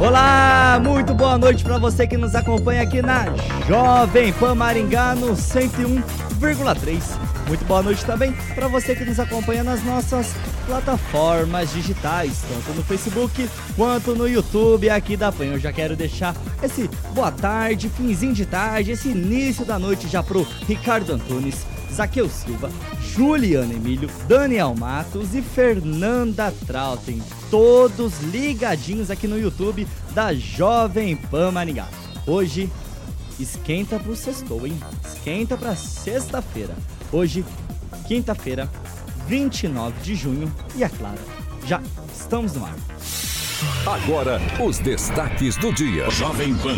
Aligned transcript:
Olá, 0.00 0.80
muito 0.80 1.12
boa 1.12 1.36
noite 1.36 1.64
para 1.64 1.76
você 1.76 2.06
que 2.06 2.16
nos 2.16 2.32
acompanha 2.36 2.82
aqui 2.82 3.02
na 3.02 3.24
Jovem 3.66 4.32
Pan 4.32 4.54
Maringá 4.54 5.16
no 5.16 5.32
101,3. 5.32 7.27
Muito 7.48 7.64
boa 7.64 7.82
noite 7.82 8.04
também 8.04 8.34
para 8.54 8.68
você 8.68 8.94
que 8.94 9.06
nos 9.06 9.18
acompanha 9.18 9.64
nas 9.64 9.82
nossas 9.82 10.34
plataformas 10.66 11.72
digitais, 11.72 12.42
tanto 12.46 12.76
no 12.76 12.84
Facebook 12.84 13.48
quanto 13.74 14.14
no 14.14 14.28
YouTube 14.28 14.90
aqui 14.90 15.16
da 15.16 15.32
PAN. 15.32 15.46
Eu 15.46 15.58
já 15.58 15.72
quero 15.72 15.96
deixar 15.96 16.36
esse 16.62 16.90
boa 17.14 17.32
tarde, 17.32 17.88
finzinho 17.88 18.34
de 18.34 18.44
tarde, 18.44 18.90
esse 18.90 19.08
início 19.08 19.64
da 19.64 19.78
noite 19.78 20.06
já 20.08 20.22
pro 20.22 20.46
Ricardo 20.66 21.14
Antunes, 21.14 21.64
Zaqueu 21.90 22.28
Silva, 22.28 22.70
Juliana 23.00 23.72
Emílio, 23.72 24.10
Daniel 24.28 24.74
Matos 24.74 25.34
e 25.34 25.40
Fernanda 25.40 26.52
Trautem, 26.66 27.22
todos 27.50 28.20
ligadinhos 28.24 29.10
aqui 29.10 29.26
no 29.26 29.40
YouTube 29.40 29.88
da 30.14 30.34
Jovem 30.34 31.16
Pan 31.16 31.50
Maringá. 31.50 31.88
Hoje, 32.26 32.70
esquenta 33.40 33.98
pro 33.98 34.14
sextou, 34.14 34.66
hein? 34.66 34.78
Esquenta 35.02 35.56
pra 35.56 35.74
sexta-feira. 35.74 36.74
Hoje, 37.10 37.44
quinta-feira, 38.06 38.68
29 39.26 40.00
de 40.02 40.14
junho, 40.14 40.52
e 40.76 40.84
é 40.84 40.88
claro, 40.88 41.18
já 41.66 41.80
estamos 42.14 42.54
no 42.54 42.66
ar. 42.66 42.76
Agora, 43.86 44.40
os 44.62 44.78
destaques 44.78 45.56
do 45.56 45.72
dia. 45.72 46.10
Jovem 46.10 46.54
Pan. 46.56 46.76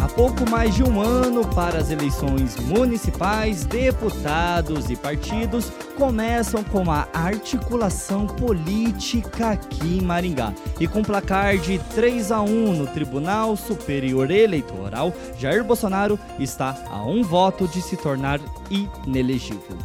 Há 0.00 0.08
pouco 0.08 0.48
mais 0.48 0.74
de 0.74 0.84
um 0.84 1.00
ano 1.00 1.46
para 1.54 1.78
as 1.78 1.90
eleições 1.90 2.56
municipais, 2.56 3.64
deputados 3.64 4.88
e 4.90 4.96
partidos 4.96 5.72
começam 5.96 6.62
com 6.62 6.88
a 6.90 7.08
articulação 7.12 8.26
política 8.26 9.50
aqui 9.50 9.98
em 9.98 10.02
Maringá. 10.02 10.54
E 10.78 10.86
com 10.86 11.02
placar 11.02 11.58
de 11.58 11.78
3 11.94 12.30
a 12.30 12.40
1 12.40 12.72
no 12.74 12.86
Tribunal 12.86 13.56
Superior 13.56 14.30
Eleitoral, 14.30 15.12
Jair 15.38 15.64
Bolsonaro 15.64 16.18
está 16.38 16.76
a 16.88 17.02
um 17.02 17.24
voto 17.24 17.66
de 17.66 17.82
se 17.82 17.96
tornar 17.96 18.40
inelegível. 18.70 19.76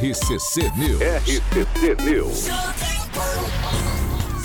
RCC 0.00 0.70
News. 0.76 1.00
RCC 1.00 1.96
News. 2.04 2.48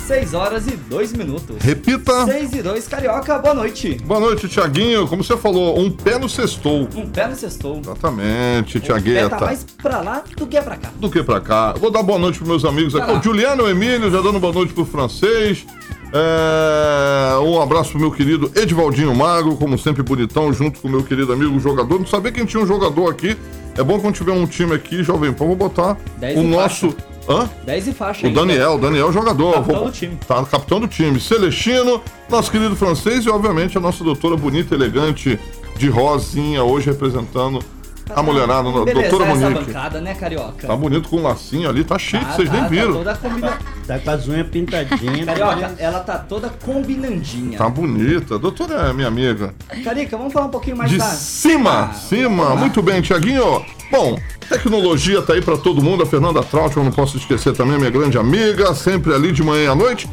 6 0.06 0.34
horas 0.34 0.66
e 0.66 0.72
2 0.72 1.12
minutos. 1.14 1.56
Repita. 1.60 2.26
6 2.26 2.52
e 2.52 2.62
2, 2.62 2.88
Carioca, 2.88 3.38
boa 3.38 3.54
noite. 3.54 3.94
Boa 4.04 4.20
noite, 4.20 4.46
Tiaguinho. 4.48 5.08
Como 5.08 5.24
você 5.24 5.36
falou, 5.36 5.78
um 5.78 5.90
pé 5.90 6.18
no 6.18 6.28
sextou. 6.28 6.86
Um 6.94 7.06
pé 7.08 7.26
no 7.26 7.34
sextou. 7.34 7.80
Exatamente, 7.80 8.80
Tiagueta. 8.80 9.30
tá 9.30 9.40
mais 9.46 9.64
pra 9.82 10.00
lá 10.02 10.22
do 10.36 10.46
que 10.46 10.60
pra 10.60 10.76
cá. 10.76 10.90
Do 10.96 11.10
que 11.10 11.22
pra 11.22 11.40
cá. 11.40 11.72
Vou 11.72 11.90
dar 11.90 12.02
boa 12.02 12.18
noite 12.18 12.36
pros 12.38 12.48
meus 12.48 12.64
amigos 12.66 12.94
aqui. 12.94 13.10
O 13.12 13.22
Juliano 13.22 13.66
Emílio, 13.68 14.10
já 14.10 14.20
dando 14.20 14.38
boa 14.38 14.52
noite 14.52 14.74
pro 14.74 14.84
francês. 14.84 15.64
É, 16.12 17.38
Um 17.38 17.60
abraço 17.60 17.90
pro 17.92 18.00
meu 18.00 18.12
querido 18.12 18.52
Edivaldinho 18.54 19.14
Magro, 19.14 19.56
como 19.56 19.78
sempre 19.78 20.02
bonitão, 20.02 20.52
junto 20.52 20.80
com 20.80 20.88
o 20.88 20.90
meu 20.90 21.02
querido 21.02 21.32
amigo 21.32 21.58
jogador. 21.58 21.98
Não 21.98 22.06
sabia 22.06 22.30
quem 22.30 22.44
tinha 22.44 22.62
um 22.62 22.66
jogador 22.66 23.10
aqui. 23.10 23.36
É 23.76 23.82
bom 23.82 23.98
quando 23.98 24.14
tiver 24.14 24.32
um 24.32 24.46
time 24.46 24.74
aqui, 24.74 25.02
Jovem 25.02 25.32
Pan, 25.32 25.46
vou 25.46 25.56
botar 25.56 25.96
Dez 26.18 26.38
o 26.38 26.42
nosso. 26.42 26.94
Hã? 27.28 27.48
10 27.64 27.88
e 27.88 27.92
faixa 27.92 28.24
O 28.24 28.28
ainda. 28.28 28.40
Daniel, 28.40 28.78
Daniel 28.78 29.12
jogador. 29.12 29.54
Capitão 29.54 29.76
Vou- 29.76 29.84
do 29.86 29.92
time. 29.92 30.18
Tá, 30.26 30.44
capitão 30.44 30.80
do 30.80 30.86
time. 30.88 31.18
Celestino, 31.20 32.02
nosso 32.28 32.50
querido 32.50 32.76
francês 32.76 33.24
e, 33.24 33.30
obviamente, 33.30 33.78
a 33.78 33.80
nossa 33.80 34.04
doutora 34.04 34.36
bonita, 34.36 34.74
elegante, 34.74 35.38
de 35.76 35.88
rosinha, 35.88 36.62
hoje 36.62 36.86
representando 36.90 37.60
a 38.14 38.22
mulherada, 38.22 38.68
a 38.68 38.84
Beleza, 38.84 39.08
doutora 39.08 39.30
essa 39.30 39.40
Monique. 39.50 39.64
bancada, 39.66 40.00
né, 40.00 40.14
Carioca? 40.14 40.66
Tá 40.66 40.76
bonito 40.76 41.08
com 41.08 41.16
um 41.16 41.22
lacinho 41.22 41.68
ali, 41.68 41.84
tá 41.84 41.98
chique, 41.98 42.24
Tá, 42.24 42.32
vocês 42.32 42.48
tá, 42.48 42.54
nem 42.60 42.68
viram. 42.68 42.92
Tá 42.92 42.98
toda 42.98 43.14
combina... 43.16 43.58
Tá 43.86 43.98
com 43.98 44.10
as 44.10 44.28
unhas 44.28 44.46
pintadinhas. 44.48 45.24
Carioca, 45.26 45.74
ela 45.78 46.00
tá 46.00 46.18
toda 46.18 46.48
combinandinha. 46.48 47.58
Tá 47.58 47.68
bonita. 47.68 48.38
Doutora 48.38 48.74
é 48.88 48.92
minha 48.92 49.08
amiga. 49.08 49.54
Carica, 49.82 50.16
vamos 50.16 50.32
falar 50.32 50.46
um 50.46 50.50
pouquinho 50.50 50.76
mais 50.76 50.90
De 50.90 50.98
da... 50.98 51.04
cima, 51.04 51.90
Ah, 51.90 51.92
cima. 51.92 52.56
Muito 52.56 52.82
bem, 52.82 53.00
Tiaguinho. 53.02 53.64
Bom, 53.90 54.18
tecnologia 54.48 55.20
tá 55.22 55.34
aí 55.34 55.42
pra 55.42 55.56
todo 55.56 55.82
mundo. 55.82 56.02
A 56.02 56.06
Fernanda 56.06 56.42
Trautmann, 56.42 56.84
não 56.86 56.92
posso 56.92 57.16
esquecer 57.16 57.52
também, 57.54 57.76
minha 57.78 57.90
grande 57.90 58.16
amiga, 58.18 58.74
sempre 58.74 59.12
ali 59.14 59.32
de 59.32 59.42
manhã 59.42 59.64
e 59.64 59.68
à 59.68 59.74
noite. 59.74 60.08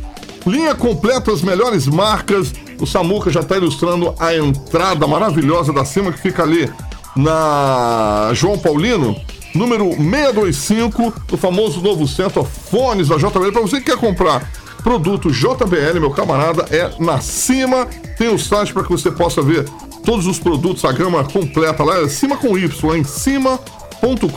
Linha 0.45 0.73
completa, 0.75 1.31
as 1.31 1.41
melhores 1.41 1.87
marcas. 1.87 2.51
O 2.79 2.85
Samuca 2.87 3.29
já 3.29 3.43
tá 3.43 3.57
ilustrando 3.57 4.13
a 4.19 4.35
entrada 4.35 5.05
maravilhosa 5.07 5.71
da 5.71 5.85
cima 5.85 6.11
que 6.11 6.19
fica 6.19 6.41
ali 6.43 6.69
na 7.15 8.31
João 8.33 8.57
Paulino. 8.57 9.15
Número 9.53 9.89
625, 9.89 11.13
o 11.31 11.37
famoso 11.37 11.81
novo 11.81 12.07
centro 12.07 12.43
Fones 12.43 13.09
da 13.09 13.17
JBL. 13.17 13.51
Para 13.51 13.61
você 13.61 13.79
que 13.79 13.91
quer 13.91 13.97
comprar 13.97 14.49
produto 14.81 15.29
JBL, 15.29 15.99
meu 15.99 16.11
camarada, 16.11 16.65
é 16.71 16.91
na 16.99 17.19
cima. 17.19 17.85
Tem 18.17 18.29
o 18.29 18.39
site 18.39 18.73
para 18.73 18.83
que 18.83 18.89
você 18.89 19.11
possa 19.11 19.41
ver 19.41 19.65
todos 20.05 20.25
os 20.25 20.39
produtos, 20.39 20.85
a 20.85 20.91
gama 20.91 21.23
completa 21.23 21.83
lá. 21.83 21.99
É 21.99 22.07
cima 22.07 22.37
com 22.37 22.57
Y, 22.57 22.95
em 22.95 23.03
cima.com.br. 23.03 24.27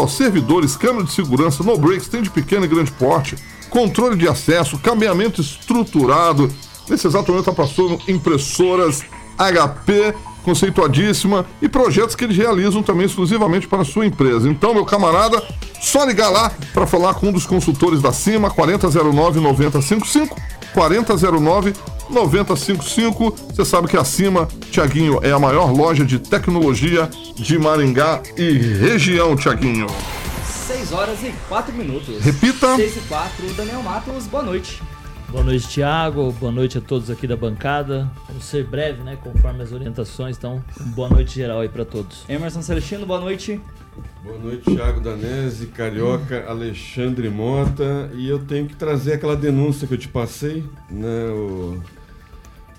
Ó, 0.00 0.06
servidores, 0.06 0.76
câmera 0.76 1.04
de 1.04 1.12
segurança, 1.12 1.62
no 1.62 1.76
breaks, 1.76 2.08
tem 2.08 2.22
de 2.22 2.30
pequeno 2.30 2.64
e 2.64 2.68
grande 2.68 2.90
porte, 2.92 3.36
controle 3.70 4.16
de 4.16 4.28
acesso, 4.28 4.78
caminhamento 4.78 5.40
estruturado. 5.40 6.50
Nesse 6.88 7.06
exato 7.06 7.30
momento 7.30 7.50
está 7.50 7.62
passando 7.62 7.98
impressoras 8.08 9.02
HP 9.38 10.14
conceituadíssima 10.44 11.44
e 11.60 11.68
projetos 11.68 12.14
que 12.14 12.24
eles 12.24 12.36
realizam 12.36 12.82
também 12.82 13.06
exclusivamente 13.06 13.66
para 13.66 13.82
a 13.82 13.84
sua 13.84 14.06
empresa. 14.06 14.48
Então, 14.48 14.74
meu 14.74 14.84
camarada, 14.84 15.42
só 15.80 16.04
ligar 16.04 16.28
lá 16.28 16.52
para 16.72 16.86
falar 16.86 17.14
com 17.14 17.28
um 17.28 17.32
dos 17.32 17.46
consultores 17.46 18.00
da 18.00 18.12
CIMA, 18.12 18.50
4009 18.50 19.40
9055, 19.40 20.36
4009 20.74 21.72
9055. 22.10 23.34
Você 23.52 23.64
sabe 23.64 23.88
que 23.88 23.96
a 23.96 24.04
CIMA, 24.04 24.46
Tiaguinho, 24.70 25.18
é 25.22 25.32
a 25.32 25.38
maior 25.38 25.72
loja 25.72 26.04
de 26.04 26.18
tecnologia 26.18 27.08
de 27.34 27.58
Maringá 27.58 28.22
e 28.36 28.50
região, 28.52 29.34
Tiaguinho. 29.34 29.86
6 30.66 30.92
horas 30.92 31.18
e 31.22 31.34
4 31.48 31.74
minutos. 31.74 32.22
Repita. 32.22 32.76
6 32.76 32.96
e 32.96 33.00
4, 33.00 33.52
Daniel 33.54 33.82
Matos, 33.82 34.26
boa 34.26 34.42
noite. 34.42 34.82
Boa 35.34 35.42
noite, 35.42 35.66
Thiago. 35.68 36.30
Boa 36.38 36.52
noite 36.52 36.78
a 36.78 36.80
todos 36.80 37.10
aqui 37.10 37.26
da 37.26 37.36
bancada. 37.36 38.08
Vamos 38.28 38.44
ser 38.44 38.64
breve, 38.64 39.02
né? 39.02 39.18
Conforme 39.20 39.62
as 39.64 39.72
orientações. 39.72 40.36
Então, 40.36 40.62
boa 40.94 41.08
noite 41.08 41.34
geral 41.34 41.58
aí 41.60 41.68
pra 41.68 41.84
todos. 41.84 42.24
Emerson 42.28 42.62
Celestino, 42.62 43.04
boa 43.04 43.18
noite. 43.18 43.60
Boa 44.24 44.38
noite, 44.38 44.62
Thiago 44.72 45.00
Danese, 45.00 45.66
Carioca, 45.66 46.44
Alexandre 46.48 47.28
Mota. 47.28 48.10
E 48.14 48.28
eu 48.28 48.38
tenho 48.38 48.66
que 48.68 48.76
trazer 48.76 49.14
aquela 49.14 49.34
denúncia 49.34 49.88
que 49.88 49.94
eu 49.94 49.98
te 49.98 50.06
passei, 50.08 50.62
né? 50.88 51.26
O, 51.30 51.80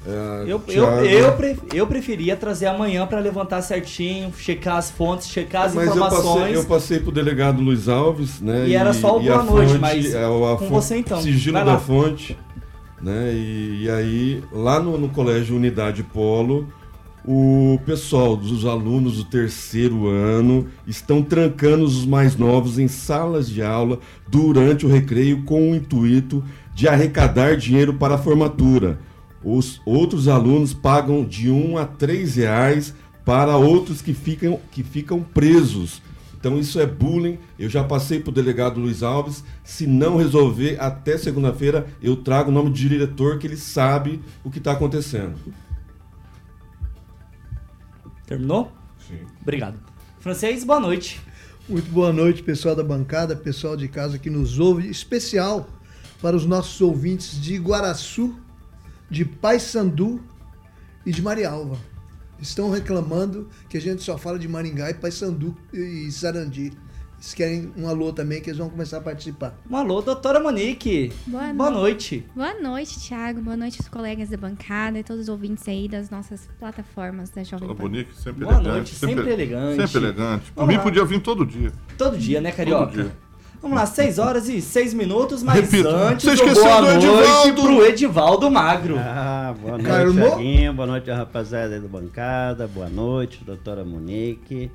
é, 0.07 0.43
Eu, 0.43 0.47
eu, 0.47 0.59
Thiago- 0.59 1.05
eu, 1.05 1.59
eu 1.73 1.87
preferia 1.87 2.37
trazer 2.37 2.67
amanhã 2.67 3.05
pra 3.05 3.19
levantar 3.19 3.61
certinho, 3.63 4.31
checar 4.37 4.77
as 4.77 4.89
fontes, 4.91 5.27
checar 5.27 5.65
as 5.65 5.73
Mas 5.73 5.87
eu 5.87 5.93
informações. 5.95 6.39
passei, 6.39 6.55
eu 6.55 6.65
passei 6.65 6.99
pro 7.01 7.11
delegado 7.11 7.61
Luiz 7.61 7.89
Alves, 7.89 8.39
né? 8.39 8.67
E 8.67 8.75
era 8.75 8.93
só 8.93 9.17
o 9.19 9.21
e 9.21 9.29
a 9.29 9.39
boa 9.39 9.43
noite, 9.43 9.67
fonte- 9.71 9.81
mas 9.81 10.13
é, 10.13 10.23
a 10.23 10.27
com 10.29 10.57
fonte- 10.59 10.71
você 10.71 10.97
então. 10.97 11.21
Sigilo 11.21 11.53
Vai 11.53 11.65
lá. 11.65 11.73
da 11.73 11.79
fonte, 11.79 12.37
né? 13.05 13.31
E, 13.31 13.83
e 13.83 13.89
aí, 13.89 14.43
lá 14.51 14.79
no, 14.79 14.97
no 14.97 15.09
colégio 15.09 15.55
Unidade 15.55 16.01
Polo, 16.01 16.67
o 17.23 17.79
pessoal 17.85 18.35
dos 18.35 18.65
alunos 18.65 19.17
do 19.17 19.23
terceiro 19.25 20.07
ano 20.07 20.67
estão 20.87 21.21
trancando 21.21 21.83
os 21.83 22.03
mais 22.03 22.35
novos 22.35 22.79
em 22.79 22.87
salas 22.87 23.47
de 23.47 23.61
aula 23.61 23.99
durante 24.27 24.87
o 24.87 24.89
recreio 24.89 25.43
com 25.43 25.71
o 25.71 25.75
intuito 25.75 26.43
de 26.73 26.87
arrecadar 26.87 27.55
dinheiro 27.55 27.93
para 27.93 28.15
a 28.15 28.17
formatura. 28.17 28.99
Os 29.43 29.79
outros 29.85 30.27
alunos 30.27 30.73
pagam 30.73 31.23
de 31.23 31.51
um 31.51 31.77
a 31.77 31.85
três 31.85 32.35
reais 32.37 32.95
para 33.23 33.55
outros 33.55 34.01
que 34.01 34.15
ficam, 34.15 34.59
que 34.71 34.81
ficam 34.81 35.21
presos. 35.21 36.01
Então 36.45 36.59
isso 36.59 36.79
é 36.79 36.85
bullying. 36.85 37.39
Eu 37.57 37.67
já 37.67 37.83
passei 37.83 38.19
para 38.19 38.29
o 38.29 38.31
delegado 38.31 38.79
Luiz 38.79 39.01
Alves. 39.01 39.43
Se 39.63 39.87
não 39.87 40.15
resolver 40.15 40.77
até 40.79 41.17
segunda-feira, 41.17 41.87
eu 41.99 42.15
trago 42.15 42.51
o 42.51 42.53
nome 42.53 42.69
do 42.69 42.75
diretor 42.75 43.39
que 43.39 43.47
ele 43.47 43.57
sabe 43.57 44.21
o 44.43 44.51
que 44.51 44.59
está 44.59 44.73
acontecendo. 44.73 45.33
Terminou? 48.27 48.71
Sim. 49.07 49.21
Obrigado. 49.41 49.79
Francês, 50.19 50.63
boa 50.63 50.79
noite. 50.79 51.19
Muito 51.67 51.89
boa 51.89 52.13
noite, 52.13 52.43
pessoal 52.43 52.75
da 52.75 52.83
bancada, 52.83 53.35
pessoal 53.35 53.75
de 53.75 53.87
casa 53.87 54.19
que 54.19 54.29
nos 54.29 54.59
ouve, 54.59 54.87
especial 54.87 55.67
para 56.21 56.35
os 56.35 56.45
nossos 56.45 56.79
ouvintes 56.79 57.41
de 57.41 57.57
Guaraçu, 57.57 58.35
de 59.09 59.25
Paysandu 59.25 60.21
e 61.03 61.11
de 61.11 61.23
Marialva. 61.23 61.94
Estão 62.41 62.69
reclamando 62.69 63.47
que 63.69 63.77
a 63.77 63.81
gente 63.81 64.03
só 64.03 64.17
fala 64.17 64.37
de 64.37 64.47
Maringá 64.47 64.89
e 64.89 64.93
Paysandu 64.93 65.55
e 65.73 66.11
Sarandi. 66.11 66.73
Eles 67.17 67.33
querem 67.33 67.71
um 67.77 67.87
alô 67.87 68.11
também, 68.13 68.39
que 68.41 68.49
eles 68.49 68.59
vão 68.59 68.69
começar 68.69 68.97
a 68.97 69.01
participar. 69.01 69.57
Um 69.71 69.75
alô, 69.77 70.01
doutora 70.01 70.39
Monique. 70.39 71.11
Boa, 71.25 71.51
Boa 71.53 71.71
no- 71.71 71.77
noite. 71.79 72.23
Boa 72.35 72.53
noite, 72.61 72.99
Thiago. 72.99 73.41
Boa 73.41 73.57
noite, 73.57 73.79
os 73.79 73.87
colegas 73.87 74.29
da 74.29 74.37
bancada 74.37 74.99
e 74.99 75.03
todos 75.03 75.23
os 75.23 75.29
ouvintes 75.29 75.67
aí 75.67 75.87
das 75.87 76.09
nossas 76.11 76.47
plataformas 76.59 77.29
da 77.31 77.41
Jovem 77.43 77.69
Pan. 77.69 77.73
bonita, 77.75 78.13
sempre 78.13 78.43
Boa 78.43 78.55
elegante. 78.57 78.75
noite, 78.75 78.95
sempre 78.95 79.31
elegante. 79.31 79.81
Sempre 79.87 79.97
elegante. 79.97 80.51
Por 80.51 80.67
mim 80.67 80.77
podia 80.79 81.05
vir 81.05 81.21
todo 81.21 81.45
dia. 81.45 81.71
Todo 81.97 82.17
dia, 82.17 82.41
né, 82.41 82.51
Carioca? 82.51 82.85
Todo 82.91 83.03
dia. 83.03 83.17
Vamos 83.65 83.79
lá, 83.79 83.87
6 83.87 84.19
horas 84.19 84.47
e 84.47 84.61
6 84.61 84.93
minutos, 84.93 85.41
mas 85.41 85.59
Repito, 85.59 85.89
antes 85.89 86.23
você 86.23 86.35
do 86.35 86.49
esqueceu 86.51 86.63
boa 86.63 86.81
do 86.81 86.85
noite 86.85 87.05
Edivaldo. 87.07 87.61
pro 87.63 87.85
Edivaldo 87.87 88.51
Magro. 88.51 88.95
Ah, 88.99 89.55
boa 89.59 89.71
noite, 89.79 89.87
Carmo. 89.87 90.73
Boa 90.75 90.85
noite, 90.85 91.09
rapaziada 91.09 91.73
aí 91.73 91.81
da 91.81 91.87
bancada. 91.87 92.67
Boa 92.67 92.87
noite, 92.87 93.43
doutora 93.43 93.83
Monique. 93.83 94.69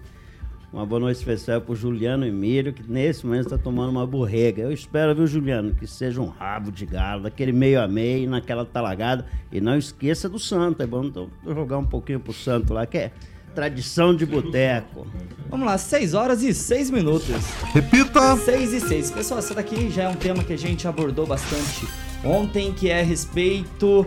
Uma 0.72 0.84
boa 0.84 1.02
noite 1.02 1.18
especial 1.18 1.60
pro 1.60 1.76
Juliano 1.76 2.26
Emílio, 2.26 2.72
que 2.72 2.82
nesse 2.82 3.24
momento 3.24 3.44
está 3.44 3.58
tomando 3.58 3.90
uma 3.90 4.04
borrega. 4.04 4.62
Eu 4.62 4.72
espero, 4.72 5.14
viu, 5.14 5.28
Juliano, 5.28 5.72
que 5.72 5.86
seja 5.86 6.20
um 6.20 6.26
rabo 6.26 6.72
de 6.72 6.84
galo, 6.84 7.22
daquele 7.22 7.52
meio 7.52 7.80
a 7.80 7.86
meio, 7.86 8.28
naquela 8.28 8.64
talagada. 8.64 9.24
E 9.52 9.60
não 9.60 9.78
esqueça 9.78 10.28
do 10.28 10.40
santo. 10.40 10.82
É 10.82 10.86
bom 10.88 11.04
então, 11.04 11.28
jogar 11.46 11.78
um 11.78 11.86
pouquinho 11.86 12.18
pro 12.18 12.32
santo 12.32 12.74
lá, 12.74 12.84
que 12.86 12.98
é 12.98 13.12
tradição 13.54 14.14
de 14.14 14.24
boteco. 14.24 15.06
Vamos 15.48 15.66
lá, 15.66 15.76
6 15.76 16.14
horas 16.14 16.42
e 16.42 16.54
6 16.54 16.90
minutos. 16.90 17.34
Repita! 17.74 18.36
6 18.36 18.72
e 18.72 18.80
6. 18.80 19.10
Pessoal, 19.10 19.40
essa 19.40 19.54
daqui 19.54 19.90
já 19.90 20.04
é 20.04 20.08
um 20.08 20.14
tema 20.14 20.44
que 20.44 20.52
a 20.52 20.58
gente 20.58 20.86
abordou 20.86 21.26
bastante 21.26 21.88
ontem, 22.24 22.72
que 22.72 22.88
é 22.88 23.00
a 23.00 23.04
respeito 23.04 24.06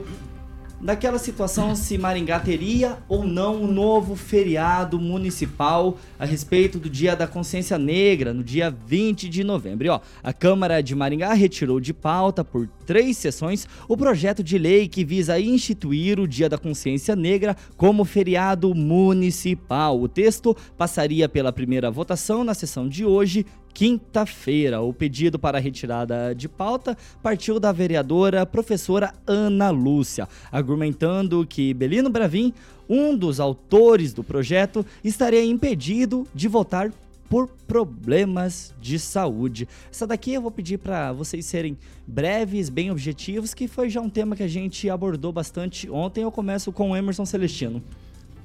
daquela 0.83 1.17
situação 1.17 1.75
se 1.75 1.97
Maringá 1.97 2.39
teria 2.41 2.97
ou 3.07 3.25
não 3.25 3.63
um 3.63 3.71
novo 3.71 4.17
feriado 4.17 4.99
municipal 4.99 5.97
a 6.19 6.25
respeito 6.25 6.77
do 6.77 6.89
Dia 6.89 7.15
da 7.15 7.25
Consciência 7.25 7.77
Negra, 7.77 8.33
no 8.33 8.43
dia 8.43 8.69
20 8.69 9.29
de 9.29 9.45
novembro. 9.45 9.87
E, 9.87 9.89
ó, 9.89 10.01
a 10.21 10.33
Câmara 10.33 10.83
de 10.83 10.93
Maringá 10.93 11.33
retirou 11.33 11.79
de 11.79 11.93
pauta 11.93 12.43
por 12.43 12.67
três 12.85 13.15
sessões 13.15 13.65
o 13.87 13.95
projeto 13.95 14.43
de 14.43 14.57
lei 14.57 14.89
que 14.89 15.05
visa 15.05 15.39
instituir 15.39 16.19
o 16.19 16.27
Dia 16.27 16.49
da 16.49 16.57
Consciência 16.57 17.15
Negra 17.15 17.55
como 17.77 18.03
feriado 18.03 18.75
municipal. 18.75 20.01
O 20.01 20.09
texto 20.09 20.55
passaria 20.77 21.29
pela 21.29 21.53
primeira 21.53 21.89
votação 21.89 22.43
na 22.43 22.53
sessão 22.53 22.89
de 22.89 23.05
hoje, 23.05 23.45
quinta-feira. 23.73 24.81
O 24.81 24.93
pedido 24.93 25.39
para 25.39 25.59
retirada 25.59 26.33
de 26.35 26.47
pauta 26.47 26.97
partiu 27.21 27.59
da 27.59 27.71
vereadora 27.71 28.45
professora 28.45 29.13
Ana 29.25 29.69
Lúcia, 29.69 30.27
argumentando 30.51 31.45
que 31.45 31.73
Belino 31.73 32.09
Bravin, 32.09 32.53
um 32.87 33.17
dos 33.17 33.39
autores 33.39 34.13
do 34.13 34.23
projeto, 34.23 34.85
estaria 35.03 35.43
impedido 35.43 36.27
de 36.33 36.47
votar 36.47 36.91
por 37.29 37.47
problemas 37.67 38.75
de 38.79 38.99
saúde. 38.99 39.67
Essa 39.89 40.05
daqui 40.05 40.33
eu 40.33 40.41
vou 40.41 40.51
pedir 40.51 40.77
para 40.77 41.11
vocês 41.11 41.45
serem 41.45 41.75
breves, 42.05 42.69
bem 42.69 42.91
objetivos, 42.91 43.55
que 43.55 43.67
foi 43.67 43.89
já 43.89 44.01
um 44.01 44.09
tema 44.09 44.35
que 44.35 44.43
a 44.43 44.47
gente 44.47 44.87
abordou 44.89 45.31
bastante 45.31 45.89
ontem. 45.89 46.21
Eu 46.21 46.31
começo 46.31 46.71
com 46.71 46.91
o 46.91 46.95
Emerson 46.95 47.25
Celestino. 47.25 47.81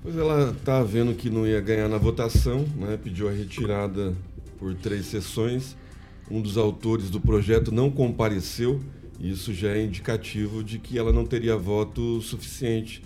Pois 0.02 0.16
ela 0.16 0.56
tá 0.64 0.82
vendo 0.82 1.12
que 1.12 1.28
não 1.28 1.46
ia 1.46 1.60
ganhar 1.60 1.88
na 1.88 1.98
votação, 1.98 2.64
né? 2.76 2.96
Pediu 2.96 3.28
a 3.28 3.32
retirada 3.32 4.14
por 4.58 4.74
três 4.74 5.06
sessões. 5.06 5.76
Um 6.30 6.42
dos 6.42 6.56
autores 6.56 7.10
do 7.10 7.20
projeto 7.20 7.72
não 7.72 7.90
compareceu. 7.90 8.80
Isso 9.20 9.52
já 9.52 9.70
é 9.70 9.82
indicativo 9.82 10.62
de 10.62 10.78
que 10.78 10.98
ela 10.98 11.12
não 11.12 11.24
teria 11.24 11.56
voto 11.56 12.20
suficiente 12.20 13.02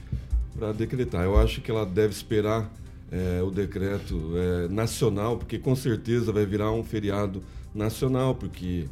para 0.54 0.72
decretar. 0.72 1.24
Eu 1.24 1.38
acho 1.38 1.60
que 1.60 1.70
ela 1.70 1.86
deve 1.86 2.12
esperar 2.12 2.70
eh, 3.10 3.42
o 3.42 3.50
decreto 3.50 4.32
eh, 4.36 4.68
nacional, 4.68 5.38
porque 5.38 5.58
com 5.58 5.74
certeza 5.74 6.32
vai 6.32 6.44
virar 6.44 6.70
um 6.72 6.84
feriado 6.84 7.42
nacional, 7.74 8.34
porque 8.34 8.86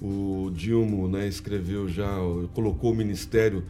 o 0.00 0.50
Dilma 0.54 1.08
né, 1.08 1.28
escreveu 1.28 1.88
já, 1.88 2.16
colocou 2.54 2.92
o 2.92 2.94
Ministério 2.94 3.64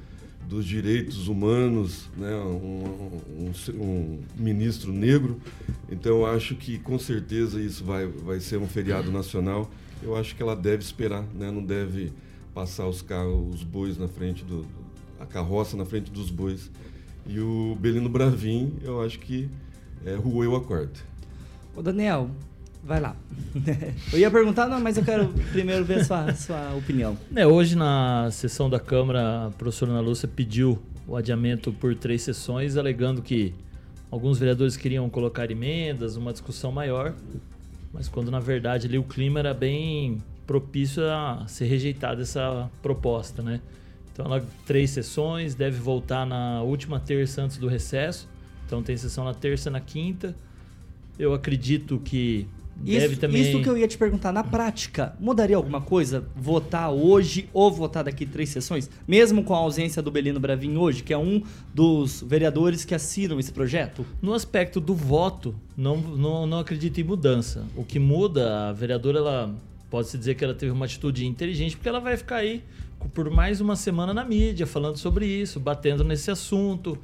dos 0.50 0.66
Direitos 0.66 1.28
Humanos, 1.28 2.08
né, 2.16 2.34
um, 2.34 3.20
um- 3.38 3.52
um 3.80 4.18
ministro 4.36 4.92
negro. 4.92 5.40
Então 5.88 6.10
eu 6.18 6.26
acho 6.26 6.56
que 6.56 6.76
com 6.78 6.98
certeza 6.98 7.60
isso 7.62 7.84
vai, 7.84 8.06
vai 8.06 8.40
ser 8.40 8.58
um 8.58 8.66
feriado 8.66 9.12
nacional. 9.12 9.70
Eu 10.02 10.16
acho 10.16 10.34
que 10.34 10.42
ela 10.42 10.56
deve 10.56 10.82
esperar, 10.82 11.22
né, 11.34 11.50
não 11.52 11.64
deve 11.64 12.12
passar 12.52 12.88
os 12.88 13.00
carros, 13.00 13.54
os 13.54 13.62
bois 13.62 13.96
na 13.96 14.08
frente 14.08 14.44
do, 14.44 14.66
a 15.20 15.24
carroça 15.24 15.76
na 15.76 15.84
frente 15.84 16.10
dos 16.10 16.30
bois. 16.30 16.68
E 17.26 17.38
o 17.38 17.76
Belino 17.80 18.08
Bravin, 18.08 18.72
eu 18.82 19.00
acho 19.02 19.20
que 19.20 19.48
é, 20.04 20.16
roeu 20.16 20.56
a 20.56 20.60
corda. 20.60 20.98
Ô 21.76 21.80
Daniel, 21.82 22.28
vai 22.82 23.00
lá. 23.00 23.16
eu 24.12 24.18
ia 24.18 24.30
perguntar, 24.30 24.66
não, 24.66 24.80
mas 24.80 24.96
eu 24.96 25.04
quero 25.04 25.28
primeiro 25.52 25.84
ver 25.84 26.00
a 26.00 26.04
sua, 26.04 26.34
sua 26.34 26.74
opinião. 26.74 27.16
É, 27.34 27.46
hoje 27.46 27.76
na 27.76 28.28
sessão 28.30 28.68
da 28.68 28.80
Câmara, 28.80 29.46
a 29.46 29.50
professora 29.50 29.92
Ana 29.92 30.00
Lúcia 30.00 30.28
pediu 30.28 30.78
o 31.06 31.16
adiamento 31.16 31.72
por 31.72 31.94
três 31.94 32.22
sessões, 32.22 32.76
alegando 32.76 33.22
que 33.22 33.54
alguns 34.10 34.38
vereadores 34.38 34.76
queriam 34.76 35.08
colocar 35.08 35.50
emendas, 35.50 36.16
uma 36.16 36.32
discussão 36.32 36.72
maior, 36.72 37.14
mas 37.92 38.08
quando 38.08 38.30
na 38.30 38.40
verdade 38.40 38.86
ali 38.86 38.98
o 38.98 39.02
clima 39.02 39.40
era 39.40 39.54
bem 39.54 40.22
propício 40.46 41.04
a 41.04 41.44
ser 41.46 41.66
rejeitada 41.66 42.22
essa 42.22 42.68
proposta, 42.82 43.42
né? 43.42 43.60
Então 44.12 44.26
ela 44.26 44.44
três 44.66 44.90
sessões, 44.90 45.54
deve 45.54 45.78
voltar 45.78 46.26
na 46.26 46.62
última 46.62 46.98
terça 46.98 47.42
antes 47.42 47.56
do 47.56 47.68
recesso. 47.68 48.28
Então 48.66 48.82
tem 48.82 48.96
sessão 48.96 49.24
na 49.24 49.32
terça 49.34 49.70
na 49.70 49.80
quinta. 49.80 50.34
Eu 51.18 51.34
acredito 51.34 51.98
que 51.98 52.46
deve 52.76 53.06
Isso, 53.06 53.20
também 53.20 53.42
isso 53.42 53.62
que 53.62 53.68
eu 53.68 53.76
ia 53.76 53.86
te 53.86 53.98
perguntar, 53.98 54.32
na 54.32 54.42
prática, 54.42 55.14
mudaria 55.20 55.56
alguma 55.56 55.80
coisa 55.80 56.24
votar 56.34 56.90
hoje 56.90 57.48
ou 57.52 57.70
votar 57.70 58.04
daqui 58.04 58.24
três 58.24 58.48
sessões? 58.48 58.88
Mesmo 59.06 59.44
com 59.44 59.54
a 59.54 59.58
ausência 59.58 60.00
do 60.00 60.10
Belino 60.10 60.40
Bravin 60.40 60.76
hoje, 60.76 61.02
que 61.02 61.12
é 61.12 61.18
um 61.18 61.42
dos 61.74 62.22
vereadores 62.26 62.84
que 62.84 62.94
assinam 62.94 63.38
esse 63.38 63.52
projeto? 63.52 64.04
No 64.22 64.34
aspecto 64.34 64.80
do 64.80 64.94
voto, 64.94 65.54
não, 65.76 65.96
não, 65.96 66.46
não 66.46 66.58
acredito 66.58 67.00
em 67.00 67.04
mudança. 67.04 67.64
O 67.76 67.84
que 67.84 67.98
muda, 67.98 68.68
a 68.68 68.72
vereadora, 68.72 69.18
ela 69.18 69.54
pode-se 69.90 70.16
dizer 70.16 70.36
que 70.36 70.44
ela 70.44 70.54
teve 70.54 70.72
uma 70.72 70.84
atitude 70.84 71.26
inteligente, 71.26 71.76
porque 71.76 71.88
ela 71.88 72.00
vai 72.00 72.16
ficar 72.16 72.36
aí 72.36 72.62
por 73.08 73.30
mais 73.30 73.60
uma 73.60 73.76
semana 73.76 74.12
na 74.12 74.24
mídia, 74.24 74.66
falando 74.66 74.96
sobre 74.98 75.26
isso, 75.26 75.58
batendo 75.58 76.04
nesse 76.04 76.30
assunto, 76.30 76.98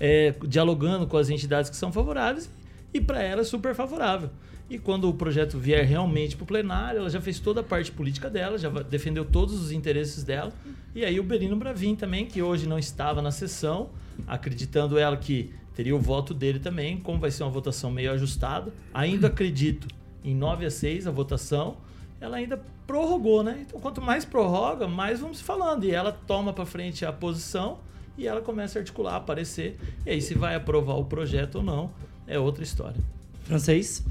é, 0.00 0.34
dialogando 0.46 1.06
com 1.06 1.16
as 1.16 1.28
entidades 1.28 1.70
que 1.70 1.76
são 1.76 1.92
favoráveis, 1.92 2.50
e 2.92 3.00
para 3.00 3.22
ela 3.22 3.42
é 3.42 3.44
super 3.44 3.74
favorável. 3.74 4.30
E 4.72 4.78
quando 4.78 5.06
o 5.06 5.12
projeto 5.12 5.58
vier 5.58 5.84
realmente 5.84 6.34
para 6.34 6.44
o 6.44 6.46
plenário, 6.46 7.00
ela 7.00 7.10
já 7.10 7.20
fez 7.20 7.38
toda 7.38 7.60
a 7.60 7.62
parte 7.62 7.92
política 7.92 8.30
dela, 8.30 8.56
já 8.56 8.70
defendeu 8.70 9.22
todos 9.22 9.60
os 9.60 9.70
interesses 9.70 10.24
dela. 10.24 10.50
E 10.94 11.04
aí 11.04 11.20
o 11.20 11.22
Berino 11.22 11.54
Bravin 11.56 11.94
também, 11.94 12.24
que 12.24 12.40
hoje 12.40 12.66
não 12.66 12.78
estava 12.78 13.20
na 13.20 13.30
sessão, 13.30 13.90
acreditando 14.26 14.96
ela 14.96 15.14
que 15.14 15.52
teria 15.74 15.94
o 15.94 15.98
voto 15.98 16.32
dele 16.32 16.58
também, 16.58 16.96
como 16.96 17.18
vai 17.18 17.30
ser 17.30 17.42
uma 17.42 17.50
votação 17.50 17.90
meio 17.90 18.12
ajustada. 18.12 18.72
Ainda 18.94 19.26
acredito 19.26 19.86
em 20.24 20.34
9 20.34 20.64
a 20.64 20.70
6 20.70 21.06
a 21.06 21.10
votação, 21.10 21.76
ela 22.18 22.38
ainda 22.38 22.58
prorrogou, 22.86 23.42
né? 23.42 23.66
Então 23.66 23.78
quanto 23.78 24.00
mais 24.00 24.24
prorroga, 24.24 24.88
mais 24.88 25.20
vamos 25.20 25.38
falando. 25.38 25.84
E 25.84 25.90
ela 25.90 26.12
toma 26.12 26.50
para 26.50 26.64
frente 26.64 27.04
a 27.04 27.12
posição 27.12 27.78
e 28.16 28.26
ela 28.26 28.40
começa 28.40 28.78
a 28.78 28.80
articular, 28.80 29.16
aparecer. 29.16 29.78
E 30.06 30.12
aí 30.12 30.22
se 30.22 30.32
vai 30.32 30.54
aprovar 30.54 30.94
o 30.94 31.04
projeto 31.04 31.56
ou 31.56 31.62
não, 31.62 31.90
é 32.26 32.38
outra 32.38 32.64
história. 32.64 33.02
Francês? 33.44 34.02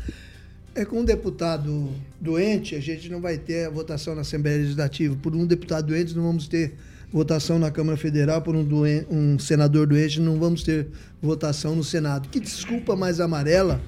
É 0.73 0.85
com 0.85 1.01
um 1.01 1.05
deputado 1.05 1.89
doente, 2.19 2.75
a 2.75 2.79
gente 2.79 3.09
não 3.09 3.19
vai 3.19 3.37
ter 3.37 3.67
a 3.67 3.69
votação 3.69 4.15
na 4.15 4.21
Assembleia 4.21 4.57
Legislativa. 4.57 5.17
Por 5.21 5.35
um 5.35 5.45
deputado 5.45 5.87
doente, 5.87 6.15
não 6.15 6.23
vamos 6.23 6.47
ter 6.47 6.75
votação 7.11 7.59
na 7.59 7.69
Câmara 7.69 7.97
Federal. 7.97 8.41
Por 8.41 8.55
um, 8.55 8.65
um 9.09 9.37
senador 9.37 9.85
doente, 9.85 10.21
não 10.21 10.39
vamos 10.39 10.63
ter 10.63 10.87
votação 11.21 11.75
no 11.75 11.83
Senado. 11.83 12.29
Que 12.29 12.39
desculpa 12.39 12.95
mais 12.95 13.19
amarela, 13.19 13.81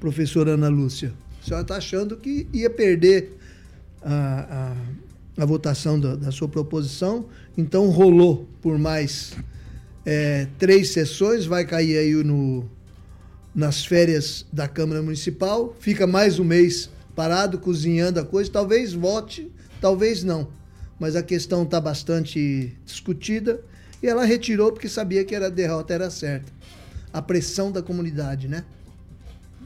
professora 0.00 0.52
Ana 0.52 0.68
Lúcia. 0.68 1.12
A 1.42 1.44
senhora 1.44 1.62
está 1.62 1.76
achando 1.76 2.16
que 2.16 2.48
ia 2.54 2.70
perder 2.70 3.36
a, 4.00 4.74
a, 5.36 5.42
a 5.42 5.44
votação 5.44 6.00
da, 6.00 6.16
da 6.16 6.32
sua 6.32 6.48
proposição, 6.48 7.26
então 7.54 7.90
rolou 7.90 8.48
por 8.62 8.78
mais 8.78 9.36
é, 10.06 10.46
três 10.58 10.88
sessões, 10.88 11.44
vai 11.44 11.66
cair 11.66 11.98
aí 11.98 12.14
no, 12.24 12.64
nas 13.54 13.84
férias 13.84 14.44
da 14.52 14.66
Câmara 14.66 15.00
Municipal, 15.00 15.74
fica 15.78 16.06
mais 16.06 16.38
um 16.38 16.44
mês 16.44 16.90
parado, 17.14 17.58
cozinhando 17.58 18.18
a 18.18 18.24
coisa, 18.24 18.50
talvez 18.50 18.92
vote, 18.92 19.50
talvez 19.80 20.24
não. 20.24 20.48
Mas 20.98 21.14
a 21.14 21.22
questão 21.22 21.62
está 21.62 21.80
bastante 21.80 22.76
discutida 22.84 23.60
e 24.02 24.08
ela 24.08 24.24
retirou 24.24 24.72
porque 24.72 24.88
sabia 24.88 25.24
que 25.24 25.34
era 25.34 25.46
a 25.46 25.50
derrota 25.50 25.94
era 25.94 26.10
certa. 26.10 26.52
A 27.12 27.22
pressão 27.22 27.70
da 27.70 27.82
comunidade, 27.82 28.48
né? 28.48 28.64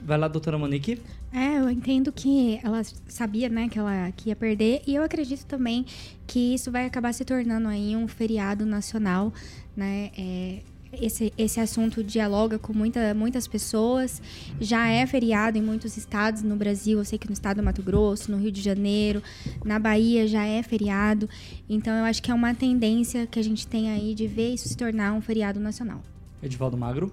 Vai 0.03 0.19
lá, 0.19 0.29
doutora 0.29 0.59
Monique. 0.59 1.01
É, 1.33 1.59
eu 1.59 1.69
entendo 1.69 2.11
que 2.11 2.59
ela 2.63 2.83
sabia, 3.07 3.49
né, 3.49 3.69
que 3.69 3.79
ela 3.79 4.11
que 4.17 4.31
ia 4.31 4.37
perder 4.37 4.81
e 4.87 4.95
eu 4.95 5.03
acredito 5.03 5.45
também 5.45 5.85
que 6.27 6.55
isso 6.55 6.71
vai 6.71 6.87
acabar 6.87 7.13
se 7.13 7.25
tornando 7.25 7.69
aí 7.69 7.95
um 7.95 8.09
feriado 8.09 8.65
nacional, 8.65 9.33
né? 9.77 10.11
É, 10.17 10.61
esse, 10.93 11.33
esse 11.37 11.61
assunto 11.61 12.03
dialoga 12.03 12.59
com 12.59 12.73
muita, 12.73 13.15
muitas 13.15 13.47
pessoas. 13.47 14.23
Já 14.61 14.89
é 14.89 15.07
feriado 15.07 15.59
em 15.59 15.63
muitos 15.63 15.97
estados 15.97 16.43
no 16.43 16.57
Brasil. 16.57 16.99
Eu 16.99 17.05
sei 17.05 17.19
que 17.19 17.27
no 17.27 17.33
estado 17.33 17.59
do 17.59 17.63
Mato 17.63 17.83
Grosso, 17.83 18.31
no 18.31 18.39
Rio 18.39 18.53
de 18.53 18.61
Janeiro, 18.61 19.23
na 19.65 19.79
Bahia 19.79 20.27
já 20.27 20.45
é 20.45 20.63
feriado. 20.63 21.29
Então 21.69 21.93
eu 21.93 22.05
acho 22.05 22.23
que 22.23 22.31
é 22.31 22.35
uma 22.35 22.55
tendência 22.55 23.27
que 23.27 23.39
a 23.39 23.45
gente 23.45 23.67
tem 23.67 23.91
aí 23.91 24.15
de 24.15 24.27
ver 24.27 24.55
isso 24.55 24.69
se 24.69 24.77
tornar 24.77 25.13
um 25.13 25.21
feriado 25.21 25.61
nacional. 25.61 26.03
Edivaldo 26.43 26.77
Magro. 26.77 27.13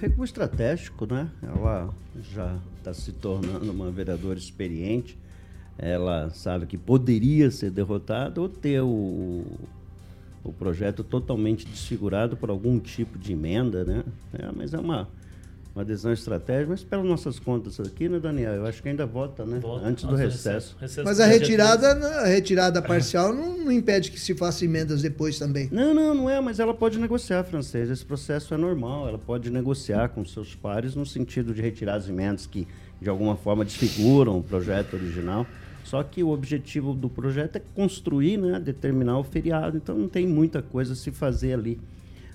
Recuo 0.00 0.24
estratégico, 0.24 1.06
né? 1.06 1.30
Ela 1.42 1.88
já 2.34 2.58
está 2.78 2.92
se 2.92 3.12
tornando 3.12 3.70
uma 3.70 3.90
vereadora 3.90 4.38
experiente. 4.38 5.16
Ela 5.78 6.30
sabe 6.30 6.66
que 6.66 6.76
poderia 6.76 7.50
ser 7.50 7.70
derrotada 7.70 8.40
ou 8.40 8.48
ter 8.48 8.80
o, 8.80 9.44
o 10.44 10.52
projeto 10.52 11.02
totalmente 11.02 11.66
desfigurado 11.66 12.36
por 12.36 12.50
algum 12.50 12.78
tipo 12.78 13.18
de 13.18 13.32
emenda, 13.32 13.82
né? 13.82 14.04
É, 14.34 14.50
mas 14.54 14.74
é 14.74 14.78
uma, 14.78 15.08
uma 15.74 15.82
decisão 15.82 16.12
estratégica. 16.12 16.68
Mas 16.68 16.84
pelas 16.84 17.06
nossas 17.06 17.38
contas 17.38 17.80
aqui, 17.80 18.10
né, 18.10 18.20
Daniel? 18.20 18.52
Eu 18.52 18.66
acho 18.66 18.82
que 18.82 18.88
ainda 18.90 19.06
vota, 19.06 19.46
né? 19.46 19.58
Vota. 19.58 19.86
Antes 19.86 20.04
do 20.04 20.14
recesso. 20.14 20.76
recesso 20.78 21.02
Mas 21.02 21.18
a 21.18 21.24
retirada, 21.24 21.92
a 22.20 22.26
retirada 22.26 22.82
parcial 22.82 23.32
não, 23.32 23.56
não 23.64 23.72
impede 23.72 24.10
que 24.10 24.20
se 24.20 24.34
faça 24.34 24.66
emendas 24.66 25.00
depois 25.00 25.38
também. 25.38 25.68
Não, 25.72 25.94
não, 25.94 26.14
não 26.14 26.30
é, 26.30 26.38
mas 26.42 26.60
ela 26.60 26.74
pode 26.74 26.98
negociar, 26.98 27.42
francês. 27.44 27.88
Esse 27.88 28.04
processo 28.04 28.52
é 28.52 28.58
normal. 28.58 29.08
Ela 29.08 29.18
pode 29.18 29.50
negociar 29.50 30.10
com 30.10 30.22
seus 30.26 30.54
pares 30.54 30.94
no 30.94 31.06
sentido 31.06 31.54
de 31.54 31.62
retirar 31.62 31.94
as 31.94 32.06
emendas 32.06 32.46
que, 32.46 32.68
de 33.00 33.08
alguma 33.08 33.34
forma, 33.34 33.64
desfiguram 33.64 34.38
o 34.38 34.42
projeto 34.42 34.92
original. 34.94 35.46
Só 35.84 36.02
que 36.02 36.22
o 36.22 36.30
objetivo 36.30 36.92
do 36.94 37.08
projeto 37.08 37.56
é 37.56 37.62
construir, 37.74 38.38
né, 38.38 38.58
determinar 38.58 39.18
o 39.18 39.22
feriado. 39.22 39.76
Então 39.76 39.96
não 39.96 40.08
tem 40.08 40.26
muita 40.26 40.60
coisa 40.60 40.94
a 40.94 40.96
se 40.96 41.12
fazer 41.12 41.54
ali. 41.54 41.78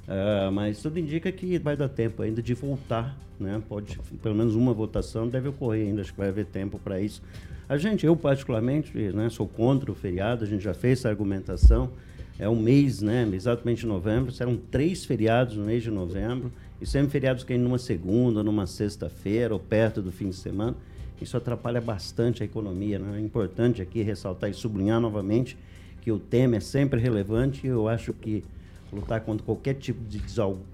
Ah, 0.08 0.50
mas 0.52 0.82
tudo 0.82 0.98
indica 0.98 1.32
que 1.32 1.60
vai 1.60 1.78
dar 1.78 1.88
tempo 1.88 2.24
ainda 2.24 2.42
de 2.42 2.56
voltar, 2.56 3.16
né? 3.40 3.62
Pode, 3.70 4.00
pelo 4.24 4.34
menos 4.34 4.56
uma 4.56 4.74
votação 4.74 5.28
deve 5.28 5.50
ocorrer 5.50 5.88
ainda, 5.88 6.02
acho 6.02 6.12
que 6.12 6.18
vai 6.18 6.30
haver 6.30 6.46
tempo 6.46 6.80
para 6.80 7.00
isso. 7.00 7.22
A 7.68 7.78
gente, 7.78 8.04
eu 8.04 8.16
particularmente, 8.16 8.98
né, 8.98 9.30
sou 9.30 9.48
contra 9.48 9.92
o 9.92 9.96
feriado, 9.96 10.44
a 10.44 10.48
gente 10.48 10.64
já 10.64 10.74
fez 10.74 11.00
essa 11.00 11.10
argumentação. 11.10 11.92
É 12.40 12.50
um 12.50 12.56
mês, 12.56 13.02
né? 13.02 13.30
Exatamente 13.34 13.86
novembro, 13.86 14.32
serão 14.32 14.58
três 14.58 15.06
feriados 15.06 15.58
no 15.58 15.66
mês 15.66 15.84
de 15.84 15.92
novembro, 15.92 16.52
e 16.82 16.86
sempre 16.88 17.12
feriados 17.12 17.44
que 17.44 17.56
numa 17.58 17.78
segunda, 17.78 18.42
numa 18.42 18.66
sexta-feira, 18.66 19.54
ou 19.54 19.60
perto 19.60 20.02
do 20.02 20.12
fim 20.12 20.30
de 20.30 20.38
semana. 20.38 20.76
Isso 21.22 21.36
atrapalha 21.38 21.82
bastante 21.82 22.42
a 22.44 22.46
economia, 22.46 22.98
né? 23.00 23.18
É 23.18 23.22
importante 23.22 23.82
aqui 23.82 24.02
ressaltar 24.02 24.50
e 24.50 24.54
sublinhar 24.54 25.00
novamente 25.00 25.58
que 26.02 26.12
o 26.12 26.20
tema 26.20 26.56
é 26.56 26.60
sempre 26.60 27.00
relevante 27.00 27.66
e 27.66 27.70
eu 27.70 27.88
acho 27.88 28.14
que 28.14 28.44
lutar 28.92 29.22
contra 29.22 29.46
qualquer 29.46 29.76
tipo 29.76 30.00
de 30.10 30.22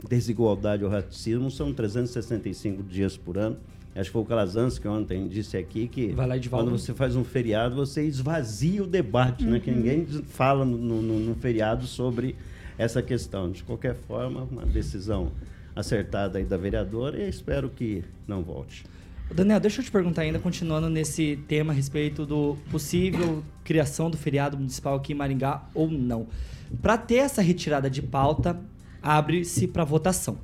desigualdade 0.07 0.83
ou 0.83 0.89
racismo 0.89 1.49
são 1.51 1.73
365 1.73 2.83
dias 2.83 3.17
por 3.17 3.37
ano. 3.37 3.57
Acho 3.95 4.09
que 4.09 4.13
foi 4.13 4.21
o 4.21 4.25
Calazans 4.25 4.77
que 4.77 4.87
ontem 4.87 5.27
disse 5.27 5.55
aqui 5.57 5.87
que 5.87 6.07
quando 6.49 6.71
você 6.77 6.93
faz 6.93 7.15
um 7.15 7.23
feriado, 7.23 7.75
você 7.75 8.03
esvazia 8.03 8.83
o 8.83 8.87
debate, 8.87 9.45
né? 9.45 9.59
Que 9.59 9.71
ninguém 9.71 10.05
fala 10.05 10.65
no, 10.65 10.77
no- 10.77 11.19
no 11.19 11.35
feriado 11.35 11.87
sobre 11.87 12.35
essa 12.77 13.01
questão. 13.01 13.49
De 13.49 13.63
qualquer 13.63 13.95
forma, 13.95 14.43
uma 14.51 14.65
decisão 14.65 15.31
acertada 15.73 16.37
aí 16.39 16.43
da 16.45 16.57
vereadora 16.57 17.21
e 17.23 17.29
espero 17.29 17.69
que 17.69 18.03
não 18.27 18.41
volte. 18.43 18.83
Daniel, 19.33 19.59
deixa 19.59 19.81
eu 19.81 19.85
te 19.85 19.91
perguntar 19.91 20.21
ainda, 20.21 20.39
continuando 20.39 20.89
nesse 20.89 21.37
tema 21.47 21.73
a 21.73 21.75
respeito 21.75 22.25
do 22.25 22.55
possível 22.71 23.43
criação 23.63 24.09
do 24.09 24.17
feriado 24.17 24.57
municipal 24.57 24.95
aqui 24.95 25.13
em 25.13 25.15
Maringá 25.15 25.63
ou 25.73 25.89
não. 25.89 26.27
Para 26.81 26.97
ter 26.97 27.15
essa 27.15 27.41
retirada 27.41 27.89
de 27.89 28.01
pauta, 28.01 28.59
abre-se 29.01 29.67
para 29.67 29.83
votação. 29.83 30.37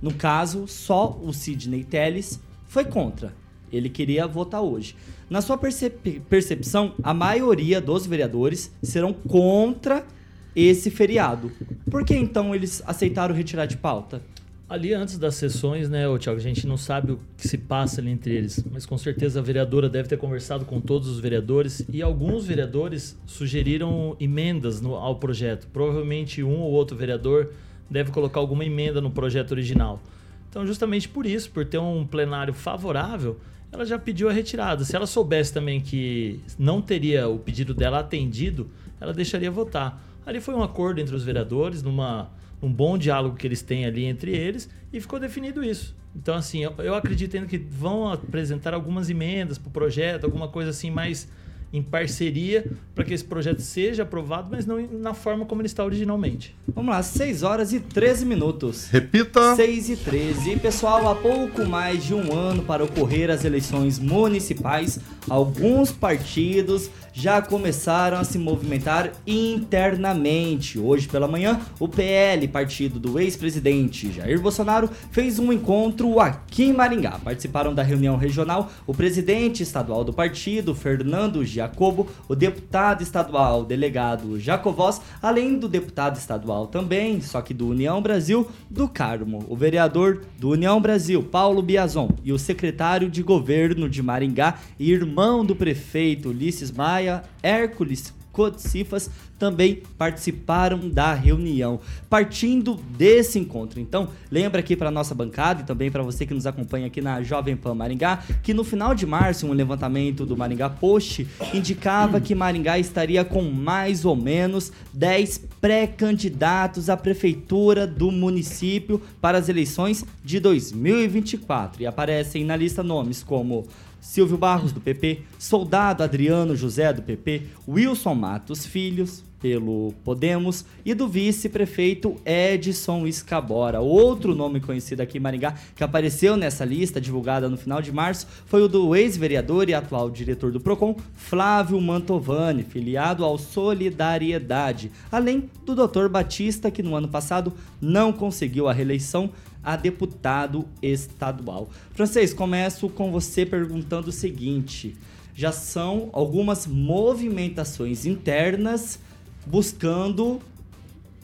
No 0.00 0.12
caso, 0.14 0.66
só 0.68 1.18
o 1.22 1.32
Sidney 1.32 1.82
Telles 1.82 2.40
foi 2.66 2.84
contra. 2.84 3.34
Ele 3.72 3.88
queria 3.88 4.26
votar 4.26 4.60
hoje. 4.60 4.94
Na 5.28 5.40
sua 5.40 5.58
percep- 5.58 6.20
percepção, 6.28 6.94
a 7.02 7.12
maioria 7.12 7.80
dos 7.80 8.06
vereadores 8.06 8.70
serão 8.82 9.12
contra 9.12 10.06
esse 10.54 10.88
feriado. 10.88 11.50
Por 11.90 12.04
que 12.04 12.14
então 12.14 12.54
eles 12.54 12.80
aceitaram 12.86 13.34
retirar 13.34 13.66
de 13.66 13.76
pauta? 13.76 14.22
Ali 14.68 14.92
antes 14.92 15.16
das 15.16 15.36
sessões, 15.36 15.88
né, 15.88 16.08
ô 16.08 16.18
Thiago, 16.18 16.40
a 16.40 16.42
gente 16.42 16.66
não 16.66 16.76
sabe 16.76 17.12
o 17.12 17.20
que 17.36 17.46
se 17.46 17.56
passa 17.56 18.00
ali 18.00 18.10
entre 18.10 18.34
eles, 18.34 18.64
mas 18.72 18.84
com 18.84 18.98
certeza 18.98 19.38
a 19.38 19.42
vereadora 19.42 19.88
deve 19.88 20.08
ter 20.08 20.16
conversado 20.16 20.64
com 20.64 20.80
todos 20.80 21.06
os 21.08 21.20
vereadores 21.20 21.86
e 21.88 22.02
alguns 22.02 22.46
vereadores 22.46 23.16
sugeriram 23.26 24.16
emendas 24.18 24.80
no- 24.80 24.96
ao 24.96 25.16
projeto. 25.16 25.68
Provavelmente 25.72 26.42
um 26.42 26.58
ou 26.58 26.72
outro 26.72 26.96
vereador 26.96 27.52
deve 27.88 28.10
colocar 28.10 28.40
alguma 28.40 28.64
emenda 28.64 29.00
no 29.00 29.08
projeto 29.08 29.52
original. 29.52 30.02
Então, 30.50 30.66
justamente 30.66 31.08
por 31.08 31.26
isso, 31.26 31.48
por 31.52 31.64
ter 31.64 31.78
um 31.78 32.04
plenário 32.04 32.52
favorável, 32.52 33.38
ela 33.70 33.84
já 33.86 33.96
pediu 33.96 34.28
a 34.28 34.32
retirada. 34.32 34.84
Se 34.84 34.96
ela 34.96 35.06
soubesse 35.06 35.52
também 35.52 35.80
que 35.80 36.40
não 36.58 36.82
teria 36.82 37.28
o 37.28 37.38
pedido 37.38 37.72
dela 37.72 38.00
atendido, 38.00 38.68
ela 39.00 39.12
deixaria 39.12 39.50
votar. 39.50 40.02
Ali 40.26 40.40
foi 40.40 40.54
um 40.56 40.62
acordo 40.62 41.00
entre 41.00 41.14
os 41.14 41.22
vereadores, 41.22 41.84
numa, 41.84 42.30
num 42.60 42.72
bom 42.72 42.96
diálogo 42.96 43.36
que 43.36 43.46
eles 43.46 43.62
têm 43.62 43.84
ali 43.84 44.04
entre 44.04 44.36
eles, 44.36 44.68
e 44.92 45.00
ficou 45.00 45.18
definido 45.18 45.62
isso. 45.62 45.94
Então, 46.14 46.34
assim, 46.34 46.64
eu, 46.64 46.74
eu 46.78 46.94
acredito 46.94 47.36
ainda 47.36 47.46
que 47.46 47.58
vão 47.58 48.10
apresentar 48.10 48.72
algumas 48.72 49.10
emendas 49.10 49.58
para 49.58 49.68
o 49.68 49.72
projeto, 49.72 50.24
alguma 50.24 50.48
coisa 50.48 50.70
assim 50.70 50.90
mais 50.90 51.28
em 51.72 51.82
parceria 51.82 52.70
para 52.94 53.04
que 53.04 53.12
esse 53.12 53.24
projeto 53.24 53.60
seja 53.60 54.02
aprovado, 54.02 54.48
mas 54.50 54.64
não 54.64 54.80
na 54.80 55.12
forma 55.12 55.44
como 55.44 55.60
ele 55.60 55.66
está 55.66 55.84
originalmente. 55.84 56.54
Vamos 56.68 56.90
lá, 56.90 57.02
6 57.02 57.42
horas 57.42 57.72
e 57.72 57.80
13 57.80 58.24
minutos. 58.24 58.88
Repita. 58.88 59.54
6 59.54 59.90
e 59.90 59.96
13. 59.96 60.50
E 60.52 60.58
pessoal, 60.58 61.08
há 61.08 61.14
pouco 61.14 61.64
mais 61.66 62.04
de 62.04 62.14
um 62.14 62.32
ano 62.32 62.62
para 62.62 62.84
ocorrer 62.84 63.30
as 63.30 63.44
eleições 63.44 63.98
municipais, 63.98 64.98
alguns 65.28 65.90
partidos 65.92 66.90
já 67.16 67.40
começaram 67.40 68.18
a 68.18 68.24
se 68.24 68.38
movimentar 68.38 69.10
internamente. 69.26 70.78
Hoje 70.78 71.08
pela 71.08 71.26
manhã, 71.26 71.58
o 71.80 71.88
PL, 71.88 72.46
partido 72.46 73.00
do 73.00 73.18
ex-presidente 73.18 74.12
Jair 74.12 74.38
Bolsonaro, 74.38 74.90
fez 75.10 75.38
um 75.38 75.50
encontro 75.50 76.20
aqui 76.20 76.64
em 76.64 76.74
Maringá. 76.74 77.18
Participaram 77.24 77.74
da 77.74 77.82
reunião 77.82 78.18
regional 78.18 78.70
o 78.86 78.92
presidente 78.92 79.62
estadual 79.62 80.04
do 80.04 80.12
partido, 80.12 80.74
Fernando 80.74 81.42
Giacobo, 81.56 82.06
o 82.28 82.34
deputado 82.34 83.02
estadual 83.02 83.64
delegado 83.64 84.38
Jacovós, 84.38 85.00
além 85.22 85.58
do 85.58 85.68
deputado 85.68 86.16
estadual 86.16 86.66
também, 86.66 87.20
só 87.20 87.40
que 87.40 87.54
do 87.54 87.68
União 87.68 88.00
Brasil, 88.02 88.48
do 88.70 88.86
Carmo, 88.86 89.44
o 89.48 89.56
vereador 89.56 90.22
do 90.38 90.50
União 90.50 90.80
Brasil, 90.80 91.22
Paulo 91.22 91.62
Biazon, 91.62 92.10
e 92.22 92.32
o 92.32 92.38
secretário 92.38 93.08
de 93.08 93.22
governo 93.22 93.88
de 93.88 94.02
Maringá 94.02 94.58
e 94.78 94.92
irmão 94.92 95.44
do 95.44 95.56
prefeito 95.56 96.28
Ulisses 96.28 96.70
Maia, 96.70 97.22
Hércules 97.42 98.12
Codcifas 98.36 99.10
também 99.38 99.82
participaram 99.96 100.90
da 100.90 101.14
reunião. 101.14 101.80
Partindo 102.10 102.74
desse 102.74 103.38
encontro, 103.38 103.80
então, 103.80 104.10
lembra 104.30 104.60
aqui 104.60 104.76
para 104.76 104.90
nossa 104.90 105.14
bancada 105.14 105.62
e 105.62 105.64
também 105.64 105.90
para 105.90 106.02
você 106.02 106.26
que 106.26 106.34
nos 106.34 106.46
acompanha 106.46 106.86
aqui 106.86 107.00
na 107.00 107.22
Jovem 107.22 107.56
Pan 107.56 107.74
Maringá, 107.74 108.22
que 108.42 108.52
no 108.52 108.62
final 108.62 108.94
de 108.94 109.06
março 109.06 109.46
um 109.46 109.54
levantamento 109.54 110.26
do 110.26 110.36
Maringá 110.36 110.68
Post 110.68 111.26
indicava 111.54 112.20
que 112.20 112.34
Maringá 112.34 112.78
estaria 112.78 113.24
com 113.24 113.42
mais 113.42 114.04
ou 114.04 114.14
menos 114.14 114.70
10 114.92 115.38
pré-candidatos 115.58 116.90
à 116.90 116.96
prefeitura 116.96 117.86
do 117.86 118.12
município 118.12 119.00
para 119.18 119.38
as 119.38 119.48
eleições 119.48 120.04
de 120.22 120.38
2024 120.38 121.82
e 121.82 121.86
aparecem 121.86 122.44
na 122.44 122.54
lista 122.54 122.82
nomes 122.82 123.22
como 123.22 123.66
Silvio 124.06 124.38
Barros, 124.38 124.70
do 124.70 124.80
PP, 124.80 125.22
Soldado 125.36 126.02
Adriano 126.04 126.54
José, 126.54 126.92
do 126.92 127.02
PP, 127.02 127.42
Wilson 127.68 128.14
Matos 128.14 128.64
Filhos, 128.64 129.24
pelo 129.40 129.92
Podemos, 130.04 130.64
e 130.84 130.94
do 130.94 131.08
vice-prefeito 131.08 132.14
Edson 132.24 133.04
Escabora. 133.06 133.80
Outro 133.80 134.32
nome 134.32 134.60
conhecido 134.60 135.02
aqui 135.02 135.18
em 135.18 135.20
Maringá 135.20 135.54
que 135.74 135.82
apareceu 135.82 136.36
nessa 136.36 136.64
lista, 136.64 137.00
divulgada 137.00 137.48
no 137.48 137.56
final 137.56 137.82
de 137.82 137.90
março, 137.90 138.28
foi 138.46 138.62
o 138.62 138.68
do 138.68 138.94
ex-vereador 138.94 139.68
e 139.68 139.74
atual 139.74 140.08
diretor 140.08 140.52
do 140.52 140.60
PROCON, 140.60 140.96
Flávio 141.14 141.80
Mantovani, 141.80 142.62
filiado 142.62 143.24
ao 143.24 143.36
Solidariedade, 143.36 144.92
além 145.10 145.50
do 145.64 145.74
Dr. 145.74 146.08
Batista, 146.08 146.70
que 146.70 146.82
no 146.82 146.94
ano 146.94 147.08
passado 147.08 147.52
não 147.80 148.12
conseguiu 148.12 148.68
a 148.68 148.72
reeleição 148.72 149.30
a 149.66 149.74
deputado 149.74 150.64
estadual. 150.80 151.68
Francês, 151.92 152.32
começo 152.32 152.88
com 152.88 153.10
você 153.10 153.44
perguntando 153.44 154.10
o 154.10 154.12
seguinte: 154.12 154.94
já 155.34 155.50
são 155.50 156.08
algumas 156.12 156.68
movimentações 156.68 158.06
internas 158.06 159.00
buscando 159.44 160.40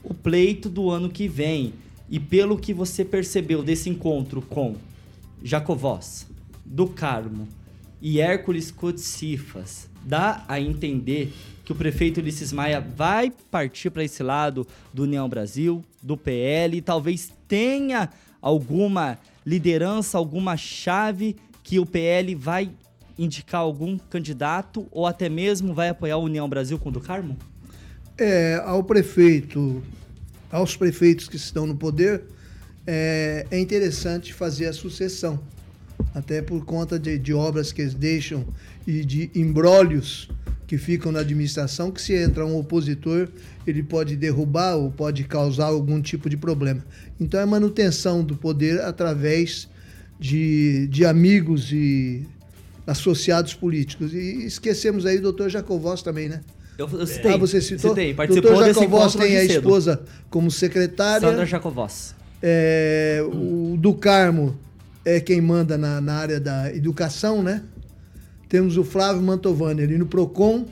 o 0.02 0.12
pleito 0.12 0.68
do 0.68 0.90
ano 0.90 1.08
que 1.08 1.28
vem. 1.28 1.72
E 2.10 2.18
pelo 2.18 2.58
que 2.58 2.74
você 2.74 3.04
percebeu 3.04 3.62
desse 3.62 3.88
encontro 3.88 4.42
com 4.42 4.74
Jacovós, 5.42 6.26
do 6.64 6.88
Carmo 6.88 7.48
e 8.02 8.20
Hércules 8.20 8.70
Cotsifas. 8.70 9.88
Dá 10.04 10.44
a 10.48 10.60
entender 10.60 11.32
que 11.64 11.72
o 11.72 11.74
prefeito 11.74 12.18
Ulisses 12.20 12.52
Maia 12.52 12.80
vai 12.80 13.32
partir 13.50 13.88
para 13.90 14.04
esse 14.04 14.22
lado 14.22 14.66
do 14.92 15.04
União 15.04 15.28
Brasil, 15.28 15.82
do 16.02 16.16
PL, 16.16 16.76
e 16.76 16.82
talvez 16.82 17.32
tenha 17.46 18.10
alguma 18.42 19.18
liderança, 19.46 20.18
alguma 20.18 20.56
chave 20.56 21.36
que 21.62 21.78
o 21.78 21.86
PL 21.86 22.34
vai 22.34 22.70
indicar 23.18 23.60
algum 23.60 23.96
candidato 23.96 24.86
ou 24.90 25.06
até 25.06 25.28
mesmo 25.28 25.72
vai 25.72 25.88
apoiar 25.88 26.16
a 26.16 26.18
União 26.18 26.48
Brasil 26.48 26.78
com 26.78 26.88
o 26.88 26.92
do 26.92 27.00
Carmo? 27.00 27.36
É, 28.18 28.60
ao 28.64 28.82
prefeito, 28.82 29.82
aos 30.50 30.76
prefeitos 30.76 31.28
que 31.28 31.36
estão 31.36 31.66
no 31.66 31.76
poder, 31.76 32.24
é, 32.86 33.46
é 33.50 33.58
interessante 33.60 34.34
fazer 34.34 34.66
a 34.66 34.72
sucessão. 34.72 35.40
Até 36.14 36.42
por 36.42 36.64
conta 36.64 36.98
de, 36.98 37.16
de 37.18 37.32
obras 37.32 37.72
que 37.72 37.80
eles 37.80 37.94
deixam 37.94 38.44
e 38.86 39.04
de 39.04 39.30
embrólios 39.34 40.28
que 40.72 40.78
ficam 40.78 41.12
na 41.12 41.20
administração, 41.20 41.90
que 41.90 42.00
se 42.00 42.14
entra 42.14 42.46
um 42.46 42.56
opositor, 42.56 43.28
ele 43.66 43.82
pode 43.82 44.16
derrubar 44.16 44.74
ou 44.74 44.90
pode 44.90 45.22
causar 45.24 45.66
algum 45.66 46.00
tipo 46.00 46.30
de 46.30 46.36
problema. 46.38 46.82
Então 47.20 47.38
é 47.38 47.44
manutenção 47.44 48.24
do 48.24 48.34
poder 48.36 48.80
através 48.80 49.68
de, 50.18 50.86
de 50.86 51.04
amigos 51.04 51.70
e 51.72 52.26
associados 52.86 53.52
políticos. 53.52 54.14
E 54.14 54.46
esquecemos 54.46 55.04
aí 55.04 55.18
o 55.18 55.20
doutor 55.20 55.50
Jacovós 55.50 56.00
também, 56.00 56.30
né? 56.30 56.40
Eu, 56.78 56.88
eu 56.88 57.06
citei. 57.06 57.34
Ah, 57.34 57.36
você 57.36 57.60
citou? 57.60 57.90
Citei, 57.90 58.14
participou 58.14 58.50
doutor 58.52 58.72
Jacovós 58.72 59.14
tem 59.14 59.36
a 59.36 59.40
cedo. 59.40 59.52
esposa 59.52 60.02
como 60.30 60.50
secretária. 60.50 61.28
Sandra 61.28 61.44
Jacovós. 61.44 62.14
É, 62.42 63.22
o 63.30 63.76
do 63.76 63.92
Carmo 63.92 64.58
é 65.04 65.20
quem 65.20 65.38
manda 65.38 65.76
na, 65.76 66.00
na 66.00 66.14
área 66.14 66.40
da 66.40 66.74
educação, 66.74 67.42
né? 67.42 67.62
Temos 68.52 68.76
o 68.76 68.84
Flávio 68.84 69.22
Mantovani 69.22 69.80
ali 69.80 69.96
no 69.96 70.04
PROCON. 70.04 70.66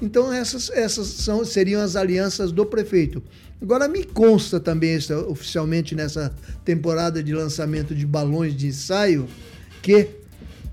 Então, 0.00 0.32
essas, 0.32 0.70
essas 0.70 1.08
são, 1.08 1.44
seriam 1.44 1.82
as 1.82 1.96
alianças 1.96 2.52
do 2.52 2.64
prefeito. 2.64 3.20
Agora, 3.60 3.88
me 3.88 4.04
consta 4.04 4.60
também, 4.60 4.96
oficialmente, 5.26 5.96
nessa 5.96 6.32
temporada 6.64 7.20
de 7.24 7.34
lançamento 7.34 7.92
de 7.92 8.06
balões 8.06 8.56
de 8.56 8.68
ensaio, 8.68 9.26
que 9.82 10.10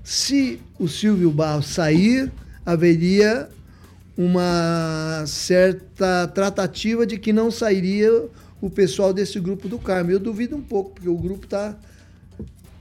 se 0.04 0.60
o 0.78 0.86
Silvio 0.86 1.32
Barros 1.32 1.66
sair, 1.66 2.30
haveria 2.64 3.48
uma 4.16 5.24
certa 5.26 6.28
tratativa 6.28 7.04
de 7.04 7.18
que 7.18 7.32
não 7.32 7.50
sairia 7.50 8.28
o 8.60 8.70
pessoal 8.70 9.12
desse 9.12 9.40
grupo 9.40 9.66
do 9.66 9.80
Carmo. 9.80 10.12
Eu 10.12 10.20
duvido 10.20 10.54
um 10.54 10.62
pouco, 10.62 10.92
porque 10.92 11.08
o 11.08 11.18
grupo 11.18 11.44
está 11.44 11.76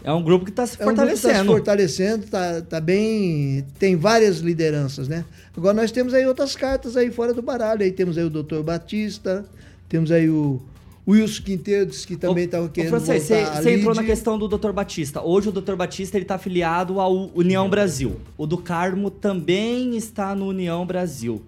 É 0.03 0.13
um 0.13 0.24
grupo 0.24 0.46
que 0.46 0.51
está 0.51 0.65
se 0.65 0.82
é 0.82 0.86
um 0.86 0.94
grupo 0.94 1.08
que 1.08 1.13
está 1.13 1.29
se 1.29 1.36
fortalecendo. 1.36 1.51
fortalecendo, 1.51 2.27
tá, 2.27 2.62
tá 2.62 2.79
bem. 2.79 3.65
Tem 3.77 3.96
várias 3.96 4.38
lideranças, 4.38 5.08
né? 5.08 5.25
Agora 5.56 5.74
nós 5.74 5.91
temos 5.91 6.13
aí 6.13 6.25
outras 6.25 6.56
cartas 6.56 6.96
aí 6.96 7.12
fora 7.12 7.34
do 7.34 7.41
baralho. 7.41 7.84
Aí 7.84 7.91
temos 7.91 8.18
aí 8.18 8.24
o 8.24 8.29
doutor 8.29 8.63
Batista, 8.63 9.46
temos 9.89 10.12
aí 10.12 10.29
o 10.29 10.62
Wilson 11.10 11.44
Quinteiros, 11.44 12.06
que 12.06 12.15
também 12.15 12.46
estava 12.46 12.70
querendo 12.70 12.91
Francês, 12.91 13.24
você 13.24 13.74
entrou 13.74 13.96
na 13.96 14.03
questão 14.03 14.38
do 14.38 14.48
Dr. 14.48 14.72
Batista. 14.72 15.22
Hoje 15.22 15.50
o 15.50 15.51
Dr. 15.51 15.75
Batista 15.75 16.15
ele 16.15 16.24
está 16.24 16.36
afiliado 16.36 17.00
ao 17.00 17.32
União 17.36 17.68
Brasil. 17.68 18.18
O 18.38 18.46
do 18.46 18.58
Carmo 18.58 19.10
também 19.10 19.98
está 19.98 20.36
no 20.36 20.48
União 20.48 20.86
Brasil. 20.86 21.41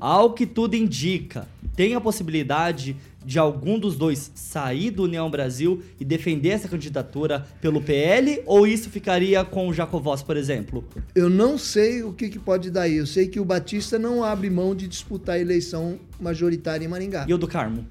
Ao 0.00 0.32
que 0.32 0.46
tudo 0.46 0.76
indica, 0.76 1.48
tem 1.74 1.94
a 1.94 2.00
possibilidade 2.00 2.96
de 3.24 3.38
algum 3.38 3.78
dos 3.78 3.96
dois 3.96 4.30
sair 4.34 4.90
do 4.90 5.04
União 5.04 5.30
Brasil 5.30 5.82
e 5.98 6.04
defender 6.04 6.50
essa 6.50 6.68
candidatura 6.68 7.46
pelo 7.60 7.80
PL? 7.80 8.42
Ou 8.46 8.66
isso 8.66 8.88
ficaria 8.90 9.44
com 9.44 9.68
o 9.68 9.72
Jacovós, 9.72 10.22
por 10.22 10.36
exemplo? 10.36 10.84
Eu 11.14 11.28
não 11.28 11.58
sei 11.58 12.02
o 12.02 12.12
que, 12.12 12.28
que 12.28 12.38
pode 12.38 12.70
dar 12.70 12.82
aí. 12.82 12.96
Eu 12.96 13.06
sei 13.06 13.28
que 13.28 13.40
o 13.40 13.44
Batista 13.44 13.98
não 13.98 14.22
abre 14.24 14.48
mão 14.48 14.74
de 14.74 14.88
disputar 14.88 15.36
a 15.36 15.40
eleição 15.40 15.98
majoritária 16.20 16.84
em 16.84 16.88
Maringá. 16.88 17.26
E 17.28 17.34
o 17.34 17.38
do 17.38 17.46
Carmo? 17.46 17.86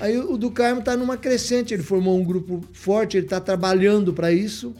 Aí 0.00 0.18
o 0.18 0.36
do 0.36 0.50
Carmo 0.50 0.80
está 0.80 0.96
numa 0.96 1.16
crescente, 1.16 1.72
ele 1.72 1.82
formou 1.82 2.18
um 2.18 2.24
grupo 2.24 2.62
forte, 2.72 3.16
ele 3.16 3.26
está 3.26 3.40
trabalhando 3.40 4.12
para 4.12 4.30
isso. 4.30 4.74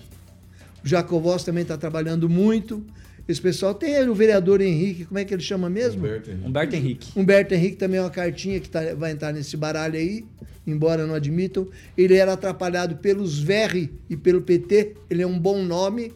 O 0.85 0.88
Jacovós 0.88 1.43
também 1.43 1.62
está 1.62 1.77
trabalhando 1.77 2.29
muito. 2.29 2.85
Esse 3.29 3.41
pessoal 3.41 3.75
tem 3.75 3.97
aí 3.97 4.09
o 4.09 4.15
vereador 4.15 4.61
Henrique, 4.61 5.05
como 5.05 5.19
é 5.19 5.25
que 5.25 5.35
ele 5.35 5.43
chama 5.43 5.69
mesmo? 5.69 6.01
Humberto 6.07 6.31
Henrique. 6.31 6.47
Humberto 6.49 6.75
Henrique. 6.77 7.09
Humberto 7.17 7.55
Henrique 7.55 7.77
também 7.77 7.99
é 7.99 8.03
uma 8.03 8.11
cartinha 8.11 8.61
que 8.61 8.69
tá- 8.69 8.95
vai 8.97 9.11
entrar 9.12 9.33
nesse 9.33 9.57
baralho 9.57 9.97
aí, 9.97 10.25
embora 10.67 11.07
não 11.07 11.15
admitam. 11.15 11.67
Ele 11.99 12.15
era 12.15 12.33
atrapalhado 12.35 12.97
pelos 12.97 13.41
VR 13.41 13.89
e 14.09 14.17
pelo 14.17 14.41
PT, 14.43 14.95
ele 15.11 15.23
é 15.23 15.27
um 15.27 15.39
bom 15.39 15.62
nome, 15.65 16.12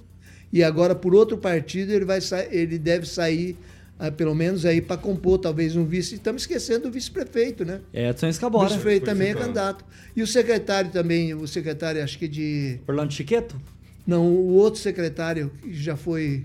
e 0.53 0.63
agora 0.63 0.95
por 0.95 1.15
outro 1.15 1.37
partido 1.37 1.93
ele, 1.93 2.05
vai 2.05 2.21
ele 2.51 2.79
deve 2.79 3.07
sair, 3.07 3.57
ah, 3.99 4.11
pelo 4.13 4.35
menos 4.35 4.65
aí, 4.65 4.81
para 4.81 4.97
compor 4.97 5.39
talvez 5.39 5.75
um 5.75 5.85
vice. 5.85 6.15
Estamos 6.15 6.43
esquecendo 6.43 6.85
do 6.89 6.93
vice-prefeito, 6.93 7.65
né? 7.65 7.81
Edson 7.93 8.27
O 8.27 8.31
Escabora. 8.31 8.69
vice-prefeito 8.69 9.05
também 9.07 9.31
é 9.31 9.35
candidato. 9.35 9.85
E 10.15 10.23
o 10.23 10.27
secretário 10.29 10.91
também, 10.93 11.35
o 11.35 11.47
secretário 11.49 12.03
acho 12.05 12.17
que 12.19 12.29
de... 12.29 12.79
Orlando 12.87 13.13
Chiqueto? 13.13 13.61
Não, 14.07 14.27
o 14.27 14.53
outro 14.55 14.81
secretário 14.81 15.51
que 15.61 15.73
já 15.75 15.97
foi, 15.97 16.45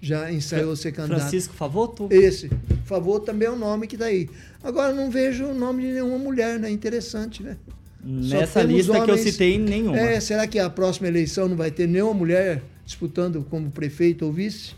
já 0.00 0.30
ensaiou 0.32 0.74
ser 0.76 0.92
candidato. 0.92 1.20
Francisco 1.20 1.54
Favoto? 1.54 2.08
Esse. 2.10 2.50
Favor 2.84 3.20
também 3.20 3.48
é 3.48 3.50
um 3.50 3.58
nome 3.58 3.86
que 3.86 3.96
tá 3.96 4.06
aí. 4.06 4.28
Agora 4.62 4.94
não 4.94 5.10
vejo 5.10 5.44
o 5.46 5.54
nome 5.54 5.82
de 5.82 5.92
nenhuma 5.92 6.18
mulher, 6.18 6.58
né? 6.58 6.70
Interessante, 6.70 7.42
né? 7.42 7.56
Nessa 8.02 8.62
lista 8.62 8.92
que 8.92 8.98
eu 8.98 9.02
homens- 9.14 9.20
citei, 9.20 9.58
nenhuma. 9.58 9.98
É, 9.98 10.20
será 10.20 10.46
que 10.46 10.58
a 10.58 10.70
próxima 10.70 11.08
eleição 11.08 11.48
não 11.48 11.56
vai 11.56 11.70
ter 11.70 11.86
nenhuma 11.86 12.14
mulher 12.14 12.62
disputando 12.86 13.44
como 13.50 13.70
prefeito 13.70 14.24
ou 14.24 14.32
vice? 14.32 14.72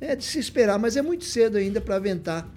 É 0.00 0.16
de 0.16 0.24
se 0.24 0.38
esperar, 0.38 0.78
mas 0.78 0.96
é 0.96 1.02
muito 1.02 1.24
cedo 1.24 1.56
ainda 1.56 1.80
para 1.80 1.96
aventar 1.96 2.48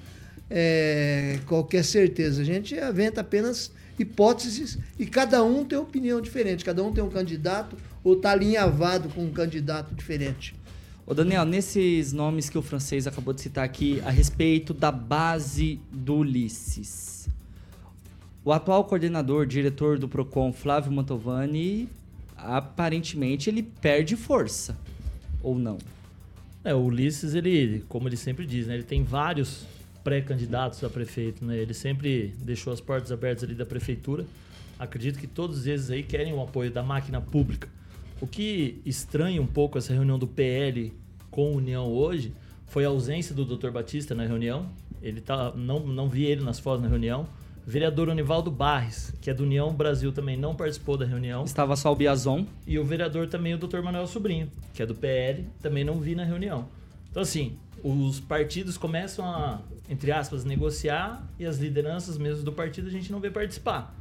é, 0.49 1.37
qualquer 1.45 1.83
certeza. 1.83 2.41
A 2.41 2.45
gente 2.45 2.77
aventa 2.79 3.21
apenas 3.21 3.71
hipóteses 3.99 4.77
e 4.97 5.05
cada 5.05 5.43
um 5.43 5.63
tem 5.63 5.77
opinião 5.77 6.21
diferente, 6.21 6.63
cada 6.63 6.83
um 6.83 6.91
tem 6.91 7.03
um 7.03 7.09
candidato 7.09 7.75
ou 8.03 8.13
está 8.13 8.31
alinhavado 8.31 9.09
com 9.09 9.23
um 9.23 9.31
candidato 9.31 9.93
diferente. 9.93 10.55
Ô 11.09 11.13
Daniel, 11.13 11.45
nesses 11.45 12.11
nomes 12.11 12.49
que 12.49 12.57
o 12.57 12.61
francês 12.61 13.07
acabou 13.07 13.33
de 13.33 13.39
citar 13.39 13.63
aqui 13.63 14.01
a 14.01 14.09
respeito 14.09 14.73
da 14.73 14.91
base 14.91 15.79
do 15.89 16.15
Ulisses, 16.15 17.29
o 18.43 18.51
atual 18.51 18.83
coordenador, 18.83 19.45
diretor 19.45 19.97
do 19.97 20.09
Procon, 20.09 20.51
Flávio 20.51 20.91
Mantovani, 20.91 21.87
aparentemente 22.35 23.49
ele 23.49 23.63
perde 23.63 24.17
força, 24.17 24.77
ou 25.41 25.57
não? 25.57 25.77
É, 26.61 26.75
o 26.75 26.79
Ulisses, 26.79 27.33
ele, 27.33 27.85
como 27.87 28.09
ele 28.09 28.17
sempre 28.17 28.45
diz, 28.45 28.67
né, 28.67 28.73
ele 28.73 28.83
tem 28.83 29.01
vários 29.01 29.65
pré-candidatos 30.03 30.83
a 30.83 30.89
prefeito, 30.89 31.45
né? 31.45 31.55
Ele 31.55 31.73
sempre 31.73 32.35
deixou 32.39 32.73
as 32.73 32.81
portas 32.81 33.13
abertas 33.13 33.45
ali 33.45 33.55
da 33.55 33.65
prefeitura. 33.65 34.25
Acredito 34.77 35.19
que 35.19 35.27
todos 35.27 35.67
eles 35.67 35.89
aí 35.89 36.03
querem 36.03 36.33
o 36.33 36.41
apoio 36.41 36.69
da 36.69 36.83
máquina 36.83 37.21
pública. 37.21 37.69
O 38.19 38.25
que 38.25 38.81
estranha 38.85 39.41
um 39.41 39.47
pouco 39.47 39.77
essa 39.77 39.93
reunião 39.93 40.17
do 40.17 40.27
PL 40.27 40.91
com 41.29 41.47
a 41.47 41.57
União 41.57 41.87
hoje 41.87 42.33
foi 42.65 42.83
a 42.83 42.87
ausência 42.87 43.33
do 43.35 43.45
Dr. 43.45 43.69
Batista 43.69 44.15
na 44.15 44.25
reunião. 44.25 44.69
Ele 45.01 45.21
tá, 45.21 45.51
não, 45.55 45.79
não 45.81 46.09
vi 46.09 46.25
ele 46.25 46.43
nas 46.43 46.59
fotos 46.59 46.81
na 46.81 46.89
reunião. 46.89 47.27
Vereador 47.65 48.09
Onivaldo 48.09 48.49
Barres, 48.49 49.13
que 49.21 49.29
é 49.29 49.33
do 49.33 49.43
União 49.43 49.73
Brasil, 49.73 50.11
também 50.11 50.37
não 50.37 50.55
participou 50.55 50.97
da 50.97 51.05
reunião. 51.05 51.43
Estava 51.43 51.75
só 51.75 51.91
o 51.91 51.95
Biazon. 51.95 52.45
E 52.65 52.79
o 52.79 52.83
vereador 52.83 53.27
também, 53.27 53.53
o 53.53 53.57
Dr. 53.57 53.81
Manuel 53.81 54.07
Sobrinho, 54.07 54.49
que 54.73 54.81
é 54.81 54.85
do 54.85 54.95
PL, 54.95 55.45
também 55.61 55.83
não 55.83 55.99
vi 55.99 56.15
na 56.15 56.23
reunião. 56.23 56.67
Então, 57.11 57.21
assim, 57.21 57.57
os 57.83 58.19
partidos 58.19 58.77
começam 58.77 59.25
a, 59.25 59.61
entre 59.89 60.11
aspas, 60.11 60.43
negociar 60.43 61.27
e 61.37 61.45
as 61.45 61.57
lideranças 61.57 62.17
mesmo 62.17 62.43
do 62.43 62.51
partido 62.51 62.87
a 62.87 62.91
gente 62.91 63.11
não 63.11 63.19
vê 63.19 63.29
participar. 63.29 63.93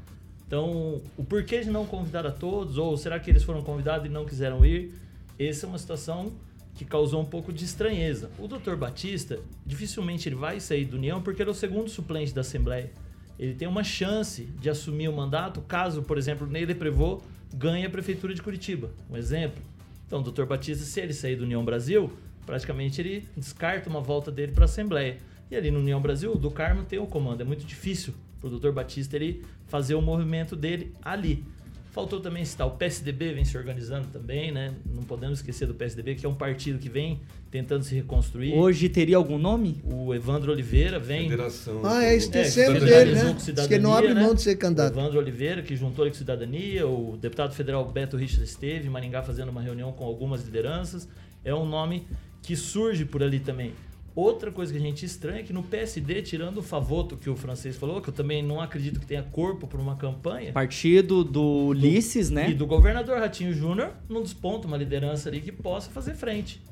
Então, 0.47 1.03
o 1.17 1.25
porquê 1.25 1.61
de 1.61 1.71
não 1.71 1.85
convidar 1.85 2.25
a 2.25 2.31
todos, 2.31 2.79
ou 2.79 2.97
será 2.97 3.19
que 3.19 3.29
eles 3.29 3.43
foram 3.43 3.63
convidados 3.63 4.07
e 4.07 4.09
não 4.09 4.25
quiseram 4.25 4.65
ir? 4.65 4.95
Essa 5.39 5.67
é 5.67 5.69
uma 5.69 5.79
situação 5.79 6.33
que 6.75 6.85
causou 6.85 7.21
um 7.21 7.25
pouco 7.25 7.53
de 7.53 7.65
estranheza. 7.65 8.31
O 8.39 8.47
Dr. 8.47 8.77
Batista, 8.77 9.41
dificilmente 9.65 10.29
ele 10.29 10.37
vai 10.37 10.61
sair 10.61 10.85
do 10.85 10.97
União 10.97 11.21
porque 11.21 11.43
ele 11.43 11.51
é 11.51 11.53
o 11.53 11.55
segundo 11.55 11.89
suplente 11.89 12.33
da 12.33 12.43
Assembleia. 12.43 12.93
Ele 13.39 13.55
tem 13.55 13.67
uma 13.67 13.83
chance 13.83 14.45
de 14.45 14.71
assumir 14.71 15.09
o 15.09 15.13
mandato 15.13 15.61
caso, 15.63 16.03
por 16.03 16.17
exemplo, 16.17 16.47
Nele 16.47 16.75
Prevô 16.75 17.21
ganhe 17.55 17.85
a 17.85 17.91
Prefeitura 17.91 18.35
de 18.35 18.41
Curitiba. 18.41 18.91
Um 19.11 19.17
exemplo. 19.17 19.63
Então, 20.07 20.21
o 20.21 20.23
Dr. 20.23 20.45
Batista, 20.45 20.85
se 20.85 21.01
ele 21.01 21.13
sair 21.13 21.37
do 21.37 21.45
União 21.45 21.65
Brasil, 21.65 22.13
praticamente 22.45 23.01
ele 23.01 23.29
descarta 23.37 23.91
uma 23.91 24.01
volta 24.01 24.31
dele 24.31 24.53
para 24.53 24.65
a 24.65 24.67
Assembleia. 24.67 25.19
E 25.51 25.57
ali 25.57 25.71
no 25.71 25.81
União 25.81 26.01
Brasil, 26.01 26.33
o 26.33 26.39
do 26.39 26.51
Carmo 26.51 26.85
tem 26.85 26.99
o 26.99 27.07
comando. 27.07 27.41
É 27.41 27.45
muito 27.45 27.65
difícil 27.65 28.15
o 28.43 28.49
Dr. 28.49 28.71
Batista 28.71 29.17
ele 29.17 29.45
fazer 29.67 29.95
o 29.95 30.03
movimento 30.03 30.55
dele 30.55 30.93
ali. 31.03 31.45
Faltou 31.93 32.21
também 32.21 32.45
citar 32.45 32.67
o 32.67 32.73
PSDB, 32.73 33.33
vem 33.33 33.43
se 33.43 33.57
organizando 33.57 34.09
também, 34.13 34.53
né? 34.53 34.75
Não 34.85 35.03
podemos 35.03 35.39
esquecer 35.39 35.67
do 35.67 35.73
PSDB, 35.73 36.15
que 36.15 36.27
é 36.27 36.29
um 36.29 36.35
partido 36.35 36.79
que 36.79 36.91
vem 36.91 37.23
tentando 37.51 37.85
se 37.85 37.95
reconstruir. 37.95 38.53
Hoje 38.53 38.87
teria 38.91 39.17
algum 39.17 39.39
nome? 39.39 39.81
O 39.83 40.15
Evandro 40.15 40.53
Oliveira 40.53 40.99
vem. 40.99 41.23
Federação. 41.31 41.81
Ah, 41.87 42.05
é 42.05 42.15
isso 42.15 42.31
tem 42.31 42.43
É, 42.43 42.45
sempre 42.45 42.81
dele, 42.81 43.15
né? 43.15 43.35
Diz 43.35 43.67
que 43.67 43.75
ele 43.75 43.83
não 43.83 43.95
abre 43.95 44.09
cidadania, 44.09 44.15
mão 44.15 44.33
né? 44.33 44.35
de 44.35 44.43
ser 44.43 44.57
candidato. 44.57 44.95
O 44.95 45.01
Evandro 45.01 45.19
Oliveira, 45.19 45.63
que 45.63 45.75
juntou 45.75 46.05
ele 46.05 46.11
com 46.13 46.19
Cidadania, 46.19 46.87
o 46.87 47.17
deputado 47.17 47.55
federal 47.55 47.83
Beto 47.91 48.19
Richard 48.19 48.45
esteve 48.45 48.87
em 48.87 48.91
Maringá 48.91 49.23
fazendo 49.23 49.49
uma 49.49 49.63
reunião 49.63 49.91
com 49.91 50.05
algumas 50.05 50.45
lideranças. 50.45 51.09
é 51.43 51.55
um 51.55 51.65
nome 51.67 52.07
que 52.43 52.55
surge 52.55 53.07
por 53.07 53.23
ali 53.23 53.41
também. 53.41 53.73
Outra 54.17 54.51
coisa 54.51 54.73
que 54.73 54.79
a 54.79 54.81
gente 54.81 55.05
estranha 55.05 55.41
é 55.41 55.43
que 55.43 55.53
no 55.53 55.63
PSD, 55.63 56.23
tirando 56.23 56.57
o 56.57 56.63
Favoto 56.63 57.19
que 57.19 57.29
o 57.29 57.37
francês 57.37 57.77
falou, 57.77 58.01
que 58.01 58.09
eu 58.09 58.15
também 58.15 58.43
não 58.43 58.63
acredito 58.63 58.99
que 58.99 59.05
tenha 59.05 59.23
corpo 59.23 59.67
para 59.67 59.79
uma 59.79 59.95
campanha. 59.95 60.55
Partido 60.55 61.23
do 61.23 61.67
Ulisses, 61.67 62.31
né? 62.31 62.49
E 62.49 62.55
do 62.55 62.67
governador 62.67 63.19
Ratinho 63.19 63.53
Júnior 63.53 63.91
não 64.09 64.23
desponta 64.23 64.67
uma 64.67 64.79
liderança 64.79 65.29
ali 65.29 65.43
que 65.43 65.53
possa 65.53 65.91
fazer 65.91 66.15
frente. 66.15 66.63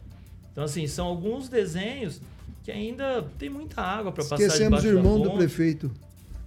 Então, 0.50 0.64
assim, 0.64 0.86
são 0.86 1.06
alguns 1.06 1.50
desenhos 1.50 2.18
que 2.62 2.72
ainda 2.72 3.22
tem 3.38 3.50
muita 3.50 3.82
água 3.82 4.10
para 4.10 4.24
passar 4.24 4.40
Esquecemos 4.40 4.82
o 4.82 4.86
irmão 4.86 5.20
do 5.20 5.32
prefeito. 5.32 5.90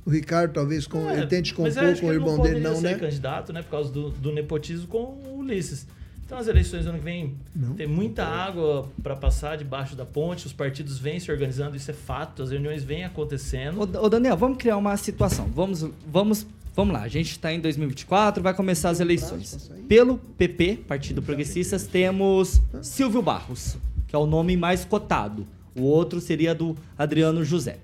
O 0.04 0.10
Ricardo, 0.10 0.54
talvez, 0.54 0.88
com, 0.88 1.08
É, 1.08 1.18
ele 1.18 1.28
tente 1.28 1.54
compor 1.54 2.00
com 2.00 2.08
o 2.08 2.14
irmão 2.14 2.38
não 2.38 2.44
dele, 2.44 2.60
não, 2.60 2.76
ser 2.76 2.82
né? 2.82 2.96
candidato, 2.96 3.54
né? 3.54 3.62
Por 3.62 3.70
causa 3.70 3.92
do, 3.92 4.10
do 4.10 4.32
nepotismo 4.32 4.88
com 4.88 4.98
o 4.98 5.40
Ulisses. 5.42 5.86
Então, 6.28 6.38
as 6.38 6.48
eleições 6.50 6.84
do 6.84 6.90
ano 6.90 7.00
que 7.00 7.06
vem 7.06 7.38
Não. 7.56 7.74
tem 7.74 7.88
muita 7.88 8.26
água 8.26 8.90
para 9.02 9.16
passar 9.16 9.58
debaixo 9.58 9.96
da 9.96 10.06
ponte, 10.06 10.46
os 10.46 10.52
partidos 10.52 11.00
vêm 11.00 11.22
se 11.22 11.32
organizando, 11.32 11.78
isso 11.78 11.90
é 11.90 11.94
fato, 11.94 12.44
as 12.44 12.52
reuniões 12.52 12.84
vêm 12.84 13.06
acontecendo. 13.06 13.80
Ô, 13.80 14.06
ô, 14.06 14.10
Daniel, 14.10 14.36
vamos 14.36 14.58
criar 14.58 14.76
uma 14.76 14.98
situação. 14.98 15.48
Vamos, 15.56 15.90
vamos, 16.06 16.46
vamos 16.76 16.94
lá. 16.94 17.04
A 17.04 17.08
gente 17.08 17.32
está 17.32 17.54
em 17.54 17.62
2024, 17.62 18.44
vai 18.44 18.54
começar 18.54 18.90
as 18.90 19.00
eleições. 19.00 19.72
Pelo 19.88 20.18
PP, 20.18 20.84
Partido 20.86 21.22
Progressistas, 21.22 21.88
temos 21.88 22.62
Silvio 22.82 23.22
Barros, 23.22 23.78
que 24.06 24.14
é 24.14 24.20
o 24.20 24.26
nome 24.26 24.58
mais 24.58 24.84
cotado. 24.84 25.48
O 25.74 25.84
outro 25.84 26.20
seria 26.20 26.54
do 26.54 26.76
Adriano 26.98 27.42
José. 27.46 27.78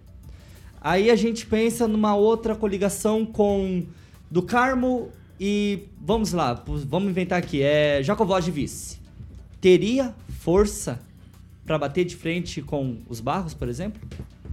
Aí 0.81 1.09
a 1.09 1.15
gente 1.15 1.45
pensa 1.45 1.87
numa 1.87 2.13
outra 2.13 2.57
coligação 2.57 3.25
com 3.25 3.85
do 4.29 4.41
Carmo 4.41 5.11
e 5.45 5.89
vamos 5.99 6.31
lá, 6.31 6.53
vamos 6.87 7.09
inventar 7.09 7.37
aqui, 7.37 7.61
é 7.61 8.01
Jacovós 8.01 8.45
de 8.45 8.51
vice. 8.51 8.97
Teria 9.59 10.15
força 10.39 11.01
para 11.65 11.77
bater 11.77 12.05
de 12.05 12.15
frente 12.15 12.61
com 12.61 12.99
os 13.09 13.19
Barros, 13.19 13.53
por 13.53 13.67
exemplo? 13.67 14.01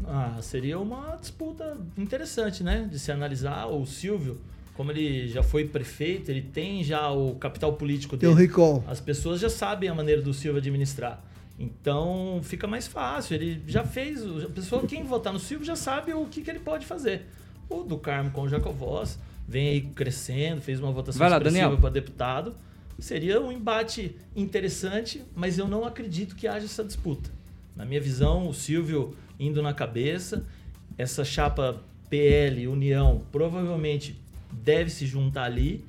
Ah, 0.04 0.36
seria 0.42 0.80
uma 0.80 1.16
disputa 1.20 1.76
interessante, 1.96 2.64
né? 2.64 2.88
De 2.90 2.98
se 2.98 3.12
analisar. 3.12 3.66
O 3.66 3.86
Silvio, 3.86 4.40
como 4.74 4.90
ele 4.90 5.28
já 5.28 5.44
foi 5.44 5.64
prefeito, 5.64 6.28
ele 6.28 6.42
tem 6.42 6.82
já 6.82 7.08
o 7.12 7.36
capital 7.36 7.74
político 7.74 8.16
Tem 8.16 8.28
um 8.28 8.34
dele. 8.34 8.48
recall. 8.48 8.82
As 8.88 8.98
pessoas 9.00 9.40
já 9.40 9.48
sabem 9.48 9.88
a 9.88 9.94
maneira 9.94 10.20
do 10.20 10.34
Silvio 10.34 10.58
administrar. 10.58 11.22
Então 11.56 12.40
fica 12.42 12.66
mais 12.66 12.88
fácil. 12.88 13.34
Ele 13.36 13.62
já 13.68 13.84
fez. 13.84 14.24
o- 14.26 14.46
A 14.46 14.48
pessoa, 14.50 14.84
quem 14.86 15.04
votar 15.04 15.32
no 15.32 15.38
Silvio 15.38 15.64
já 15.64 15.76
sabe 15.76 16.12
o 16.14 16.24
que, 16.26 16.42
que 16.42 16.50
ele 16.50 16.58
pode 16.60 16.84
fazer. 16.84 17.26
O 17.68 17.84
do 17.84 17.96
Carmo 17.96 18.32
com 18.32 18.42
o 18.42 18.48
Jacovós 18.48 19.16
vem 19.50 19.68
aí 19.68 19.80
crescendo, 19.80 20.60
fez 20.60 20.78
uma 20.78 20.92
votação 20.92 21.18
Vai 21.18 21.28
lá, 21.28 21.38
expressiva 21.38 21.76
para 21.76 21.90
deputado. 21.90 22.54
Seria 23.00 23.40
um 23.40 23.50
embate 23.50 24.14
interessante, 24.36 25.24
mas 25.34 25.58
eu 25.58 25.66
não 25.66 25.84
acredito 25.84 26.36
que 26.36 26.46
haja 26.46 26.66
essa 26.66 26.84
disputa. 26.84 27.30
Na 27.74 27.84
minha 27.84 28.00
visão, 28.00 28.46
o 28.46 28.54
Silvio 28.54 29.16
indo 29.40 29.60
na 29.60 29.74
cabeça, 29.74 30.46
essa 30.96 31.24
chapa 31.24 31.82
PL 32.08 32.68
União 32.68 33.22
provavelmente 33.32 34.20
deve 34.52 34.88
se 34.88 35.04
juntar 35.04 35.44
ali. 35.44 35.84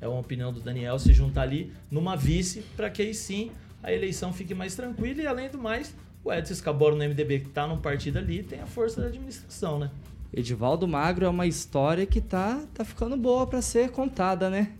É 0.00 0.08
uma 0.08 0.20
opinião 0.20 0.50
do 0.50 0.60
Daniel, 0.60 0.98
se 0.98 1.12
juntar 1.12 1.42
ali 1.42 1.70
numa 1.90 2.16
vice, 2.16 2.64
para 2.74 2.88
que 2.88 3.02
aí 3.02 3.12
sim 3.12 3.50
a 3.82 3.92
eleição 3.92 4.32
fique 4.32 4.54
mais 4.54 4.74
tranquila 4.74 5.20
e 5.20 5.26
além 5.26 5.50
do 5.50 5.58
mais, 5.58 5.94
o 6.24 6.32
Edson 6.32 6.54
Escaboro 6.54 6.96
no 6.96 7.04
MDB 7.04 7.40
que 7.40 7.48
está 7.48 7.66
num 7.66 7.78
partido 7.78 8.18
ali 8.18 8.42
tem 8.42 8.60
a 8.60 8.66
força 8.66 9.02
da 9.02 9.08
administração, 9.08 9.78
né? 9.78 9.90
Edivaldo 10.34 10.88
Magro 10.88 11.26
é 11.26 11.28
uma 11.28 11.46
história 11.46 12.06
que 12.06 12.18
tá, 12.18 12.64
tá 12.72 12.86
ficando 12.86 13.18
boa 13.18 13.46
para 13.46 13.60
ser 13.60 13.90
contada, 13.90 14.48
né? 14.48 14.72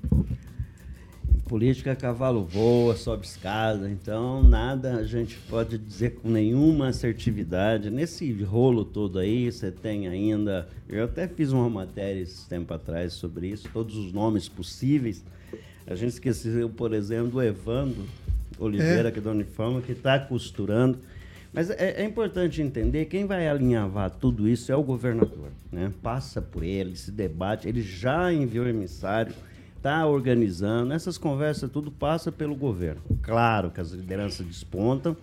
Política 1.46 1.94
cavalo 1.94 2.42
voa, 2.42 2.96
sobe 2.96 3.26
escada, 3.26 3.90
então 3.90 4.42
nada 4.42 4.94
a 4.94 5.04
gente 5.04 5.36
pode 5.50 5.76
dizer 5.76 6.14
com 6.14 6.30
nenhuma 6.30 6.88
assertividade. 6.88 7.90
Nesse 7.90 8.32
rolo 8.42 8.82
todo 8.82 9.18
aí, 9.18 9.52
você 9.52 9.70
tem 9.70 10.08
ainda. 10.08 10.66
Eu 10.88 11.04
até 11.04 11.28
fiz 11.28 11.52
uma 11.52 11.68
matéria 11.68 12.22
esse 12.22 12.48
tempo 12.48 12.72
atrás 12.72 13.12
sobre 13.12 13.48
isso, 13.48 13.68
todos 13.70 13.94
os 13.94 14.10
nomes 14.10 14.48
possíveis. 14.48 15.22
A 15.86 15.94
gente 15.94 16.14
esqueceu, 16.14 16.70
por 16.70 16.94
exemplo, 16.94 17.32
do 17.32 17.42
Evandro 17.42 18.06
Oliveira, 18.58 19.12
que 19.12 19.18
é 19.18 19.22
da 19.22 19.32
Unifama, 19.32 19.82
que 19.82 19.92
está 19.92 20.18
costurando. 20.18 20.98
Mas 21.52 21.70
é, 21.70 22.02
é 22.02 22.04
importante 22.04 22.62
entender, 22.62 23.04
quem 23.06 23.26
vai 23.26 23.46
alinhavar 23.46 24.10
tudo 24.10 24.48
isso 24.48 24.72
é 24.72 24.76
o 24.76 24.82
governador. 24.82 25.50
Né? 25.70 25.92
Passa 26.02 26.40
por 26.40 26.62
ele, 26.62 26.96
se 26.96 27.10
debate, 27.10 27.68
ele 27.68 27.82
já 27.82 28.32
enviou 28.32 28.66
emissário 28.66 29.34
está 29.82 30.06
organizando. 30.06 30.92
Essas 30.92 31.18
conversas 31.18 31.68
tudo 31.68 31.90
passa 31.90 32.30
pelo 32.30 32.54
governo. 32.54 33.02
Claro 33.20 33.70
que 33.72 33.80
as 33.80 33.90
lideranças 33.90 34.46
despontam 34.46 35.16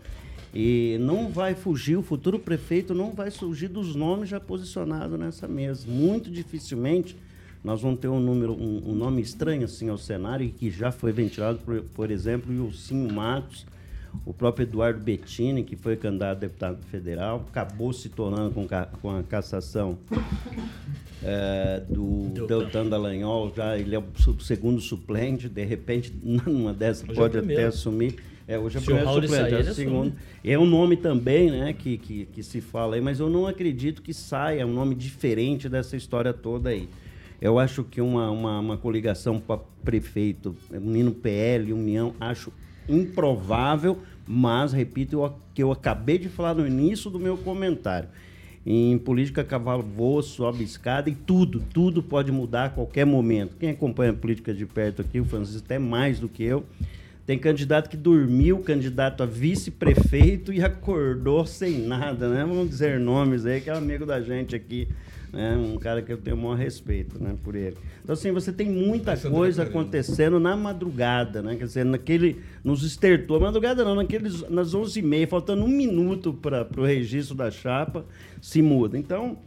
e 0.54 0.98
não 1.00 1.30
vai 1.30 1.56
fugir, 1.56 1.96
o 1.96 2.04
futuro 2.04 2.38
prefeito 2.38 2.94
não 2.94 3.12
vai 3.14 3.32
surgir 3.32 3.70
dos 3.70 3.96
nomes 3.96 4.28
já 4.28 4.40
posicionados 4.40 5.18
nessa 5.18 5.48
mesa. 5.48 5.88
Muito 5.88 6.30
dificilmente 6.30 7.16
nós 7.64 7.82
vamos 7.82 8.00
ter 8.00 8.08
um 8.08 8.20
número, 8.20 8.54
um, 8.54 8.92
um 8.92 8.96
nome 8.96 9.22
estranho 9.22 9.64
assim 9.64 9.90
ao 9.90 9.98
cenário 9.98 10.50
que 10.50 10.70
já 10.70 10.92
foi 10.92 11.12
ventilado, 11.12 11.60
por, 11.60 11.82
por 11.82 12.12
exemplo, 12.12 12.52
o 12.52 12.68
Ilcinho 12.68 13.14
Matos, 13.14 13.66
o 14.26 14.34
próprio 14.34 14.64
Eduardo 14.64 15.00
Bettini, 15.00 15.64
que 15.64 15.76
foi 15.76 15.96
candidato 15.96 16.38
a 16.38 16.40
deputado 16.40 16.84
federal, 16.86 17.46
acabou 17.48 17.92
se 17.94 18.10
tornando 18.10 18.52
com, 18.52 18.68
com 19.02 19.16
a 19.16 19.24
cassação 19.24 19.98
é, 21.24 21.84
do 21.90 22.30
Deltan. 22.30 22.48
Deltan 22.48 22.86
Dallagnol, 22.88 23.54
já 23.56 23.78
ele 23.78 23.96
é 23.96 24.00
o 24.00 24.40
segundo 24.40 24.80
suplente, 24.80 25.50
de 25.50 25.64
repente, 25.64 26.14
numa 26.24 26.74
dessas 26.74 27.04
Hoje 27.04 27.12
é 27.12 27.22
pode 27.22 27.38
o 27.38 27.44
até 27.44 27.66
assumir. 27.66 28.16
É, 28.48 28.58
hoje 28.58 28.78
é 28.78 28.80
o 28.80 28.84
primeiro 28.84 29.08
Raul 29.08 29.22
suplente, 29.22 29.54
é 29.54 29.60
o 29.60 29.74
segundo. 29.74 30.14
É 30.44 30.58
um 30.58 30.66
nome 30.66 30.98
também, 30.98 31.52
né, 31.52 31.74
que, 31.74 31.98
que, 31.98 32.26
que 32.26 32.42
se 32.42 32.62
fala 32.62 32.96
aí, 32.96 33.02
mas 33.02 33.20
eu 33.20 33.30
não 33.30 33.46
acredito 33.46 34.02
que 34.02 34.14
saia 34.14 34.66
um 34.66 34.74
nome 34.74 34.96
diferente 34.96 35.70
dessa 35.70 35.96
história 35.96 36.34
toda 36.34 36.70
aí. 36.70 36.90
Eu 37.42 37.58
acho 37.58 37.84
que 37.84 38.02
uma, 38.02 38.30
uma, 38.30 38.60
uma 38.60 38.78
coligação 38.78 39.40
para 39.40 39.62
prefeito, 39.84 40.56
unindo 40.72 41.12
PL, 41.12 41.72
União, 41.72 42.14
acho 42.20 42.52
improvável, 42.90 44.00
mas, 44.28 44.74
repito, 44.74 45.22
o 45.22 45.34
que 45.54 45.64
eu 45.64 45.72
acabei 45.72 46.18
de 46.18 46.30
falar 46.30 46.54
no 46.54 46.68
início 46.68 47.10
do 47.10 47.20
meu 47.20 47.38
comentário. 47.38 48.10
Em 48.66 48.98
política, 48.98 49.44
cavalo 49.44 49.82
voa, 49.82 50.22
sobe 50.22 50.64
escada 50.64 51.10
e 51.10 51.16
tudo, 51.16 51.64
tudo 51.74 52.04
pode 52.04 52.32
mudar 52.32 52.66
a 52.66 52.70
qualquer 52.70 53.06
momento. 53.06 53.56
Quem 53.58 53.70
acompanha 53.70 54.12
a 54.12 54.16
política 54.16 54.54
de 54.54 54.66
perto 54.66 55.02
aqui, 55.02 55.20
o 55.20 55.26
Francisco 55.26 55.64
até 55.66 55.80
mais 55.80 56.20
do 56.20 56.28
que 56.28 56.44
eu, 56.44 56.66
tem 57.26 57.38
candidato 57.38 57.90
que 57.90 57.96
dormiu, 57.96 58.60
candidato 58.60 59.24
a 59.24 59.26
vice-prefeito 59.26 60.52
e 60.52 60.64
acordou 60.64 61.46
sem 61.46 61.80
nada, 61.80 62.28
né? 62.28 62.44
Vamos 62.44 62.70
dizer 62.70 63.00
nomes 63.00 63.46
aí, 63.46 63.62
que 63.62 63.70
é 63.70 63.74
amigo 63.74 64.06
da 64.06 64.20
gente 64.20 64.56
aqui, 64.56 64.88
né? 65.32 65.56
Um 65.56 65.78
cara 65.78 66.02
que 66.02 66.12
eu 66.12 66.18
tenho 66.18 66.36
o 66.36 66.40
maior 66.40 66.58
respeito, 66.58 67.22
né, 67.22 67.36
por 67.44 67.56
ele. 67.56 67.78
Então, 68.04 68.14
assim, 68.14 68.32
você 68.32 68.52
tem 68.52 68.70
muita 68.70 69.16
coisa 69.18 69.64
acontecendo 69.64 70.40
na 70.40 70.56
madrugada, 70.56 71.42
né? 71.42 71.56
Quer 71.56 71.66
dizer, 71.66 71.86
naquele, 71.86 72.42
nos 72.64 72.84
estertor, 72.84 73.40
madrugada 73.40 73.84
não, 73.84 73.96
naqueles, 73.96 74.48
nas 74.50 74.74
11h30, 74.74 75.28
faltando 75.28 75.64
um 75.64 75.68
minuto 75.68 76.34
para 76.34 76.68
o 76.78 76.84
registro 76.84 77.36
da 77.36 77.52
chapa, 77.52 78.06
se 78.42 78.62
muda. 78.62 78.98
Então, 78.98 79.38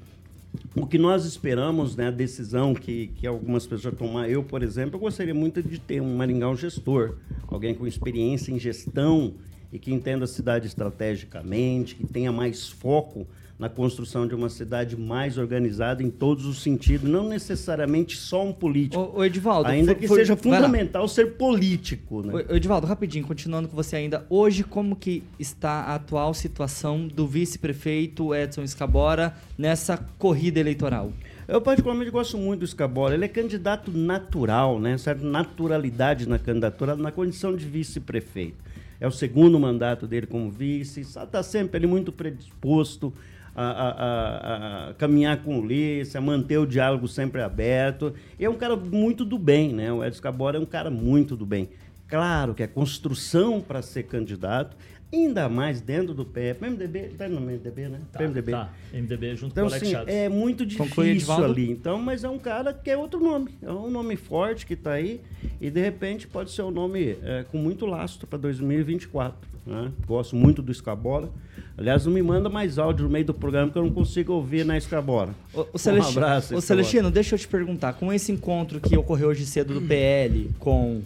o 0.76 0.86
que 0.86 0.98
nós 0.98 1.24
esperamos, 1.24 1.96
né, 1.96 2.08
a 2.08 2.10
decisão 2.10 2.74
que, 2.74 3.08
que 3.16 3.26
algumas 3.26 3.66
pessoas 3.66 3.94
tomar, 3.96 4.28
eu, 4.28 4.42
por 4.42 4.62
exemplo, 4.62 4.96
eu 4.96 5.00
gostaria 5.00 5.34
muito 5.34 5.62
de 5.62 5.78
ter 5.78 6.00
um 6.00 6.16
Maringá 6.16 6.48
um 6.48 6.56
gestor, 6.56 7.16
alguém 7.48 7.74
com 7.74 7.86
experiência 7.86 8.52
em 8.52 8.58
gestão 8.58 9.34
e 9.72 9.78
que 9.78 9.92
entenda 9.92 10.24
a 10.24 10.28
cidade 10.28 10.66
estrategicamente, 10.66 11.94
que 11.94 12.06
tenha 12.06 12.30
mais 12.30 12.68
foco 12.68 13.26
na 13.62 13.68
construção 13.68 14.26
de 14.26 14.34
uma 14.34 14.48
cidade 14.48 14.96
mais 14.96 15.38
organizada 15.38 16.02
em 16.02 16.10
todos 16.10 16.46
os 16.46 16.60
sentidos, 16.60 17.08
não 17.08 17.28
necessariamente 17.28 18.16
só 18.16 18.44
um 18.44 18.52
político. 18.52 19.00
Ô, 19.00 19.20
ô, 19.20 19.24
Edivaldo, 19.24 19.68
Ainda 19.70 19.94
que 19.94 20.08
fu- 20.08 20.16
seja 20.16 20.36
fundamental 20.36 21.06
ser 21.06 21.34
político, 21.34 22.22
né? 22.22 22.44
Ô, 22.50 22.56
Edivaldo, 22.56 22.88
rapidinho, 22.88 23.24
continuando 23.24 23.68
com 23.68 23.76
você 23.76 23.94
ainda. 23.94 24.26
Hoje, 24.28 24.64
como 24.64 24.96
que 24.96 25.22
está 25.38 25.82
a 25.82 25.94
atual 25.94 26.34
situação 26.34 27.06
do 27.06 27.24
vice-prefeito 27.24 28.34
Edson 28.34 28.64
Escabora 28.64 29.32
nessa 29.56 29.96
corrida 30.18 30.58
eleitoral? 30.58 31.12
Eu 31.46 31.60
particularmente 31.60 32.10
gosto 32.10 32.36
muito 32.36 32.60
do 32.60 32.66
Scabola. 32.66 33.14
Ele 33.14 33.26
é 33.26 33.28
candidato 33.28 33.92
natural, 33.92 34.80
né? 34.80 34.98
Certa 34.98 35.24
naturalidade 35.24 36.28
na 36.28 36.38
candidatura, 36.38 36.96
na 36.96 37.12
condição 37.12 37.54
de 37.54 37.64
vice-prefeito. 37.64 38.56
É 38.98 39.06
o 39.06 39.10
segundo 39.12 39.58
mandato 39.60 40.04
dele 40.06 40.26
como 40.26 40.50
vice. 40.50 41.00
Está 41.02 41.42
sempre 41.44 41.76
ali 41.76 41.86
muito 41.86 42.10
predisposto 42.10 43.12
a, 43.54 43.62
a- 43.62 44.88
a- 44.90 44.94
caminhar 44.94 45.38
com 45.42 45.56
o 45.56 45.60
Ulisses, 45.60 46.16
a 46.16 46.20
manter 46.20 46.58
o 46.58 46.66
diálogo 46.66 47.06
sempre 47.08 47.42
aberto. 47.42 48.14
E 48.38 48.44
é 48.44 48.50
um 48.50 48.54
cara 48.56 48.76
muito 48.76 49.24
do 49.24 49.38
bem, 49.38 49.72
né? 49.72 49.92
O 49.92 50.04
Edson 50.04 50.22
Cabora 50.22 50.56
é 50.56 50.60
um 50.60 50.66
cara 50.66 50.90
muito 50.90 51.36
do 51.36 51.44
bem. 51.46 51.68
Claro 52.08 52.54
que 52.54 52.62
a 52.62 52.68
construção 52.68 53.60
para 53.60 53.80
ser 53.80 54.02
candidato 54.04 54.76
ainda 55.12 55.48
mais 55.48 55.80
dentro 55.80 56.14
do 56.14 56.24
PE. 56.24 56.54
PMDB, 56.54 57.00
tá 57.18 57.28
no 57.28 57.40
MDB, 57.40 57.88
né? 57.88 58.00
Tá, 58.10 58.18
PMDB. 58.18 58.52
Tá, 58.52 58.70
MDB 58.92 59.36
junto 59.36 59.52
Então, 59.52 59.64
com 59.64 59.70
o 59.70 59.72
Alex 59.72 59.82
assim, 59.82 59.92
Chaves. 59.92 60.14
é 60.14 60.28
muito 60.28 60.64
difícil 60.64 61.44
ali. 61.44 61.70
Então, 61.70 62.00
mas 62.00 62.24
é 62.24 62.28
um 62.28 62.38
cara 62.38 62.72
que 62.72 62.90
é 62.90 62.96
outro 62.96 63.20
nome. 63.20 63.50
É 63.62 63.70
um 63.70 63.90
nome 63.90 64.16
forte 64.16 64.64
que 64.66 64.74
está 64.74 64.92
aí 64.92 65.20
e, 65.60 65.70
de 65.70 65.80
repente, 65.80 66.26
pode 66.26 66.50
ser 66.50 66.62
um 66.62 66.70
nome 66.70 67.16
é, 67.22 67.44
com 67.50 67.58
muito 67.58 67.84
lastro 67.86 68.26
para 68.26 68.38
2024. 68.38 69.52
Né? 69.64 69.92
Gosto 70.06 70.34
muito 70.34 70.60
do 70.60 70.72
Escabola. 70.72 71.30
Aliás, 71.78 72.04
não 72.04 72.12
me 72.12 72.22
manda 72.22 72.48
mais 72.48 72.78
áudio 72.78 73.04
no 73.04 73.10
meio 73.10 73.24
do 73.24 73.32
programa 73.34 73.70
que 73.70 73.78
eu 73.78 73.82
não 73.84 73.92
consigo 73.92 74.32
ouvir 74.32 74.64
na 74.64 74.76
Escabola. 74.76 75.34
Ô, 75.54 75.66
ô, 75.72 75.78
Celesti- 75.78 76.18
abraço. 76.18 76.60
Celestino, 76.60 77.10
deixa 77.10 77.34
eu 77.34 77.38
te 77.38 77.46
perguntar. 77.46 77.92
Com 77.94 78.12
esse 78.12 78.32
encontro 78.32 78.80
que 78.80 78.96
ocorreu 78.96 79.28
hoje 79.28 79.46
cedo 79.46 79.74
do 79.74 79.80
PL 79.82 80.50
com 80.58 81.00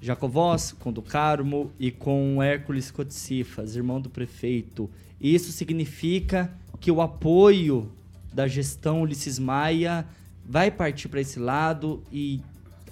Jacovós, 0.00 0.72
com 0.72 0.92
do 0.92 1.02
Carmo 1.02 1.72
e 1.78 1.90
com 1.90 2.42
Hércules 2.42 2.90
Coticifas, 2.90 3.74
irmão 3.76 4.00
do 4.00 4.08
prefeito, 4.08 4.88
isso 5.20 5.50
significa 5.52 6.52
que 6.80 6.90
o 6.90 7.00
apoio 7.00 7.90
da 8.32 8.46
gestão 8.46 9.02
Ulisses 9.02 9.38
Maia 9.38 10.06
vai 10.46 10.70
partir 10.70 11.08
para 11.08 11.20
esse 11.20 11.38
lado 11.40 12.02
e 12.12 12.40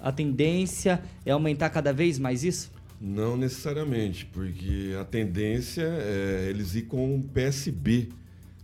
a 0.01 0.11
tendência 0.11 1.01
é 1.25 1.31
aumentar 1.31 1.69
cada 1.69 1.93
vez 1.93 2.19
mais 2.19 2.43
isso? 2.43 2.71
Não 2.99 3.37
necessariamente, 3.37 4.25
porque 4.25 4.93
a 4.99 5.05
tendência 5.05 5.83
é 5.83 6.47
eles 6.49 6.75
ir 6.75 6.83
com 6.83 7.15
o 7.15 7.23
PSB, 7.23 8.09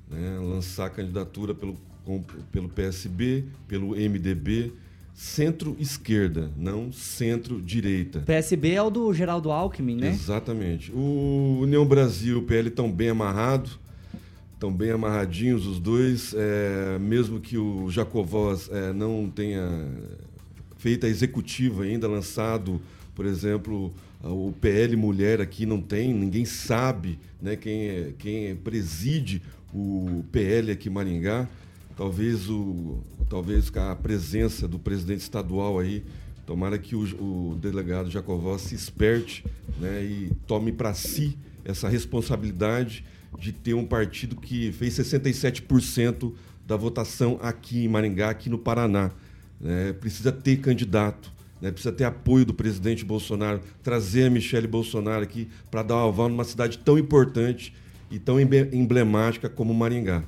né? 0.09 0.37
lançar 0.39 0.89
candidatura 0.89 1.55
pelo, 1.55 1.77
com- 2.03 2.23
pelo 2.51 2.67
PSB, 2.67 3.45
pelo 3.67 3.95
MDB, 3.95 4.73
centro-esquerda, 5.13 6.51
não 6.57 6.91
centro-direita. 6.91 8.21
PSB 8.21 8.71
é 8.71 8.81
o 8.81 8.89
do 8.89 9.13
Geraldo 9.13 9.51
Alckmin, 9.51 9.97
né? 9.97 10.09
Exatamente. 10.09 10.91
O 10.91 11.59
União 11.61 11.85
Brasil 11.85 12.37
e 12.37 12.39
o 12.39 12.43
PL 12.43 12.69
estão 12.69 12.91
bem 12.91 13.09
amarrados, 13.09 13.79
estão 14.53 14.71
bem 14.71 14.91
amarradinhos 14.91 15.67
os 15.67 15.79
dois, 15.79 16.33
é, 16.35 16.97
mesmo 16.99 17.39
que 17.39 17.57
o 17.57 17.89
Jacovós 17.89 18.69
é, 18.71 18.91
não 18.91 19.29
tenha 19.29 19.87
feito 20.77 21.05
a 21.05 21.09
executiva 21.09 21.83
ainda, 21.83 22.07
lançado, 22.07 22.81
por 23.13 23.25
exemplo, 23.25 23.93
o 24.23 24.53
PL 24.59 24.95
Mulher 24.95 25.41
aqui 25.41 25.65
não 25.65 25.81
tem, 25.81 26.13
ninguém 26.13 26.45
sabe 26.45 27.19
né, 27.41 27.55
quem, 27.55 27.87
é, 27.87 28.13
quem 28.17 28.55
preside 28.55 29.41
o 29.73 30.23
PL 30.31 30.71
aqui 30.71 30.89
em 30.89 30.91
Maringá. 30.91 31.47
Talvez, 31.95 32.49
o, 32.49 32.97
talvez 33.29 33.71
a 33.75 33.95
presença 33.95 34.67
do 34.67 34.79
presidente 34.79 35.21
estadual 35.21 35.79
aí 35.79 36.03
Tomara 36.45 36.77
que 36.77 36.95
o, 36.95 37.01
o 37.01 37.55
delegado 37.55 38.11
Jacovó 38.11 38.57
se 38.57 38.75
esperte 38.75 39.45
né, 39.79 40.03
e 40.03 40.31
tome 40.45 40.73
para 40.73 40.93
si 40.93 41.37
essa 41.63 41.87
responsabilidade 41.87 43.05
de 43.39 43.53
ter 43.53 43.73
um 43.73 43.85
partido 43.85 44.35
que 44.35 44.71
fez 44.73 44.93
67% 44.97 46.33
da 46.67 46.75
votação 46.75 47.39
aqui 47.41 47.85
em 47.85 47.87
Maringá, 47.87 48.29
aqui 48.29 48.49
no 48.49 48.57
Paraná. 48.57 49.11
né? 49.59 49.93
precisa 49.93 50.33
ter 50.33 50.57
candidato, 50.57 51.31
né? 51.61 51.71
precisa 51.71 51.93
ter 51.93 52.03
apoio 52.03 52.45
do 52.45 52.53
presidente 52.53 53.05
Bolsonaro, 53.05 53.61
trazer 53.81 54.25
a 54.25 54.29
Michele 54.29 54.67
Bolsonaro 54.67 55.23
aqui 55.23 55.47
para 55.71 55.81
dar 55.81 55.95
um 55.95 56.09
aval 56.09 56.27
numa 56.27 56.43
cidade 56.43 56.77
tão 56.77 56.97
importante 56.99 57.73
e 58.11 58.19
tão 58.19 58.37
emblemática 58.39 59.47
como 59.47 59.73
Maringá. 59.73 60.23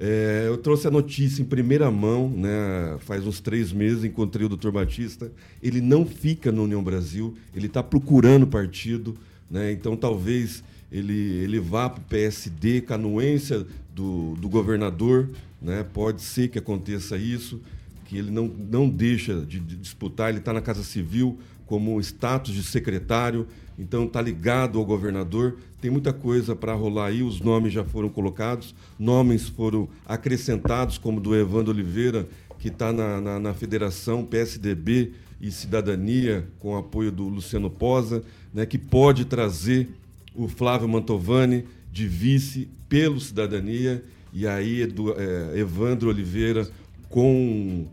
É, 0.00 0.44
eu 0.46 0.56
trouxe 0.56 0.86
a 0.86 0.90
notícia 0.90 1.42
em 1.42 1.44
primeira 1.44 1.90
mão, 1.90 2.28
né, 2.30 2.96
faz 3.00 3.26
uns 3.26 3.40
três 3.40 3.72
meses, 3.72 4.04
encontrei 4.04 4.46
o 4.46 4.48
doutor 4.48 4.70
Batista. 4.70 5.32
Ele 5.60 5.80
não 5.80 6.06
fica 6.06 6.52
no 6.52 6.62
União 6.62 6.82
Brasil, 6.82 7.36
ele 7.54 7.66
está 7.66 7.82
procurando 7.82 8.46
partido, 8.46 9.16
né, 9.50 9.72
então 9.72 9.96
talvez 9.96 10.62
ele, 10.92 11.12
ele 11.12 11.58
vá 11.58 11.90
para 11.90 12.00
o 12.00 12.04
PSD, 12.04 12.82
com 12.82 12.92
a 12.92 12.96
anuência 12.96 13.66
do, 13.92 14.34
do 14.36 14.48
governador, 14.48 15.28
né, 15.60 15.84
pode 15.92 16.22
ser 16.22 16.48
que 16.48 16.60
aconteça 16.60 17.16
isso, 17.16 17.60
que 18.04 18.16
ele 18.16 18.30
não, 18.30 18.46
não 18.46 18.88
deixa 18.88 19.40
de, 19.40 19.58
de 19.58 19.74
disputar, 19.76 20.30
ele 20.30 20.38
está 20.38 20.52
na 20.52 20.60
Casa 20.60 20.84
Civil 20.84 21.38
como 21.68 22.00
status 22.00 22.54
de 22.54 22.62
secretário, 22.62 23.46
então 23.78 24.04
está 24.04 24.20
ligado 24.20 24.78
ao 24.78 24.84
governador. 24.84 25.58
Tem 25.80 25.90
muita 25.90 26.12
coisa 26.12 26.56
para 26.56 26.74
rolar 26.74 27.06
aí, 27.06 27.22
os 27.22 27.40
nomes 27.40 27.72
já 27.72 27.84
foram 27.84 28.08
colocados, 28.08 28.74
nomes 28.98 29.48
foram 29.48 29.88
acrescentados, 30.04 30.98
como 30.98 31.20
do 31.20 31.36
Evandro 31.36 31.72
Oliveira, 31.72 32.26
que 32.58 32.68
está 32.68 32.92
na, 32.92 33.20
na, 33.20 33.38
na 33.38 33.54
federação 33.54 34.24
PSDB 34.24 35.12
e 35.40 35.52
Cidadania, 35.52 36.48
com 36.58 36.76
apoio 36.76 37.12
do 37.12 37.28
Luciano 37.28 37.70
Posa, 37.70 38.24
né, 38.52 38.66
que 38.66 38.78
pode 38.78 39.26
trazer 39.26 39.88
o 40.34 40.48
Flávio 40.48 40.88
Mantovani 40.88 41.64
de 41.92 42.08
vice 42.08 42.68
pelo 42.88 43.20
Cidadania, 43.20 44.02
e 44.32 44.46
aí 44.46 44.82
Edu, 44.82 45.14
é, 45.16 45.58
Evandro 45.58 46.08
Oliveira 46.08 46.68
com 47.08 47.86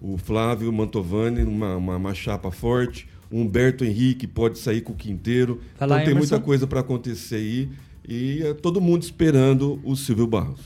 o 0.00 0.16
Flávio 0.16 0.72
Mantovani, 0.72 1.42
uma, 1.42 1.76
uma, 1.76 1.96
uma 1.96 2.14
chapa 2.14 2.50
forte. 2.50 3.08
Humberto 3.30 3.84
Henrique 3.84 4.26
pode 4.26 4.58
sair 4.58 4.80
com 4.80 4.92
o 4.92 4.96
Quinteiro. 4.96 5.60
Vai 5.78 5.88
lá, 5.88 5.94
então 5.96 6.04
tem 6.06 6.12
Emerson. 6.14 6.34
muita 6.34 6.44
coisa 6.44 6.66
para 6.66 6.80
acontecer 6.80 7.36
aí. 7.36 7.68
E 8.08 8.42
é 8.42 8.54
todo 8.54 8.80
mundo 8.80 9.02
esperando 9.02 9.80
o 9.84 9.94
Silvio 9.94 10.26
Barros. 10.26 10.60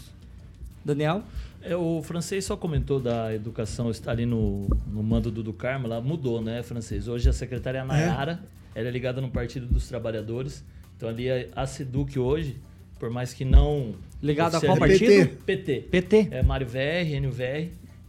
Daniel? 0.85 1.23
É, 1.63 1.75
o 1.77 2.03
francês 2.03 2.45
só 2.45 2.57
comentou 2.57 3.01
da 3.01 3.35
educação 3.35 3.91
está 3.91 4.11
ali 4.11 4.27
no, 4.27 4.67
no 4.87 5.03
mando 5.03 5.31
do, 5.31 5.43
do 5.43 5.53
Carmo, 5.53 5.89
lá 5.89 6.01
mudou, 6.01 6.43
né, 6.43 6.63
francês? 6.63 7.09
Hoje 7.09 7.29
a 7.29 7.33
secretária 7.33 7.79
é 7.79 7.81
a 7.81 7.85
Nayara, 7.85 8.41
ela 8.75 8.89
é 8.89 8.91
ligada 8.91 9.21
no 9.21 9.31
Partido 9.31 9.67
dos 9.67 9.89
Trabalhadores. 9.89 10.63
Então 10.97 11.09
ali 11.09 11.31
a, 11.31 11.47
a 11.57 11.67
Seduc 11.67 12.19
hoje, 12.19 12.57
por 12.99 13.09
mais 13.11 13.33
que 13.33 13.45
não. 13.45 13.95
Ligado 14.23 14.57
a 14.57 14.61
qual 14.61 14.77
PT. 14.79 14.89
partido? 15.07 15.37
PT. 15.45 15.81
PT. 15.91 16.29
É 16.31 16.43
Mário 16.43 16.67
VR, 16.67 17.21
NUVR. 17.23 17.43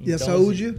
E 0.02 0.12
a 0.12 0.16
Então, 0.16 0.20
saúde? 0.20 0.66
assim, 0.68 0.78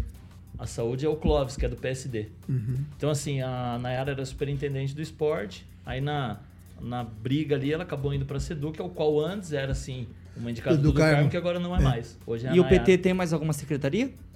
a 0.58 0.66
saúde 0.66 1.04
é 1.04 1.08
o 1.08 1.16
Clóvis, 1.16 1.56
que 1.56 1.64
é 1.66 1.68
do 1.68 1.76
PSD. 1.76 2.26
Uhum. 2.48 2.76
Então, 2.96 3.10
assim, 3.10 3.40
a 3.42 3.78
Nayara 3.80 4.12
era 4.12 4.24
superintendente 4.24 4.94
do 4.94 5.02
esporte. 5.02 5.66
Aí, 5.84 6.00
na, 6.00 6.38
na 6.80 7.04
briga 7.04 7.54
ali, 7.56 7.72
ela 7.72 7.82
acabou 7.84 8.12
indo 8.14 8.24
para 8.24 8.36
a 8.38 8.40
Seduc, 8.40 8.80
ao 8.80 8.88
qual 8.88 9.20
antes 9.20 9.52
era, 9.52 9.72
assim, 9.72 10.06
uma 10.36 10.50
indicada 10.50 10.76
Do 10.76 10.82
do, 10.84 10.92
do 10.92 10.98
Carmo, 10.98 11.14
Carmo. 11.16 11.30
que 11.30 11.36
agora 11.36 11.58
não 11.58 11.74
é, 11.76 11.80
mais. 11.80 12.18
Hoje 12.26 12.46
é 12.46 12.50
a 12.50 12.54
E 12.54 12.60
o 12.60 12.62
Nayara. 12.62 12.84
PT 12.84 12.98
tem 12.98 13.14
mais 13.14 13.32
alguma 13.32 13.52
secretaria? 13.52 14.10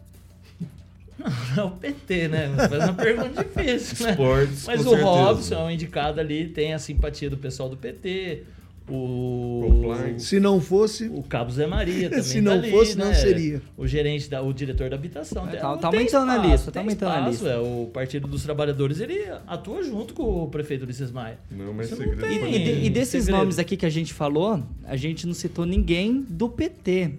É 1.56 1.62
o 1.62 1.70
PT, 1.72 2.28
né? 2.28 2.48
Faz 2.56 2.84
uma 2.84 2.94
pergunta 2.94 3.44
difícil, 3.44 4.06
né? 4.06 4.12
Esportes, 4.12 4.66
Mas 4.66 4.82
com 4.82 4.88
o 4.88 4.90
certeza. 4.96 5.10
Robson 5.10 5.54
é 5.54 5.58
um 5.64 5.70
indicado 5.70 6.18
ali, 6.18 6.48
tem 6.48 6.72
a 6.72 6.78
simpatia 6.78 7.28
do 7.28 7.36
pessoal 7.36 7.68
do 7.68 7.76
PT. 7.76 8.44
O. 8.90 9.60
Compliance. 9.66 10.26
Se 10.26 10.40
não 10.40 10.60
fosse, 10.60 11.08
O 11.08 11.22
Cabo 11.22 11.50
Zé 11.50 11.66
Maria 11.66 12.08
também. 12.10 12.24
Se 12.24 12.34
tá 12.36 12.40
não 12.42 12.52
ali, 12.52 12.70
fosse, 12.70 12.98
não 12.98 13.06
né? 13.08 13.14
seria. 13.14 13.62
O 13.76 13.86
gerente, 13.86 14.28
da, 14.28 14.42
o 14.42 14.52
diretor 14.52 14.90
da 14.90 14.96
habitação. 14.96 15.48
É, 15.48 15.56
tá- 15.56 15.68
não 15.68 15.78
tá 15.78 15.90
tem 15.90 15.98
aumentando 16.00 16.30
a 16.32 16.36
lista, 16.38 16.72
tá 16.72 16.80
aumentando 16.80 17.12
a 17.12 17.28
lista. 17.28 17.48
é. 17.48 17.58
O 17.58 17.90
Partido 17.92 18.26
dos 18.28 18.42
Trabalhadores, 18.42 19.00
ele 19.00 19.24
atua 19.46 19.82
junto 19.82 20.14
com 20.14 20.44
o 20.44 20.48
prefeito 20.48 20.82
Ulisses 20.84 21.10
Maia. 21.10 21.38
Não, 21.50 21.72
mas 21.72 21.86
Isso 21.90 21.96
não 22.00 22.08
segredo 22.10 22.20
tem- 22.28 22.54
E, 22.54 22.64
de- 22.64 22.86
e 22.86 22.90
desses 22.90 23.24
segredo. 23.24 23.38
nomes 23.38 23.58
aqui 23.58 23.76
que 23.76 23.86
a 23.86 23.90
gente 23.90 24.12
falou, 24.12 24.62
a 24.84 24.96
gente 24.96 25.26
não 25.26 25.34
citou 25.34 25.64
ninguém 25.64 26.24
do 26.28 26.48
PT. 26.48 27.12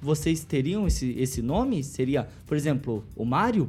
Vocês 0.00 0.44
teriam 0.44 0.86
esse, 0.86 1.10
esse 1.18 1.42
nome? 1.42 1.82
Seria, 1.82 2.28
por 2.46 2.56
exemplo, 2.56 3.04
o 3.16 3.24
Mário? 3.24 3.68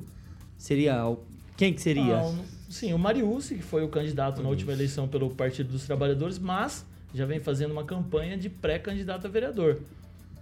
Seria. 0.57 1.07
o- 1.07 1.19
Quem 1.57 1.73
que 1.73 1.81
seria? 1.81 2.17
Ah, 2.19 2.25
o- 2.27 2.35
sim, 2.69 2.93
o 2.93 2.99
Mariucci, 2.99 3.55
que 3.55 3.63
foi 3.63 3.83
o 3.83 3.87
candidato 3.89 4.41
na 4.43 4.47
última 4.49 4.71
eleição 4.71 5.07
pelo 5.07 5.29
Partido 5.31 5.71
dos 5.71 5.85
Trabalhadores, 5.85 6.37
mas 6.37 6.85
já 7.13 7.25
vem 7.25 7.39
fazendo 7.39 7.71
uma 7.71 7.83
campanha 7.83 8.37
de 8.37 8.49
pré-candidato 8.49 9.25
a 9.27 9.29
vereador. 9.29 9.81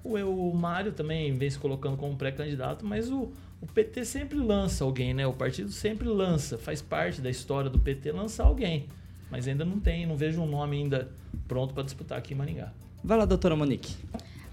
O, 0.04 0.16
o 0.16 0.56
Mário 0.56 0.92
também 0.92 1.34
vem 1.34 1.50
se 1.50 1.60
colocando 1.60 1.98
como 1.98 2.16
pré-candidato, 2.16 2.86
mas 2.86 3.10
o, 3.12 3.32
o 3.62 3.68
PT 3.74 4.06
sempre 4.06 4.38
lança 4.38 4.84
alguém, 4.84 5.14
né? 5.14 5.26
O 5.26 5.34
partido 5.34 5.72
sempre 5.72 6.08
lança, 6.08 6.58
faz 6.58 6.82
parte 6.82 7.22
da 7.22 7.30
história 7.30 7.70
do 7.70 7.80
PT 7.80 8.12
lançar 8.12 8.46
alguém. 8.46 8.88
Mas 9.30 9.48
ainda 9.48 9.66
não 9.66 9.80
tem, 9.80 10.06
não 10.06 10.16
vejo 10.16 10.42
um 10.42 10.48
nome 10.48 10.78
ainda 10.78 11.10
pronto 11.48 11.74
para 11.74 11.84
disputar 11.84 12.18
aqui 12.18 12.34
em 12.34 12.38
Maringá. 12.38 12.72
Vai 13.04 13.18
lá, 13.18 13.26
doutora 13.26 13.56
Monique. 13.56 13.96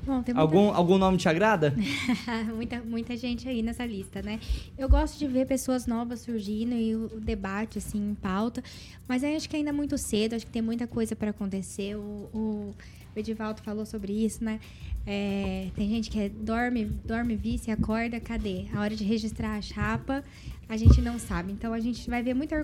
Bom, 0.07 0.23
tem 0.23 0.35
muita, 0.35 0.41
Algum, 0.41 0.71
algum 0.71 0.99
nome 0.99 1.17
te 1.17 1.29
agrada? 1.29 1.75
muita, 2.55 2.81
muita 2.83 3.17
gente 3.17 3.49
aí 3.49 3.63
nessa 3.63 3.87
lista, 3.87 4.21
né? 4.23 4.39
Eu 4.77 4.89
gosto 4.89 5.19
de 5.19 5.27
ver 5.27 5.47
pessoas 5.47 5.87
novas 5.87 6.21
surgindo 6.21 6.75
e 6.75 6.95
o, 6.95 7.07
o 7.17 7.21
debate, 7.21 7.79
assim, 7.79 8.11
em 8.11 8.15
pauta. 8.15 8.63
Mas 9.09 9.25
acho 9.25 9.49
que 9.49 9.57
ainda 9.57 9.71
é 9.71 9.73
muito 9.73 9.97
cedo, 9.97 10.35
acho 10.35 10.45
que 10.45 10.53
tem 10.53 10.63
muita 10.63 10.87
coisa 10.87 11.17
para 11.17 11.31
acontecer. 11.31 11.97
O, 11.97 12.29
o 12.35 12.75
Edivaldo 13.17 13.63
falou 13.63 13.87
sobre 13.87 14.13
isso, 14.13 14.45
né? 14.45 14.61
É, 15.07 15.69
tem 15.75 15.89
gente 15.89 16.11
que 16.11 16.19
é, 16.19 16.29
dorme, 16.29 16.85
dorme 16.85 17.37
vice, 17.37 17.71
acorda, 17.71 18.19
cadê? 18.21 18.67
A 18.75 18.81
hora 18.81 18.97
de 18.97 19.05
registrar 19.05 19.57
a 19.57 19.63
chapa, 19.63 20.25
A 20.69 20.77
gente 20.77 21.01
não 21.01 21.19
sabe. 21.19 21.53
Então 21.53 21.73
a 21.73 21.81
gente 21.81 22.09
vai 22.09 22.23
ver 22.23 22.35
muita 22.35 22.57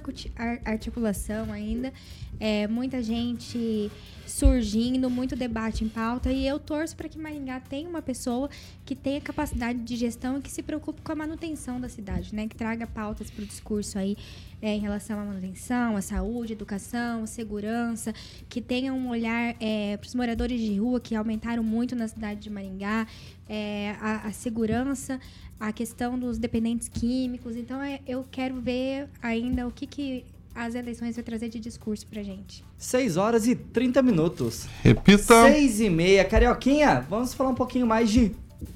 articulação 0.65 1.53
ainda, 1.53 1.93
é, 2.39 2.67
muita 2.67 3.03
gente 3.03 3.91
surgindo, 4.27 5.11
muito 5.11 5.35
debate 5.37 5.85
em 5.85 5.89
pauta. 5.89 6.33
E 6.33 6.47
eu 6.47 6.59
torço 6.59 6.97
para 6.97 7.09
que 7.09 7.19
Maringá 7.19 7.61
tenha 7.61 7.89
uma 7.89 8.01
pessoa 8.01 8.49
que 8.85 8.95
tenha 8.95 9.21
capacidade 9.21 9.81
de 9.81 9.97
gestão 9.97 10.39
e 10.39 10.43
que 10.43 10.51
se 10.51 10.63
preocupe 10.63 11.03
com 11.03 11.13
a 11.13 11.15
manutenção 11.17 11.81
da 11.81 11.89
cidade, 11.89 12.35
né? 12.35 12.47
Que 12.47 12.57
traga 12.57 12.87
pautas 12.87 13.31
para 13.31 13.43
o 13.43 13.47
discurso 13.47 13.99
aí 13.99 14.17
é, 14.63 14.75
em 14.75 14.81
relação 14.81 15.19
à 15.19 15.25
manutenção, 15.25 15.97
à 15.97 16.03
saúde, 16.03 16.53
educação, 16.53 17.27
segurança, 17.27 18.15
que 18.49 18.61
tenha 18.61 18.93
um 18.93 19.09
olhar 19.09 19.55
para 19.99 20.07
os 20.07 20.15
moradores 20.15 20.61
de 20.61 20.79
rua 20.79 21.01
que 21.01 21.15
aumentaram 21.15 21.63
muito 21.63 21.97
na 21.97 22.07
cidade 22.07 22.41
de 22.41 22.51
Maringá, 22.51 23.07
é, 23.51 23.97
a, 24.01 24.29
a 24.29 24.33
segurança, 24.33 25.19
a 25.59 25.73
questão 25.73 26.17
dos 26.17 26.39
dependentes 26.39 26.89
químicos. 26.89 27.57
Então, 27.57 27.83
é, 27.83 27.99
eu 28.07 28.25
quero 28.31 28.61
ver 28.61 29.09
ainda 29.21 29.67
o 29.67 29.73
que, 29.73 29.89
que 29.89 30.25
as 30.55 30.77
eleições 30.77 31.17
vai 31.17 31.25
trazer 31.25 31.49
de 31.49 31.59
discurso 31.59 32.07
pra 32.07 32.23
gente. 32.23 32.65
6 32.79 33.17
horas 33.17 33.49
e 33.49 33.57
30 33.57 34.03
minutos. 34.03 34.67
Repita. 34.83 35.51
6 35.51 35.81
e 35.81 35.91
meia. 35.91 36.25
Carioquinha, 36.25 37.01
vamos 37.11 37.35
falar 37.35 37.51
um 37.51 37.55
pouquinho 37.55 37.87
mais 37.87 38.09
de 38.09 38.33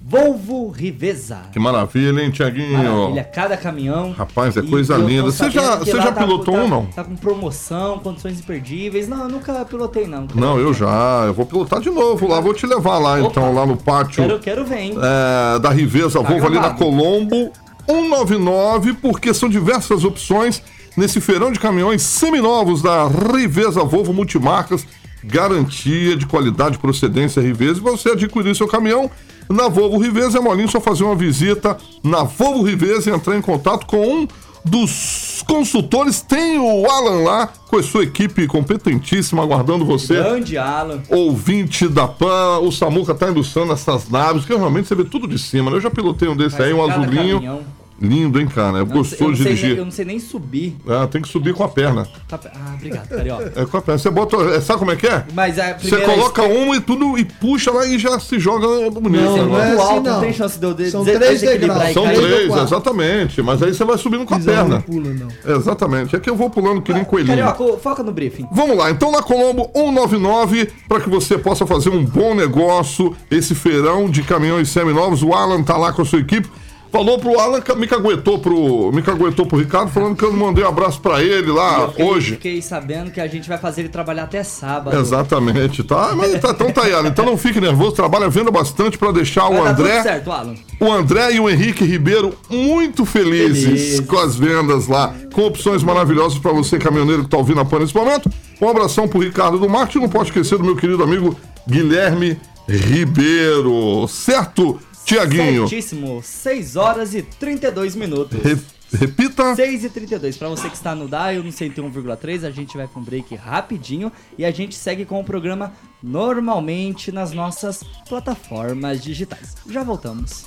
Volvo 0.06 0.68
Riveza. 0.70 1.38
Que 1.52 1.58
maravilha, 1.58 2.22
hein, 2.22 2.30
Tiaguinho? 2.30 2.72
Maravilha, 2.78 3.24
cada 3.24 3.56
caminhão. 3.56 4.12
Rapaz, 4.12 4.56
é 4.56 4.60
E 4.60 4.68
coisa 4.68 4.96
linda. 4.96 5.24
Você 5.24 5.50
já, 5.50 5.76
você 5.76 5.92
já 5.92 6.12
tá- 6.12 6.22
pilotou 6.22 6.54
tá- 6.54 6.60
um, 6.62 6.68
não? 6.68 6.86
Tá 6.86 7.04
com 7.04 7.16
promoção, 7.16 7.98
condições 7.98 8.38
imperdíveis. 8.40 9.08
Não, 9.08 9.22
eu 9.24 9.28
nunca 9.28 9.64
pilotei, 9.64 10.06
não. 10.06 10.26
Não, 10.34 10.58
eu 10.58 10.72
já. 10.74 11.24
Eu 11.26 11.34
vou 11.34 11.44
pilotar 11.46 11.80
de 11.80 11.90
novo 11.90 12.28
lá. 12.28 12.40
Vou 12.40 12.54
te 12.54 12.66
levar 12.66 12.98
lá, 12.98 13.14
Opa. 13.18 13.26
então, 13.28 13.54
lá 13.54 13.66
no 13.66 13.76
pátio 13.76 14.22
Quero, 14.22 14.38
quero 14.38 14.64
ver, 14.64 14.78
hein? 14.78 14.94
é, 14.96 15.58
da 15.58 15.70
Riveza 15.70 16.22
Tá 16.22 16.28
Volvo 16.28 16.46
ali 16.46 16.56
na. 16.60 16.70
Colombo 16.74 17.50
199, 17.86 18.94
porque 18.94 19.32
são 19.34 19.48
diversas 19.48 20.04
opções 20.04 20.62
nesse 20.96 21.20
feirão 21.20 21.50
de 21.50 21.58
caminhões 21.58 22.02
seminovos 22.02 22.80
da 22.82 23.06
Riveza 23.08 23.82
Volvo 23.84 24.12
Multimarcas. 24.12 24.86
Garantia 25.26 26.16
de 26.16 26.26
qualidade, 26.26 26.78
procedência 26.78 27.40
Riveza. 27.40 27.78
E 27.78 27.82
você 27.82 28.10
adquirir 28.10 28.54
seu 28.54 28.68
caminhão 28.68 29.10
na 29.48 29.68
Volvo 29.68 29.98
Riveza. 29.98 30.38
É 30.38 30.40
molinho 30.40 30.68
só 30.68 30.80
fazer 30.80 31.04
uma 31.04 31.16
visita 31.16 31.76
na 32.02 32.22
Volvo 32.22 32.62
Riveza 32.62 33.10
e 33.10 33.12
entrar 33.12 33.36
em 33.36 33.42
contato 33.42 33.86
com 33.86 34.22
um 34.22 34.28
dos 34.64 35.44
consultores. 35.46 36.22
Tem 36.22 36.58
o 36.58 36.86
Alan 36.90 37.22
lá 37.22 37.46
com 37.68 37.76
a 37.76 37.82
sua 37.82 38.04
equipe 38.04 38.46
competentíssima 38.46 39.42
aguardando 39.42 39.84
você 39.84 40.14
Grande 40.14 40.56
Alan. 40.56 41.02
ouvinte 41.10 41.86
da 41.86 42.08
PAN, 42.08 42.60
o 42.60 42.72
Samuca 42.72 43.14
tá 43.14 43.28
ilustrando 43.28 43.72
essas 43.72 44.08
naves, 44.08 44.44
que 44.44 44.52
normalmente 44.52 44.88
você 44.88 44.94
vê 44.94 45.04
tudo 45.04 45.28
de 45.28 45.38
cima, 45.38 45.70
né? 45.70 45.76
Eu 45.76 45.80
já 45.80 45.90
pilotei 45.90 46.28
um 46.28 46.36
desse 46.36 46.60
aí, 46.62 46.72
um 46.72 46.82
azulinho. 46.82 47.36
caminhão. 47.36 47.83
Lindo, 48.08 48.40
hein, 48.40 48.46
cara? 48.46 48.78
É 48.78 48.80
Eu 48.82 48.86
não 48.86 48.94
não 48.96 49.02
de 49.02 49.16
nem- 49.20 49.32
dirigir. 49.34 49.76
eu 49.78 49.84
não 49.84 49.92
sei 49.92 50.04
nem 50.04 50.18
subir. 50.18 50.76
Ah, 50.88 51.06
tem 51.06 51.20
que 51.22 51.28
subir 51.28 51.54
com 51.54 51.64
a 51.64 51.68
perna. 51.68 52.06
Ah, 52.30 52.38
obrigado, 52.74 53.08
Carioca. 53.08 53.52
É 53.56 53.64
com 53.64 53.76
a 53.76 53.82
perna. 53.82 53.98
Você 53.98 54.10
bota. 54.10 54.36
é, 54.36 54.60
Sabe 54.60 54.78
como 54.78 54.90
é 54.90 54.96
que 54.96 55.06
é? 55.06 55.24
Mas 55.34 55.58
a 55.58 55.72
Você 55.78 55.96
coloca 56.00 56.42
um 56.42 56.74
e 56.74 56.80
tudo 56.80 57.18
e 57.18 57.24
puxa 57.24 57.70
lá 57.70 57.86
e 57.86 57.98
já 57.98 58.18
se 58.18 58.38
joga 58.38 58.66
bonito. 58.90 59.22
Não, 59.22 59.36
né? 59.36 59.42
não 59.44 59.58
é 59.60 59.70
assim, 59.72 59.80
alto, 59.80 60.02
não 60.02 60.12
não. 60.14 60.20
tem 60.20 60.32
chance 60.32 60.58
de 60.58 60.66
eu 60.66 60.74
de- 60.74 60.90
São 60.90 61.04
de- 61.04 61.12
três 61.12 61.40
degraus. 61.40 61.92
São 61.92 62.04
cair. 62.04 62.16
Três 62.20 62.54
exatamente. 62.56 63.42
Mas 63.42 63.62
aí 63.62 63.72
você 63.74 63.84
vai 63.84 63.98
subindo 63.98 64.24
com 64.24 64.34
a 64.34 64.38
Pisão 64.38 64.54
perna. 64.54 64.74
não 64.76 64.82
pula, 64.82 65.10
não. 65.12 65.56
Exatamente. 65.56 66.16
É 66.16 66.20
que 66.20 66.28
eu 66.30 66.36
vou 66.36 66.50
pulando 66.50 66.82
que 66.82 66.92
nem 66.92 67.04
coelhinho. 67.04 67.36
Carioca, 67.44 67.78
foca 67.78 68.02
no 68.02 68.12
briefing. 68.12 68.46
Vamos 68.52 68.76
lá, 68.76 68.90
então 68.90 69.10
na 69.10 69.22
Colombo 69.22 69.70
199, 69.74 70.68
para 70.88 71.00
que 71.00 71.08
você 71.08 71.38
possa 71.38 71.66
fazer 71.66 71.90
um 71.90 72.04
bom 72.04 72.34
negócio, 72.34 73.14
esse 73.30 73.54
feirão 73.54 74.08
de 74.08 74.22
caminhões 74.22 74.68
seminovos. 74.68 75.22
O 75.22 75.32
Alan 75.32 75.62
tá 75.62 75.76
lá 75.76 75.92
com 75.92 76.02
a 76.02 76.04
sua 76.04 76.20
equipe. 76.20 76.48
Falou 76.94 77.18
pro 77.18 77.40
Alan, 77.40 77.60
me 77.76 77.88
caguetou 77.88 78.38
pro, 78.38 78.92
me 78.92 79.02
caguetou 79.02 79.44
pro 79.44 79.58
Ricardo, 79.58 79.90
falando 79.90 80.14
que 80.14 80.24
eu 80.24 80.30
não 80.30 80.38
mandei 80.38 80.62
um 80.62 80.68
abraço 80.68 81.00
pra 81.00 81.20
ele 81.20 81.50
lá 81.50 81.80
Eu 81.80 81.88
fiquei- 81.88 82.04
hoje. 82.04 82.30
Fiquei 82.34 82.62
sabendo 82.62 83.10
que 83.10 83.20
a 83.20 83.26
gente 83.26 83.48
vai 83.48 83.58
fazer 83.58 83.80
ele 83.80 83.88
trabalhar 83.88 84.22
até 84.22 84.44
sábado. 84.44 84.96
Exatamente, 84.96 85.82
tá? 85.82 86.12
Mas 86.16 86.38
tá, 86.40 86.50
então 86.50 86.70
tá 86.70 86.82
aí, 86.84 86.92
Alan. 86.94 87.08
Então 87.08 87.24
não 87.26 87.36
fique 87.36 87.60
nervoso, 87.60 87.96
trabalha 87.96 88.28
venda 88.28 88.48
bastante 88.52 88.96
para 88.96 89.10
deixar 89.10 89.46
o 89.48 89.54
Vai 89.60 89.74
tudo 89.74 89.82
André, 89.86 90.02
certo, 90.04 90.30
Alan. 90.30 90.54
o 90.78 90.92
André 90.92 91.32
e 91.32 91.40
o 91.40 91.50
Henrique 91.50 91.84
Ribeiro 91.84 92.32
muito 92.48 93.04
felizes 93.04 93.64
Felizes. 93.64 94.00
com 94.06 94.16
as 94.20 94.36
vendas 94.36 94.86
lá, 94.86 95.12
com 95.34 95.42
opções 95.46 95.82
maravilhosas 95.82 96.38
para 96.38 96.52
você, 96.52 96.78
caminhoneiro 96.78 97.24
que 97.24 97.28
tá 97.30 97.38
ouvindo 97.38 97.58
a 97.58 97.64
PAN 97.64 97.80
nesse 97.80 97.94
momento. 97.96 98.30
Um 98.60 98.68
abração 98.68 99.08
pro 99.08 99.18
Ricardo 99.18 99.58
do 99.58 99.68
Marketing, 99.68 99.98
não 99.98 100.08
pode 100.08 100.28
esquecer 100.28 100.58
do 100.58 100.64
meu 100.64 100.76
querido 100.76 101.02
amigo 101.02 101.36
Guilherme 101.68 102.38
Ribeiro. 102.68 104.06
Certo, 104.06 104.78
Tiaguinho? 105.04 105.68
Certíssimo. 105.68 106.22
6 106.22 106.76
horas 106.76 107.14
e 107.14 107.22
32 107.22 107.94
minutos. 107.94 108.40
Re- 108.42 108.58
repita. 108.98 109.54
6 109.54 109.84
e 109.84 109.90
32 109.90 110.36
Pra 110.36 110.48
você 110.48 110.68
que 110.68 110.76
está 110.76 110.94
no 110.94 111.08
dial 111.08 111.42
no 111.42 111.50
101,3, 111.50 112.44
a 112.44 112.50
gente 112.50 112.76
vai 112.76 112.86
com 112.88 113.00
um 113.00 113.02
break 113.04 113.34
rapidinho 113.34 114.10
e 114.38 114.44
a 114.44 114.50
gente 114.50 114.74
segue 114.74 115.04
com 115.04 115.20
o 115.20 115.24
programa 115.24 115.72
normalmente 116.02 117.10
nas 117.12 117.32
nossas 117.32 117.82
plataformas 118.08 119.02
digitais. 119.02 119.54
Já 119.68 119.82
voltamos. 119.82 120.46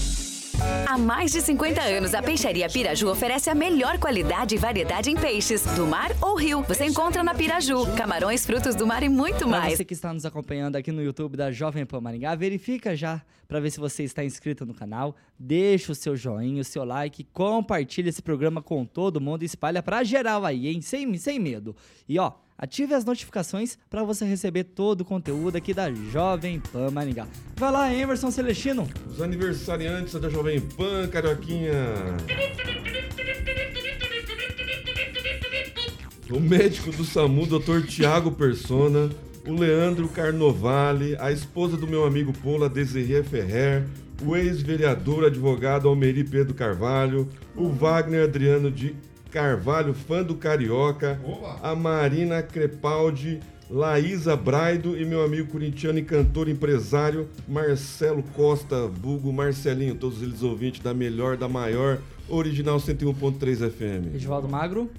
Há 0.87 0.97
mais 0.97 1.31
de 1.31 1.41
50 1.41 1.81
anos, 1.81 2.13
a 2.13 2.21
Peixaria 2.21 2.69
Piraju 2.69 3.09
oferece 3.09 3.49
a 3.49 3.55
melhor 3.55 3.97
qualidade 3.97 4.55
e 4.55 4.57
variedade 4.57 5.09
em 5.09 5.15
peixes, 5.15 5.63
do 5.75 5.87
mar 5.87 6.11
ou 6.21 6.35
rio. 6.35 6.61
Você 6.63 6.85
encontra 6.85 7.23
na 7.23 7.33
Piraju, 7.33 7.85
camarões, 7.95 8.45
frutos 8.45 8.75
do 8.75 8.85
mar 8.85 9.01
e 9.01 9.09
muito 9.09 9.39
Pra 9.39 9.47
mais. 9.47 9.77
você 9.77 9.85
que 9.85 9.93
está 9.93 10.13
nos 10.13 10.25
acompanhando 10.25 10.75
aqui 10.75 10.91
no 10.91 11.01
YouTube 11.01 11.37
da 11.37 11.51
Jovem 11.51 11.85
Pan 11.85 12.01
Maringá, 12.01 12.35
verifica 12.35 12.95
já 12.95 13.21
para 13.47 13.59
ver 13.59 13.69
se 13.71 13.79
você 13.79 14.03
está 14.03 14.23
inscrito 14.23 14.65
no 14.65 14.73
canal, 14.73 15.15
deixa 15.37 15.91
o 15.91 15.95
seu 15.95 16.15
joinha, 16.15 16.61
o 16.61 16.65
seu 16.65 16.83
like, 16.85 17.23
compartilha 17.33 18.09
esse 18.09 18.21
programa 18.21 18.61
com 18.61 18.85
todo 18.85 19.19
mundo 19.19 19.43
e 19.43 19.45
espalha 19.45 19.81
pra 19.81 20.03
geral 20.03 20.45
aí, 20.45 20.67
hein? 20.67 20.81
Sem, 20.81 21.17
sem 21.17 21.39
medo. 21.39 21.75
E 22.07 22.17
ó, 22.19 22.31
ative 22.61 22.93
as 22.93 23.03
notificações 23.03 23.75
para 23.89 24.03
você 24.03 24.23
receber 24.23 24.65
todo 24.65 25.01
o 25.01 25.05
conteúdo 25.05 25.55
aqui 25.55 25.73
da 25.73 25.91
Jovem 25.91 26.59
Pan 26.59 26.91
Maringá. 26.91 27.27
Vai 27.57 27.71
lá, 27.71 27.93
Emerson 27.93 28.29
Celestino. 28.29 28.87
Os 29.09 29.19
aniversariantes 29.19 30.13
da 30.13 30.29
Jovem 30.29 30.61
Pan, 30.61 31.07
Carioquinha. 31.07 31.73
O 36.29 36.39
médico 36.39 36.91
do 36.91 37.03
SAMU, 37.03 37.47
Dr. 37.47 37.81
Tiago 37.87 38.31
Persona, 38.31 39.09
o 39.45 39.53
Leandro 39.53 40.07
Carnovale, 40.07 41.17
a 41.19 41.31
esposa 41.31 41.75
do 41.75 41.87
meu 41.87 42.05
amigo 42.05 42.31
Paula 42.31 42.69
Desirê 42.69 43.23
Ferrer, 43.23 43.85
o 44.23 44.37
ex-vereador 44.37 45.25
advogado 45.25 45.89
Almeri 45.89 46.23
Pedro 46.23 46.53
Carvalho, 46.53 47.27
o 47.55 47.69
Wagner 47.69 48.23
Adriano 48.23 48.69
de 48.69 48.95
Carvalho, 49.31 49.93
fã 49.93 50.21
do 50.21 50.35
Carioca, 50.35 51.19
a 51.63 51.73
Marina 51.73 52.43
Crepaldi, 52.43 53.39
Laísa 53.69 54.35
Braido 54.35 54.99
e 54.99 55.05
meu 55.05 55.23
amigo 55.23 55.49
corintiano 55.49 55.97
e 55.97 56.03
cantor 56.03 56.49
empresário 56.49 57.29
Marcelo 57.47 58.21
Costa, 58.35 58.87
vulgo 58.87 59.31
Marcelinho, 59.31 59.95
todos 59.95 60.21
eles 60.21 60.43
ouvintes 60.43 60.81
da 60.81 60.93
melhor, 60.93 61.37
da 61.37 61.47
maior, 61.47 61.99
original 62.27 62.77
101.3 62.77 63.71
FM. 63.71 64.15
Edivaldo 64.15 64.49
Magro. 64.49 64.91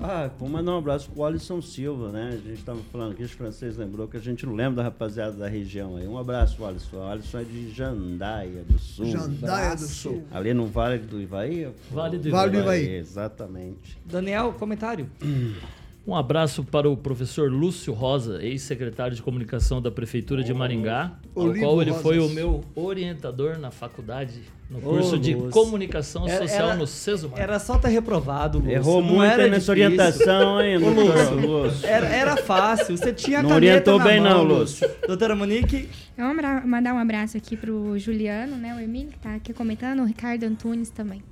Ah, 0.00 0.28
vou 0.38 0.48
mandar 0.48 0.72
um 0.72 0.78
abraço 0.78 1.08
pro 1.10 1.24
Alisson 1.24 1.62
Silva, 1.62 2.10
né? 2.10 2.30
A 2.32 2.48
gente 2.48 2.64
tava 2.64 2.80
falando 2.90 3.12
aqui, 3.12 3.22
os 3.22 3.30
franceses 3.30 3.78
lembrou 3.78 4.08
que 4.08 4.16
a 4.16 4.20
gente 4.20 4.44
não 4.44 4.54
lembra 4.54 4.76
da 4.76 4.82
rapaziada 4.82 5.32
da 5.36 5.48
região 5.48 5.96
aí. 5.96 6.06
Um 6.06 6.18
abraço, 6.18 6.64
Alisson. 6.64 6.96
O 6.96 7.02
Alisson 7.02 7.38
é 7.38 7.44
de 7.44 7.70
Jandaia 7.70 8.64
do 8.64 8.78
Sul. 8.78 9.06
Jandaia 9.06 9.74
do 9.76 9.86
Sul. 9.86 10.24
Ali 10.32 10.52
no 10.52 10.66
Vale 10.66 10.98
do 10.98 11.20
Ivaí? 11.20 11.68
Vale 11.90 12.18
do 12.18 12.30
Vale 12.30 12.50
do 12.50 12.58
Ivaí. 12.58 12.96
Exatamente. 12.96 13.98
Daniel, 14.04 14.52
comentário. 14.58 15.08
Um 16.06 16.14
abraço 16.14 16.62
para 16.62 16.86
o 16.88 16.94
professor 16.98 17.50
Lúcio 17.50 17.94
Rosa, 17.94 18.42
ex-secretário 18.44 19.16
de 19.16 19.22
comunicação 19.22 19.80
da 19.80 19.90
Prefeitura 19.90 20.44
de 20.44 20.52
Maringá, 20.52 21.12
ao 21.34 21.44
Olivo 21.44 21.64
qual 21.64 21.80
ele 21.80 21.90
Rosas. 21.92 22.02
foi 22.02 22.18
o 22.18 22.28
meu 22.28 22.62
orientador 22.74 23.58
na 23.58 23.70
faculdade, 23.70 24.42
no 24.68 24.82
curso 24.82 25.18
de 25.18 25.32
Lúcio. 25.34 25.50
comunicação 25.50 26.28
Era- 26.28 26.46
social 26.46 26.68
era- 26.68 26.76
no 26.76 26.86
Sesumar. 26.86 27.40
Era 27.40 27.58
só 27.58 27.78
ter 27.78 27.88
reprovado, 27.88 28.58
Lúcio. 28.58 28.72
Errou 28.74 29.00
não 29.00 29.08
muito 29.14 29.22
era 29.24 29.44
nessa 29.48 29.54
difícil. 29.54 29.72
orientação, 29.72 30.60
hein, 30.60 30.76
Lúcio, 30.76 31.34
Lúcio? 31.40 31.86
Era, 31.88 32.06
era 32.06 32.36
fácil, 32.36 32.98
você 32.98 33.10
tinha 33.10 33.42
Não 33.42 33.48
caneta 33.48 33.92
orientou 33.94 33.98
na 33.98 34.04
bem 34.04 34.20
mão, 34.20 34.44
não, 34.46 34.58
Lúcio. 34.58 34.86
Doutora 35.06 35.34
Monique, 35.34 35.88
Eu 36.18 36.26
vou 36.26 36.34
mandar- 36.34 36.66
mandar 36.66 36.92
um 36.92 36.98
abraço 36.98 37.38
aqui 37.38 37.56
pro 37.56 37.98
Juliano, 37.98 38.56
né? 38.56 38.74
O 38.74 38.78
Emílio, 38.78 39.08
que 39.10 39.18
tá 39.20 39.34
aqui 39.36 39.54
comentando, 39.54 40.00
o 40.00 40.04
Ricardo 40.04 40.44
Antunes 40.44 40.90
também. 40.90 41.22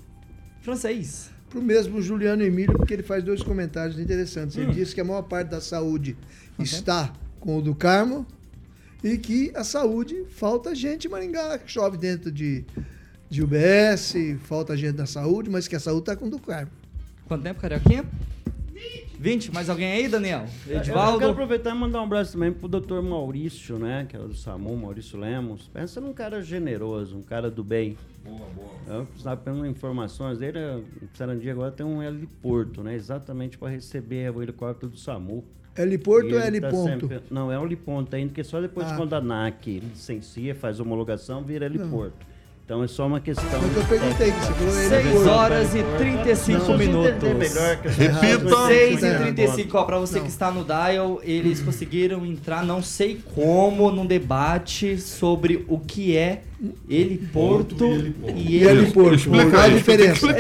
francês. 0.63 1.31
Para 1.53 1.61
o 1.61 1.63
mesmo 1.63 2.01
Juliano 2.01 2.43
Emílio, 2.43 2.75
porque 2.79 2.95
ele 2.95 3.03
faz 3.03 3.23
dois 3.23 3.43
comentários 3.43 3.99
interessantes. 3.99 4.57
Ele 4.57 4.73
disse 4.73 4.95
que 4.95 5.01
a 5.03 5.05
maior 5.05 5.23
parte 5.23 5.49
da 5.49 5.61
saúde 5.61 6.17
está 6.59 7.13
com 7.39 7.59
o 7.59 7.63
do 7.63 7.75
Carmo 7.75 8.27
e 9.05 9.19
que 9.19 9.53
a 9.55 9.63
saúde 9.63 10.25
falta 10.31 10.75
gente 10.75 11.07
em 11.07 11.11
Maringá, 11.11 11.59
que 11.59 11.71
chove 11.71 11.99
dentro 11.99 12.33
de, 12.33 12.65
de 13.29 13.43
UBS, 13.43 14.15
falta 14.45 14.75
gente 14.75 14.97
da 14.97 15.07
saúde, 15.07 15.51
mas 15.51 15.69
que 15.69 15.77
a 15.77 15.81
saúde 15.81 16.03
está 16.03 16.17
com 16.17 16.27
o 16.27 16.31
do 16.31 16.39
Carmo. 16.39 16.71
Quanto 17.27 17.43
tempo, 17.43 17.61
Carioquinha? 17.61 18.05
20. 19.23 19.55
Mais 19.55 19.71
alguém 19.71 19.93
aí, 19.93 20.09
Daniel? 20.09 20.47
Eu 20.67 20.81
quero 20.81 21.31
aproveitar 21.31 21.71
e 21.71 21.79
mandar 21.79 22.01
um 22.01 22.05
abraço 22.05 22.33
também 22.33 22.53
pro 22.53 22.67
doutor 22.67 23.01
Maurício, 23.03 23.79
né? 23.79 24.05
Que 24.09 24.17
é 24.17 24.19
o 24.19 24.27
do 24.27 24.35
SAMU, 24.35 24.77
Maurício 24.77 25.17
Lemos. 25.19 25.69
Pensa 25.73 26.01
num 26.01 26.13
cara 26.13 26.43
generoso, 26.43 27.17
um 27.17 27.23
cara 27.23 27.49
do 27.49 27.63
bem. 27.63 27.97
Boa, 28.25 28.39
boa. 28.55 28.99
Eu 28.99 29.07
precisava 29.07 29.41
pegar 29.41 29.69
informações 29.69 30.39
dele. 30.39 30.59
Em 31.01 31.09
Sarandia 31.15 31.53
agora 31.53 31.71
tem 31.71 31.87
um 31.87 32.03
heliporto, 32.03 32.83
né? 32.83 32.97
Exatamente 32.97 33.57
para 33.57 33.69
receber 33.69 34.31
o 34.35 34.43
helicóptero 34.43 34.91
do 34.91 34.99
SAMU. 34.99 35.45
Heliporto 35.79 36.27
ou 36.35 36.41
ele 36.41 36.61
tá 36.61 36.69
heliponto? 36.69 37.07
sempre- 37.09 37.21
Não, 37.31 37.51
é 37.51 37.63
heliponto 37.63 38.15
ainda, 38.15 38.29
porque 38.29 38.45
só 38.45 38.61
depois 38.61 38.89
Ah. 38.91 38.97
quando 38.97 39.15
a 39.15 39.19
ANAC 39.19 39.81
licencia, 39.81 40.55
faz 40.55 40.81
homologação, 40.81 41.43
vira 41.45 41.65
heliporto. 41.65 42.27
Então 42.65 42.83
é 42.83 42.87
só 42.87 43.07
uma 43.07 43.21
questão. 43.21 43.45
Foi 43.51 43.69
o 43.69 43.73
que 43.73 43.77
eu 43.79 43.85
perguntei, 43.85 44.31
que 44.33 44.39
você 44.41 44.53
falou 44.53 44.73
6 44.73 44.93
heliporto. 44.93 45.29
horas 45.31 45.75
e 45.75 45.83
35 45.99 46.69
Não, 46.69 46.79
minutos. 46.79 47.23
melhor 47.35 47.77
que 47.79 47.89
Repita. 47.89 48.39
pessoas- 48.39 48.69
6 48.69 49.03
e 49.03 49.07
É. 49.07 49.19
35, 49.19 49.79
ó, 49.79 49.83
pra 49.85 49.99
você 49.99 50.17
Não. 50.19 50.23
que 50.25 50.31
está 50.31 50.51
no 50.51 50.65
dial, 50.65 51.21
eles 51.25 51.61
conseguiram 51.61 52.25
entrar, 52.25 52.65
não 52.65 52.81
sei 52.81 53.19
como, 53.35 53.91
num 53.91 54.07
debate 54.07 54.97
sobre 54.99 55.65
o 55.69 55.79
que 55.79 56.17
é 56.17 56.43
heliporto 56.89 57.85
E 57.85 58.15
e 58.37 58.57
heli... 58.63 58.65
heliporto? 58.69 59.15
Explica 59.17 59.51
Qual 59.51 59.61
a 59.61 59.65
aí, 59.65 59.75
diferença? 59.75 60.27
Eu, 60.27 60.31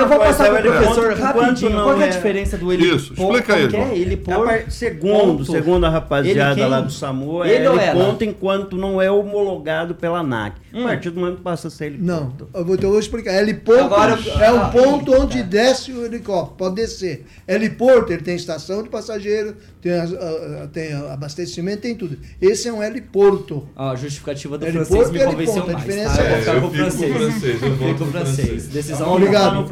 eu 0.00 0.08
vou 0.08 0.18
passar 0.18 0.46
É 0.48 0.58
o 0.58 0.62
professor 0.62 1.12
rapidinho. 1.14 1.70
não 1.70 1.84
Qual 1.84 2.00
é 2.00 2.04
a 2.04 2.06
é- 2.08 2.10
diferença 2.10 2.58
do 2.58 2.72
heliporto? 2.72 2.96
Isso, 2.96 3.12
explica 3.14 3.54
aí, 3.54 3.62
é? 3.64 4.32
A 4.34 4.38
par- 4.40 4.70
Segundo, 4.72 5.36
ponto. 5.38 5.44
segundo 5.52 5.86
a 5.86 5.88
rapaziada 5.88 6.60
Ele 6.60 6.68
lá 6.68 6.80
do 6.80 6.90
SAMU, 6.90 7.44
Ele 7.44 7.54
é 7.54 7.90
ele 7.90 7.92
ponto 7.92 8.24
enquanto 8.24 8.76
não 8.76 9.00
é 9.00 9.08
homologado 9.08 9.94
pela 9.94 10.18
ANAC. 10.18 10.56
Hum. 10.74 10.84
A 10.84 10.88
partir 10.88 11.10
do 11.10 11.20
momento 11.20 11.36
que 11.36 11.42
passa 11.42 11.67
lança 11.68 11.76
sem 11.76 11.88
helicóptero? 11.88 12.48
Não, 12.52 12.60
eu 12.60 12.90
vou, 12.90 12.98
explicar. 12.98 13.34
Heliporto 13.34 13.84
Agora, 13.84 14.18
é 14.40 14.52
um 14.52 14.62
ah, 14.62 14.68
ponto 14.70 15.14
ah, 15.14 15.20
onde 15.20 15.38
tá. 15.38 15.44
desce 15.44 15.92
o 15.92 16.04
helicóptero, 16.04 16.56
pode 16.56 16.74
descer. 16.76 17.26
Heliporto, 17.46 18.12
ele 18.12 18.22
tem 18.22 18.34
estação 18.34 18.82
de 18.82 18.88
passageiro, 18.88 19.54
tem, 19.80 19.92
uh, 19.92 20.68
tem 20.72 20.92
abastecimento, 20.94 21.82
tem 21.82 21.94
tudo. 21.94 22.18
Esse 22.40 22.68
é 22.68 22.72
um 22.72 22.82
heliporto. 22.82 23.68
Ah, 23.76 23.90
a 23.90 23.96
justificativa 23.96 24.58
do 24.58 24.66
heliporto 24.66 24.94
francês 24.94 25.10
me 25.10 25.24
convenceu 25.24 25.66
mais. 25.66 25.76
A 25.76 25.78
diferença 25.78 26.16
tá? 26.16 26.24
é, 26.24 26.32
eu, 26.32 26.54
eu 26.54 26.70
fico 26.70 26.70
francês. 26.70 27.12
francês. 27.12 27.62
Eu 27.62 27.76
fico 27.76 28.06
francês. 28.06 28.36
francês. 28.36 28.68
Decisão 28.68 29.12
Obrigado. 29.14 29.68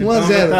1 0.00 0.10
a 0.10 0.20
0. 0.22 0.52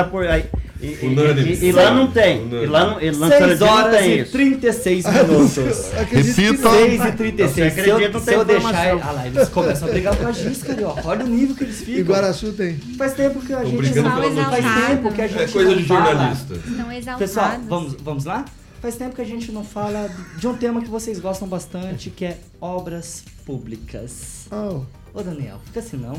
E, 0.83 0.87
e- 0.87 1.53
e- 1.63 1.65
e 1.67 1.73
lá 1.73 1.91
não 1.93 2.11
tem. 2.11 2.49
E 2.51 2.67
lá 2.67 2.87
não, 2.93 3.01
e 3.03 3.11
lá 3.11 3.27
em 3.27 3.31
6 3.31 3.39
Sarandia 3.41 3.67
não 3.67 3.69
horas 3.75 3.97
tem 3.99 4.11
e 4.11 4.21
isso. 4.21 4.33
36 4.33 5.05
minutos. 5.05 5.95
Acredito 5.95 6.35
que 6.35 6.41
Repita. 6.43 6.63
não. 6.69 6.73
6 6.73 7.05
e 7.05 7.13
36. 7.13 7.73
Você 7.75 7.83
Se 7.83 7.89
eu, 7.91 8.11
não 8.11 8.21
se 8.21 8.33
eu 8.35 8.45
deixar. 8.45 8.99
Ah 9.03 9.13
lá, 9.13 9.27
eles 9.27 9.49
começam 9.51 9.89
a 9.89 9.91
brigar 9.91 10.17
com 10.17 10.27
a 10.27 10.33
Giz, 10.33 10.63
carioca. 10.63 11.03
Olha 11.07 11.25
o 11.25 11.29
nível 11.29 11.55
que 11.55 11.65
eles 11.65 11.81
E 11.83 11.85
ficam. 11.85 12.05
Guaraçu 12.15 12.53
tem. 12.55 12.77
Faz 12.97 13.13
tempo 13.13 13.41
que 13.41 13.53
a 13.53 13.65
gente 13.65 14.01
não 14.01 14.11
faz 14.11 14.87
tempo 14.89 15.13
que 15.13 15.23
a 15.23 15.27
gente 15.29 15.43
É 15.43 15.49
coisa 15.49 15.71
não 15.71 15.77
de 15.77 15.85
fala. 15.85 16.05
jornalista. 16.07 16.55
Estão 16.55 16.93
exaltados. 16.93 17.19
Pessoal, 17.19 17.61
vamos, 17.69 17.97
vamos 18.03 18.25
lá? 18.25 18.45
Faz 18.81 18.97
tempo 18.97 19.15
que 19.15 19.21
a 19.21 19.27
gente 19.27 19.53
não 19.53 19.63
fala 19.63 20.09
de 20.39 20.49
um 20.49 20.55
tema 20.55 20.81
que 20.81 20.89
vocês 20.89 21.19
gostam 21.21 21.47
bastante, 21.47 22.09
que 22.09 22.25
é 22.25 22.39
obras 22.59 23.23
públicas. 23.45 24.47
Oh, 24.51 24.81
Ô 25.13 25.23
Daniel, 25.23 25.57
fica 25.67 25.81
assim 25.81 25.97
não. 25.99 26.15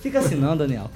Fica 0.00 0.20
assim 0.20 0.36
não, 0.36 0.56
Daniel. 0.56 0.90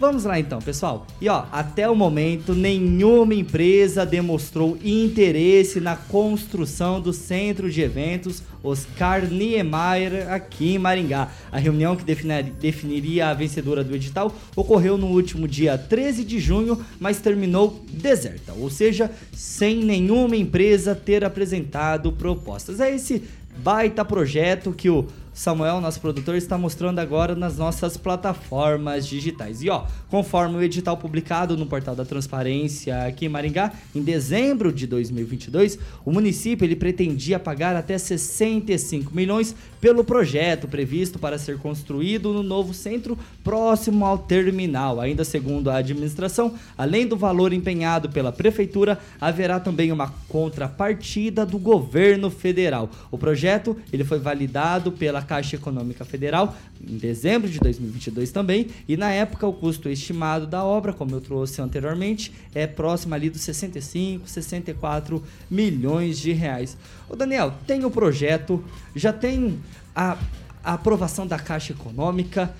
Vamos 0.00 0.22
lá 0.22 0.38
então, 0.38 0.60
pessoal. 0.60 1.04
E 1.20 1.28
ó, 1.28 1.46
até 1.50 1.90
o 1.90 1.94
momento 1.96 2.54
nenhuma 2.54 3.34
empresa 3.34 4.06
demonstrou 4.06 4.78
interesse 4.84 5.80
na 5.80 5.96
construção 5.96 7.00
do 7.00 7.12
centro 7.12 7.68
de 7.68 7.80
eventos 7.80 8.40
Oscar 8.62 9.26
Niemeyer 9.28 10.30
aqui 10.32 10.74
em 10.74 10.78
Maringá. 10.78 11.30
A 11.50 11.58
reunião 11.58 11.96
que 11.96 12.04
defini- 12.04 12.44
definiria 12.60 13.26
a 13.28 13.34
vencedora 13.34 13.82
do 13.82 13.92
edital 13.92 14.32
ocorreu 14.54 14.96
no 14.96 15.08
último 15.08 15.48
dia 15.48 15.76
13 15.76 16.22
de 16.22 16.38
junho, 16.38 16.80
mas 17.00 17.18
terminou 17.20 17.84
deserta, 17.90 18.52
ou 18.52 18.70
seja, 18.70 19.10
sem 19.32 19.82
nenhuma 19.82 20.36
empresa 20.36 20.94
ter 20.94 21.24
apresentado 21.24 22.12
propostas. 22.12 22.78
É 22.78 22.94
esse 22.94 23.24
baita 23.64 24.04
projeto 24.04 24.72
que 24.72 24.88
o 24.88 25.06
Samuel, 25.38 25.80
nosso 25.80 26.00
produtor, 26.00 26.34
está 26.34 26.58
mostrando 26.58 26.98
agora 26.98 27.36
nas 27.36 27.56
nossas 27.56 27.96
plataformas 27.96 29.06
digitais. 29.06 29.62
E 29.62 29.70
ó, 29.70 29.84
conforme 30.10 30.56
o 30.56 30.62
edital 30.64 30.96
publicado 30.96 31.56
no 31.56 31.64
portal 31.64 31.94
da 31.94 32.04
Transparência 32.04 33.04
aqui 33.04 33.26
em 33.26 33.28
Maringá, 33.28 33.72
em 33.94 34.02
dezembro 34.02 34.72
de 34.72 34.84
2022, 34.88 35.78
o 36.04 36.10
município 36.10 36.64
ele 36.64 36.74
pretendia 36.74 37.38
pagar 37.38 37.76
até 37.76 37.96
65 37.96 39.14
milhões 39.14 39.54
pelo 39.80 40.02
projeto 40.02 40.66
previsto 40.66 41.20
para 41.20 41.38
ser 41.38 41.56
construído 41.58 42.32
no 42.32 42.42
novo 42.42 42.74
centro 42.74 43.16
próximo 43.44 44.04
ao 44.04 44.18
terminal. 44.18 45.00
Ainda 45.00 45.22
segundo 45.24 45.70
a 45.70 45.76
administração, 45.76 46.54
além 46.76 47.06
do 47.06 47.16
valor 47.16 47.52
empenhado 47.52 48.08
pela 48.08 48.32
prefeitura, 48.32 48.98
haverá 49.20 49.60
também 49.60 49.92
uma 49.92 50.12
contrapartida 50.28 51.46
do 51.46 51.60
governo 51.60 52.28
federal. 52.28 52.90
O 53.08 53.16
projeto 53.16 53.76
ele 53.92 54.02
foi 54.02 54.18
validado 54.18 54.90
pela 54.90 55.27
Caixa 55.28 55.56
Econômica 55.56 56.04
Federal 56.04 56.56
em 56.80 56.96
dezembro 56.96 57.48
de 57.50 57.58
2022 57.58 58.32
também, 58.32 58.68
e 58.88 58.96
na 58.96 59.10
época 59.10 59.46
o 59.46 59.52
custo 59.52 59.88
estimado 59.90 60.46
da 60.46 60.64
obra, 60.64 60.92
como 60.92 61.14
eu 61.14 61.20
trouxe 61.20 61.60
anteriormente, 61.60 62.32
é 62.54 62.66
próximo 62.66 63.14
ali 63.14 63.28
dos 63.28 63.42
65, 63.42 64.26
64 64.26 65.22
milhões 65.50 66.18
de 66.18 66.32
reais. 66.32 66.76
O 67.08 67.14
Daniel, 67.14 67.52
tem 67.66 67.84
o 67.84 67.90
projeto, 67.90 68.64
já 68.96 69.12
tem 69.12 69.60
a, 69.94 70.16
a 70.64 70.72
aprovação 70.72 71.26
da 71.26 71.38
Caixa 71.38 71.72
Econômica, 71.72 72.54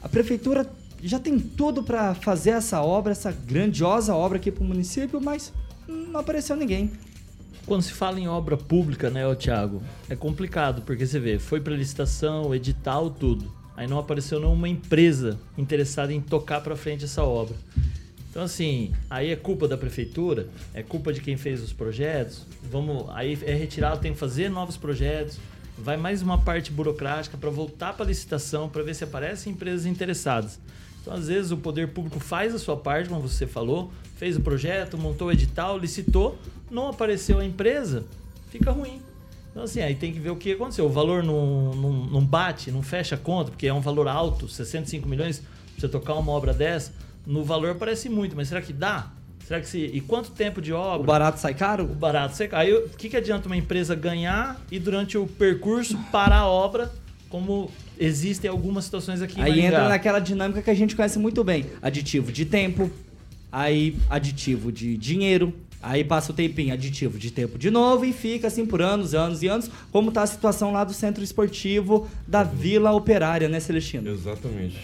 a 0.00 0.08
prefeitura 0.08 0.70
já 1.02 1.18
tem 1.18 1.38
tudo 1.38 1.82
para 1.82 2.14
fazer 2.14 2.50
essa 2.50 2.80
obra, 2.80 3.12
essa 3.12 3.32
grandiosa 3.32 4.14
obra 4.14 4.38
aqui 4.38 4.50
para 4.50 4.62
o 4.62 4.66
município, 4.66 5.20
mas 5.20 5.52
não 5.86 6.20
apareceu 6.20 6.56
ninguém. 6.56 6.90
Quando 7.66 7.80
se 7.80 7.92
fala 7.92 8.20
em 8.20 8.28
obra 8.28 8.58
pública, 8.58 9.08
né, 9.08 9.26
ô 9.26 9.34
Thiago, 9.34 9.82
é 10.10 10.14
complicado, 10.14 10.82
porque 10.82 11.06
você 11.06 11.18
vê, 11.18 11.38
foi 11.38 11.60
para 11.60 11.74
licitação, 11.74 12.54
edital, 12.54 13.08
tudo. 13.08 13.50
Aí 13.74 13.86
não 13.86 13.98
apareceu 13.98 14.38
nenhuma 14.38 14.68
empresa 14.68 15.38
interessada 15.56 16.12
em 16.12 16.20
tocar 16.20 16.60
para 16.60 16.76
frente 16.76 17.04
essa 17.04 17.24
obra. 17.24 17.56
Então 18.30 18.42
assim, 18.42 18.92
aí 19.08 19.30
é 19.30 19.36
culpa 19.36 19.66
da 19.66 19.78
prefeitura, 19.78 20.48
é 20.74 20.82
culpa 20.82 21.10
de 21.10 21.22
quem 21.22 21.38
fez 21.38 21.62
os 21.62 21.72
projetos. 21.72 22.46
Vamos, 22.70 23.06
aí 23.10 23.38
é 23.42 23.54
retirado, 23.54 24.00
tem 24.00 24.12
que 24.12 24.18
fazer 24.18 24.50
novos 24.50 24.76
projetos. 24.76 25.38
Vai 25.78 25.96
mais 25.96 26.20
uma 26.20 26.36
parte 26.36 26.70
burocrática 26.70 27.38
para 27.38 27.48
voltar 27.48 27.94
para 27.94 28.06
licitação, 28.06 28.68
para 28.68 28.82
ver 28.82 28.94
se 28.94 29.04
aparecem 29.04 29.54
empresas 29.54 29.86
interessadas. 29.86 30.60
Então, 31.00 31.14
às 31.14 31.28
vezes, 31.28 31.50
o 31.50 31.56
poder 31.56 31.88
público 31.88 32.18
faz 32.20 32.54
a 32.54 32.58
sua 32.58 32.76
parte, 32.76 33.08
como 33.08 33.20
você 33.20 33.46
falou, 33.46 33.92
fez 34.14 34.36
o 34.36 34.40
projeto, 34.40 34.96
montou 34.96 35.28
o 35.28 35.32
edital, 35.32 35.78
licitou, 35.78 36.38
não 36.70 36.88
apareceu 36.88 37.38
a 37.38 37.44
empresa, 37.44 38.04
fica 38.50 38.70
ruim. 38.70 39.00
Então, 39.50 39.62
assim, 39.62 39.80
aí 39.80 39.94
tem 39.94 40.12
que 40.12 40.18
ver 40.18 40.30
o 40.30 40.36
que 40.36 40.52
aconteceu. 40.52 40.86
O 40.86 40.88
valor 40.88 41.22
não, 41.22 41.72
não, 41.74 41.92
não 41.92 42.24
bate, 42.24 42.70
não 42.70 42.82
fecha 42.82 43.14
a 43.14 43.18
conta, 43.18 43.50
porque 43.50 43.66
é 43.66 43.72
um 43.72 43.80
valor 43.80 44.08
alto, 44.08 44.48
65 44.48 45.08
milhões, 45.08 45.38
pra 45.38 45.48
você 45.78 45.88
tocar 45.88 46.14
uma 46.14 46.32
obra 46.32 46.52
dessa, 46.52 46.92
no 47.26 47.44
valor 47.44 47.76
parece 47.76 48.08
muito, 48.08 48.34
mas 48.34 48.48
será 48.48 48.60
que 48.60 48.72
dá? 48.72 49.12
Será 49.46 49.60
que 49.60 49.68
se. 49.68 49.78
E 49.78 50.00
quanto 50.00 50.30
tempo 50.30 50.60
de 50.60 50.72
obra? 50.72 51.02
O 51.02 51.04
barato 51.04 51.38
sai 51.38 51.52
O 51.52 51.56
caro? 51.56 51.84
barato 51.84 52.34
você 52.34 52.48
Aí 52.52 52.72
o 52.72 52.88
que, 52.88 53.10
que 53.10 53.16
adianta 53.16 53.46
uma 53.46 53.56
empresa 53.56 53.94
ganhar 53.94 54.60
e 54.70 54.78
durante 54.78 55.18
o 55.18 55.26
percurso 55.26 55.98
parar 56.10 56.38
a 56.38 56.48
obra, 56.48 56.90
como 57.28 57.70
existem 57.98 58.50
algumas 58.50 58.86
situações 58.86 59.20
aqui 59.20 59.38
em 59.40 59.44
Aí 59.44 59.60
entra 59.60 59.88
naquela 59.88 60.18
dinâmica 60.18 60.62
que 60.62 60.70
a 60.70 60.74
gente 60.74 60.96
conhece 60.96 61.18
muito 61.18 61.44
bem. 61.44 61.66
Aditivo 61.82 62.32
de 62.32 62.46
tempo, 62.46 62.90
aí 63.54 63.96
aditivo 64.10 64.72
de 64.72 64.96
dinheiro, 64.96 65.54
aí 65.80 66.02
passa 66.02 66.32
o 66.32 66.34
tempinho, 66.34 66.72
aditivo 66.72 67.18
de 67.18 67.30
tempo 67.30 67.56
de 67.58 67.70
novo 67.70 68.04
e 68.04 68.12
fica 68.12 68.48
assim 68.48 68.66
por 68.66 68.82
anos, 68.82 69.14
anos 69.14 69.42
e 69.42 69.46
anos, 69.48 69.70
como 69.92 70.10
tá 70.10 70.22
a 70.22 70.26
situação 70.26 70.72
lá 70.72 70.82
do 70.82 70.92
centro 70.92 71.22
esportivo 71.22 72.08
da 72.26 72.42
Vila 72.42 72.90
Operária, 72.92 73.48
né, 73.48 73.60
Celestino? 73.60 74.10
Exatamente. 74.10 74.76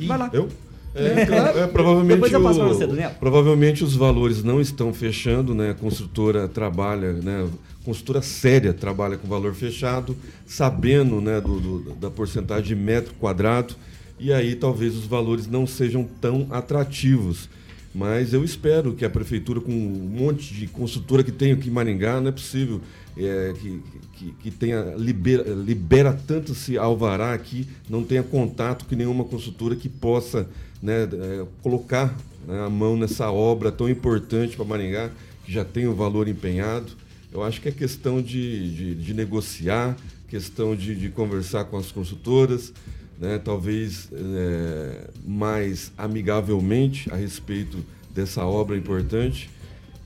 Vai 0.00 0.16
lá. 0.18 0.30
Eu? 0.32 0.48
É, 0.94 1.60
é, 1.64 1.66
provavelmente, 1.66 2.14
Depois 2.14 2.32
eu 2.32 2.42
passo 2.42 2.58
você, 2.60 2.86
Daniel. 2.86 3.10
provavelmente 3.20 3.84
os 3.84 3.94
valores 3.94 4.42
não 4.42 4.62
estão 4.62 4.94
fechando, 4.94 5.54
né? 5.54 5.70
A 5.70 5.74
construtora 5.74 6.48
trabalha, 6.48 7.12
né? 7.12 7.46
A 7.82 7.84
construtora 7.84 8.22
séria 8.22 8.72
trabalha 8.72 9.18
com 9.18 9.28
valor 9.28 9.54
fechado, 9.54 10.16
sabendo, 10.46 11.20
né, 11.20 11.38
do, 11.38 11.60
do- 11.60 11.94
da 11.96 12.10
porcentagem 12.10 12.64
de 12.68 12.74
metro 12.74 13.12
quadrado, 13.20 13.74
e 14.18 14.32
aí 14.32 14.54
talvez 14.54 14.96
os 14.96 15.04
valores 15.04 15.46
não 15.46 15.66
sejam 15.66 16.08
tão 16.18 16.46
atrativos. 16.50 17.50
Mas 17.96 18.34
eu 18.34 18.44
espero 18.44 18.92
que 18.92 19.06
a 19.06 19.08
prefeitura, 19.08 19.58
com 19.58 19.72
um 19.72 20.10
monte 20.20 20.52
de 20.52 20.66
consultora 20.66 21.24
que 21.24 21.32
tem 21.32 21.52
aqui 21.52 21.68
em 21.68 21.72
Maringá, 21.72 22.20
não 22.20 22.28
é 22.28 22.32
possível 22.32 22.82
é, 23.16 23.54
que, 23.58 23.82
que, 24.12 24.32
que, 24.32 24.50
tenha 24.50 24.94
libera, 24.98 25.44
libera 25.54 26.12
tanto 26.12 26.52
esse 26.52 26.76
alvará 26.76 27.32
aqui, 27.32 27.66
não 27.88 28.04
tenha 28.04 28.22
contato 28.22 28.84
com 28.84 28.94
nenhuma 28.94 29.24
consultora 29.24 29.74
que 29.74 29.88
possa 29.88 30.46
né, 30.82 31.04
é, 31.04 31.46
colocar 31.62 32.14
né, 32.46 32.66
a 32.66 32.68
mão 32.68 32.98
nessa 32.98 33.30
obra 33.30 33.72
tão 33.72 33.88
importante 33.88 34.56
para 34.56 34.66
Maringá, 34.66 35.10
que 35.46 35.50
já 35.50 35.64
tem 35.64 35.86
o 35.86 35.94
valor 35.94 36.28
empenhado. 36.28 36.92
Eu 37.32 37.42
acho 37.42 37.62
que 37.62 37.68
é 37.70 37.72
questão 37.72 38.20
de, 38.20 38.74
de, 38.74 38.94
de 38.94 39.14
negociar, 39.14 39.96
questão 40.28 40.76
de, 40.76 40.94
de, 40.94 41.08
conversar 41.08 41.64
com 41.64 41.78
as 41.78 41.90
consultoras, 41.90 42.74
né, 43.18 43.38
talvez 43.38 44.10
é, 44.12 45.10
mais 45.26 45.92
amigavelmente 45.96 47.10
a 47.12 47.16
respeito 47.16 47.78
dessa 48.14 48.44
obra 48.44 48.76
importante. 48.76 49.50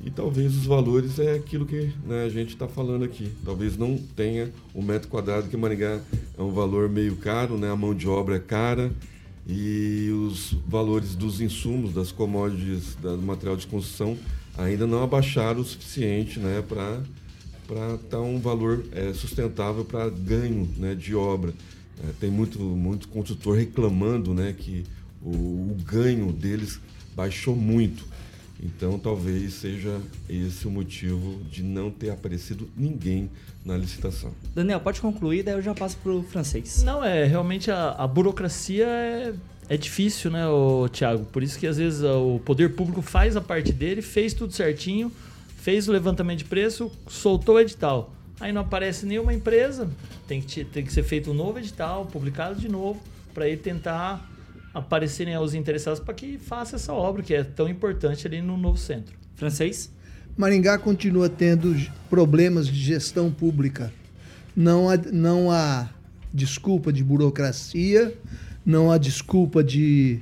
E 0.03 0.11
talvez 0.11 0.57
os 0.57 0.65
valores 0.65 1.19
é 1.19 1.35
aquilo 1.35 1.67
que 1.67 1.93
né, 2.07 2.25
a 2.25 2.29
gente 2.29 2.51
está 2.51 2.67
falando 2.67 3.05
aqui. 3.05 3.31
Talvez 3.45 3.77
não 3.77 3.99
tenha 4.17 4.51
o 4.73 4.81
metro 4.81 5.09
quadrado, 5.09 5.49
que 5.49 5.57
Maringá 5.57 6.01
é 6.39 6.43
um 6.43 6.53
valor 6.53 6.89
meio 6.89 7.17
caro, 7.17 7.59
né? 7.59 7.71
a 7.71 7.77
mão 7.77 7.95
de 7.95 8.09
obra 8.09 8.37
é 8.37 8.39
cara 8.39 8.91
e 9.47 10.11
os 10.11 10.57
valores 10.67 11.15
dos 11.15 11.41
insumos, 11.41 11.93
das 11.93 12.11
commodities, 12.13 12.95
do 12.95 13.19
material 13.19 13.57
de 13.57 13.67
construção 13.67 14.17
ainda 14.57 14.87
não 14.87 15.03
abaixaram 15.03 15.61
o 15.61 15.65
suficiente 15.65 16.39
né, 16.39 16.63
para 16.67 17.01
estar 17.95 17.99
tá 18.11 18.21
um 18.21 18.39
valor 18.39 18.85
é, 18.93 19.13
sustentável 19.13 19.85
para 19.85 20.09
ganho 20.09 20.69
né, 20.77 20.95
de 20.95 21.15
obra. 21.15 21.53
É, 22.03 22.13
tem 22.19 22.31
muito, 22.31 22.59
muito 22.59 23.09
construtor 23.09 23.57
reclamando 23.57 24.33
né, 24.35 24.55
que 24.57 24.85
o, 25.23 25.31
o 25.31 25.77
ganho 25.85 26.33
deles 26.33 26.81
baixou 27.15 27.55
muito. 27.55 28.05
Então, 28.63 28.99
talvez 28.99 29.55
seja 29.55 30.01
esse 30.29 30.67
o 30.67 30.71
motivo 30.71 31.43
de 31.51 31.63
não 31.63 31.91
ter 31.91 32.11
aparecido 32.11 32.69
ninguém 32.77 33.31
na 33.65 33.77
licitação. 33.77 34.33
Daniel, 34.55 34.81
pode 34.81 35.01
concluir, 35.01 35.43
daí 35.43 35.55
eu 35.55 35.63
já 35.63 35.75
passo 35.75 35.97
para 35.97 36.13
o 36.13 36.23
francês. 36.23 36.83
Não, 36.83 37.03
é 37.03 37.25
realmente 37.25 37.71
a, 37.71 37.93
a 37.93 38.07
burocracia 38.07 38.87
é, 38.87 39.35
é 39.69 39.77
difícil, 39.77 40.31
né, 40.31 40.43
Tiago? 40.93 41.25
Por 41.27 41.43
isso 41.43 41.59
que 41.59 41.67
às 41.67 41.79
vezes 41.79 42.03
o 42.03 42.39
poder 42.45 42.75
público 42.75 43.01
faz 43.01 43.35
a 43.35 43.41
parte 43.41 43.73
dele, 43.73 44.03
fez 44.03 44.35
tudo 44.35 44.53
certinho, 44.53 45.11
fez 45.57 45.89
o 45.89 45.93
levantamento 45.93 46.39
de 46.39 46.45
preço, 46.45 46.93
soltou 47.09 47.55
o 47.55 47.61
edital. 47.61 48.13
Aí 48.41 48.53
não 48.53 48.63
aparece 48.63 49.05
nenhuma 49.05 49.35
empresa, 49.35 49.89
tem 50.27 50.41
que, 50.41 50.65
tem 50.65 50.83
que 50.83 50.93
ser 50.93 51.03
feito 51.03 51.31
um 51.31 51.35
novo 51.35 51.59
edital, 51.59 52.07
publicado 52.07 52.59
de 52.59 52.69
novo, 52.69 53.01
para 53.35 53.47
ele 53.47 53.59
tentar 53.59 54.29
aparecerem 54.73 55.35
aos 55.35 55.53
interessados 55.53 56.01
para 56.01 56.15
que 56.15 56.39
faça 56.39 56.77
essa 56.77 56.93
obra 56.93 57.23
que 57.23 57.35
é 57.35 57.45
tão 57.45 57.69
importante 57.69 58.27
ali 58.27 58.41
no 58.41 58.57
novo 58.57 58.79
centro. 58.79 59.15
Francês? 59.37 59.93
Maringá 60.37 60.79
continua 60.79 61.29
tendo 61.29 61.77
problemas 62.09 62.67
de 62.67 62.79
gestão 62.79 63.31
pública. 63.31 63.93
Não 64.57 64.89
há, 64.89 64.97
não 64.97 65.51
há 65.51 65.91
desculpa 66.33 66.93
de 66.93 67.05
burocracia, 67.05 68.15
não 68.65 68.91
há 68.91 68.97
desculpa 68.97 69.63
de 69.63 70.21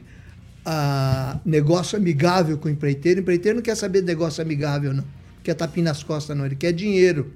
a, 0.65 1.39
negócio 1.45 1.97
amigável 1.97 2.59
com 2.59 2.69
o 2.69 2.71
empreiteiro. 2.71 3.21
O 3.21 3.23
empreiteiro 3.23 3.57
não 3.57 3.63
quer 3.63 3.77
saber 3.77 4.01
de 4.01 4.07
negócio 4.07 4.43
amigável, 4.43 4.93
não. 4.93 5.05
Quer 5.43 5.55
tapinha 5.55 5.85
nas 5.85 6.03
costas, 6.03 6.37
não. 6.37 6.45
Ele 6.45 6.57
quer 6.57 6.73
dinheiro. 6.73 7.33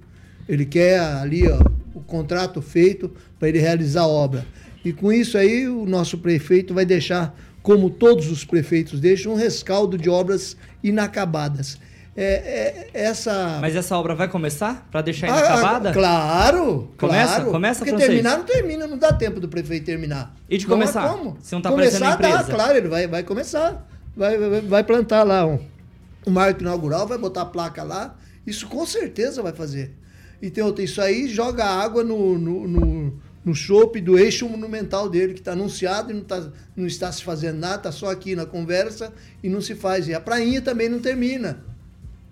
Ele 0.49 0.65
quer 0.67 0.99
ali 0.99 1.49
ó, 1.49 1.61
o 1.95 2.01
contrato 2.01 2.61
feito 2.61 3.11
para 3.39 3.49
ele 3.49 3.59
realizar 3.59 4.03
a 4.03 4.07
obra. 4.07 4.47
E 4.85 4.93
com 4.93 5.13
isso 5.13 5.39
aí, 5.39 5.69
o 5.69 5.87
nosso 5.87 6.19
prefeito 6.19 6.75
vai 6.75 6.85
deixar, 6.85 7.37
como 7.63 7.89
todos 7.89 8.31
os 8.31 8.45
prefeitos 8.45 9.01
deixam, 9.01 9.33
um 9.33 9.37
rescaldo 9.37 9.97
de 9.97 10.11
obras 10.11 10.57
inacabadas. 10.83 11.79
É, 12.15 12.25
é, 12.25 12.91
essa... 12.93 13.59
Mas 13.61 13.75
essa 13.75 13.97
obra 13.97 14.15
vai 14.15 14.29
começar 14.29 14.87
para 14.91 15.01
deixar 15.01 15.29
ah, 15.29 15.39
inacabada? 15.39 15.91
Ah, 15.91 15.93
claro, 15.93 16.93
começa, 16.99 17.35
claro. 17.37 17.51
Começa, 17.51 17.79
Porque 17.79 17.91
francês. 17.91 18.11
terminar 18.11 18.39
não 18.39 18.45
termina, 18.45 18.87
não 18.87 18.99
dá 18.99 19.13
tempo 19.13 19.41
do 19.41 19.49
prefeito 19.49 19.87
terminar. 19.87 20.35
E 20.51 20.59
de 20.59 20.65
não 20.65 20.75
começar? 20.75 21.09
como. 21.09 21.39
Se 21.41 21.55
não 21.55 21.63
tá 21.63 21.71
começar, 21.71 22.17
dá, 22.17 22.45
claro, 22.45 22.77
ele 22.77 22.89
vai, 22.89 23.07
vai 23.07 23.23
começar. 23.23 23.87
Vai, 24.15 24.37
vai, 24.37 24.61
vai 24.61 24.85
plantar 24.85 25.23
lá 25.23 25.47
um, 25.47 25.59
um 26.27 26.31
marco 26.31 26.61
inaugural, 26.61 27.07
vai 27.07 27.17
botar 27.17 27.43
a 27.43 27.47
placa 27.47 27.83
lá. 27.83 28.15
Isso 28.47 28.67
com 28.67 28.85
certeza 28.85 29.41
vai 29.43 29.53
fazer. 29.53 29.95
E 30.43 30.51
tem 30.51 30.63
outra, 30.63 30.85
isso 30.85 31.01
aí 31.01 31.29
joga 31.29 31.65
água 31.65 32.05
no, 32.05 32.37
no, 32.37 32.69
no 32.69 33.23
no 33.45 33.55
chope 33.55 34.01
do 34.01 34.19
eixo 34.19 34.49
monumental 34.49 35.09
dele, 35.09 35.35
que 35.35 35.41
está 35.41 35.53
anunciado 35.53 36.13
e 36.13 36.15
não, 36.15 36.23
tá, 36.23 36.49
não 36.77 36.87
está 36.87 37.11
se 37.11 37.25
fazendo 37.25 37.59
nada, 37.59 37.77
está 37.77 37.93
só 37.93 38.11
aqui 38.11 38.37
na 38.37 38.47
conversa 38.47 39.13
e 39.43 39.49
não 39.49 39.61
se 39.61 39.75
faz. 39.75 40.07
E 40.07 40.15
a 40.15 40.21
prainha 40.21 40.63
também 40.63 40.89
não 40.89 41.01
termina. 41.01 41.63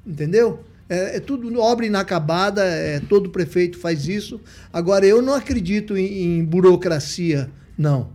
Entendeu? 0.07 0.61
É, 0.89 1.17
é 1.17 1.21
tudo 1.21 1.61
obra 1.61 1.87
inacabada, 1.87 2.65
é, 2.65 3.01
todo 3.01 3.31
prefeito 3.31 3.79
faz 3.79 4.07
isso. 4.07 4.41
Agora, 4.73 5.05
eu 5.05 5.21
não 5.21 5.35
acredito 5.35 5.97
em, 5.97 6.39
em 6.39 6.45
burocracia, 6.45 7.51
não. 7.77 8.09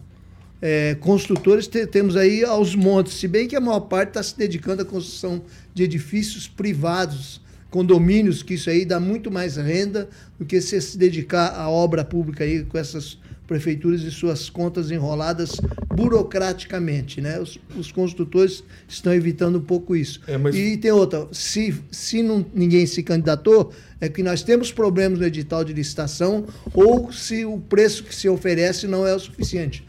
É, 0.62 0.96
construtores 0.96 1.68
te, 1.68 1.86
temos 1.86 2.16
aí 2.16 2.46
aos 2.46 2.76
montes, 2.76 3.16
se 3.16 3.28
bem 3.28 3.48
que 3.48 3.58
a 3.58 3.62
maior 3.62 3.82
parte 3.82 4.10
está 4.10 4.24
se 4.24 4.38
dedicando 4.38 4.82
à 4.82 4.86
construção 4.86 5.44
de 5.74 5.84
edifícios 5.84 6.48
privados 6.48 7.42
condomínios, 7.76 8.42
que 8.42 8.54
isso 8.54 8.70
aí 8.70 8.86
dá 8.86 9.02
muito 9.02 9.30
mais 9.30 9.58
renda 9.58 10.08
do 10.40 10.46
que 10.46 10.62
se 10.62 10.80
se 10.80 10.98
dedicar 10.98 11.48
à 11.48 11.70
obra 11.70 12.06
pública 12.06 12.46
aí 12.46 12.64
com 12.64 12.78
essas 12.78 13.18
prefeituras 13.46 14.02
e 14.02 14.12
suas 14.12 14.50
contas 14.50 14.92
enroladas 14.92 15.60
burocraticamente, 15.94 17.20
né? 17.20 17.38
Os, 17.38 17.60
os 17.78 17.92
construtores 17.92 18.64
estão 18.88 19.14
evitando 19.14 19.58
um 19.58 19.62
pouco 19.62 19.94
isso. 19.94 20.22
É, 20.26 20.38
mas... 20.38 20.56
E 20.56 20.78
tem 20.78 20.90
outra, 20.92 21.28
se, 21.34 21.76
se 21.92 22.24
não, 22.24 22.46
ninguém 22.54 22.86
se 22.86 23.04
candidatou, 23.04 23.74
é 24.00 24.08
que 24.08 24.24
nós 24.24 24.42
temos 24.42 24.72
problemas 24.72 25.20
no 25.20 25.26
edital 25.26 25.66
de 25.66 25.74
licitação 25.74 26.46
ou 26.74 27.12
se 27.12 27.44
o 27.44 27.60
preço 27.60 28.06
que 28.06 28.16
se 28.16 28.30
oferece 28.30 28.88
não 28.88 29.06
é 29.06 29.14
o 29.14 29.20
suficiente. 29.20 29.86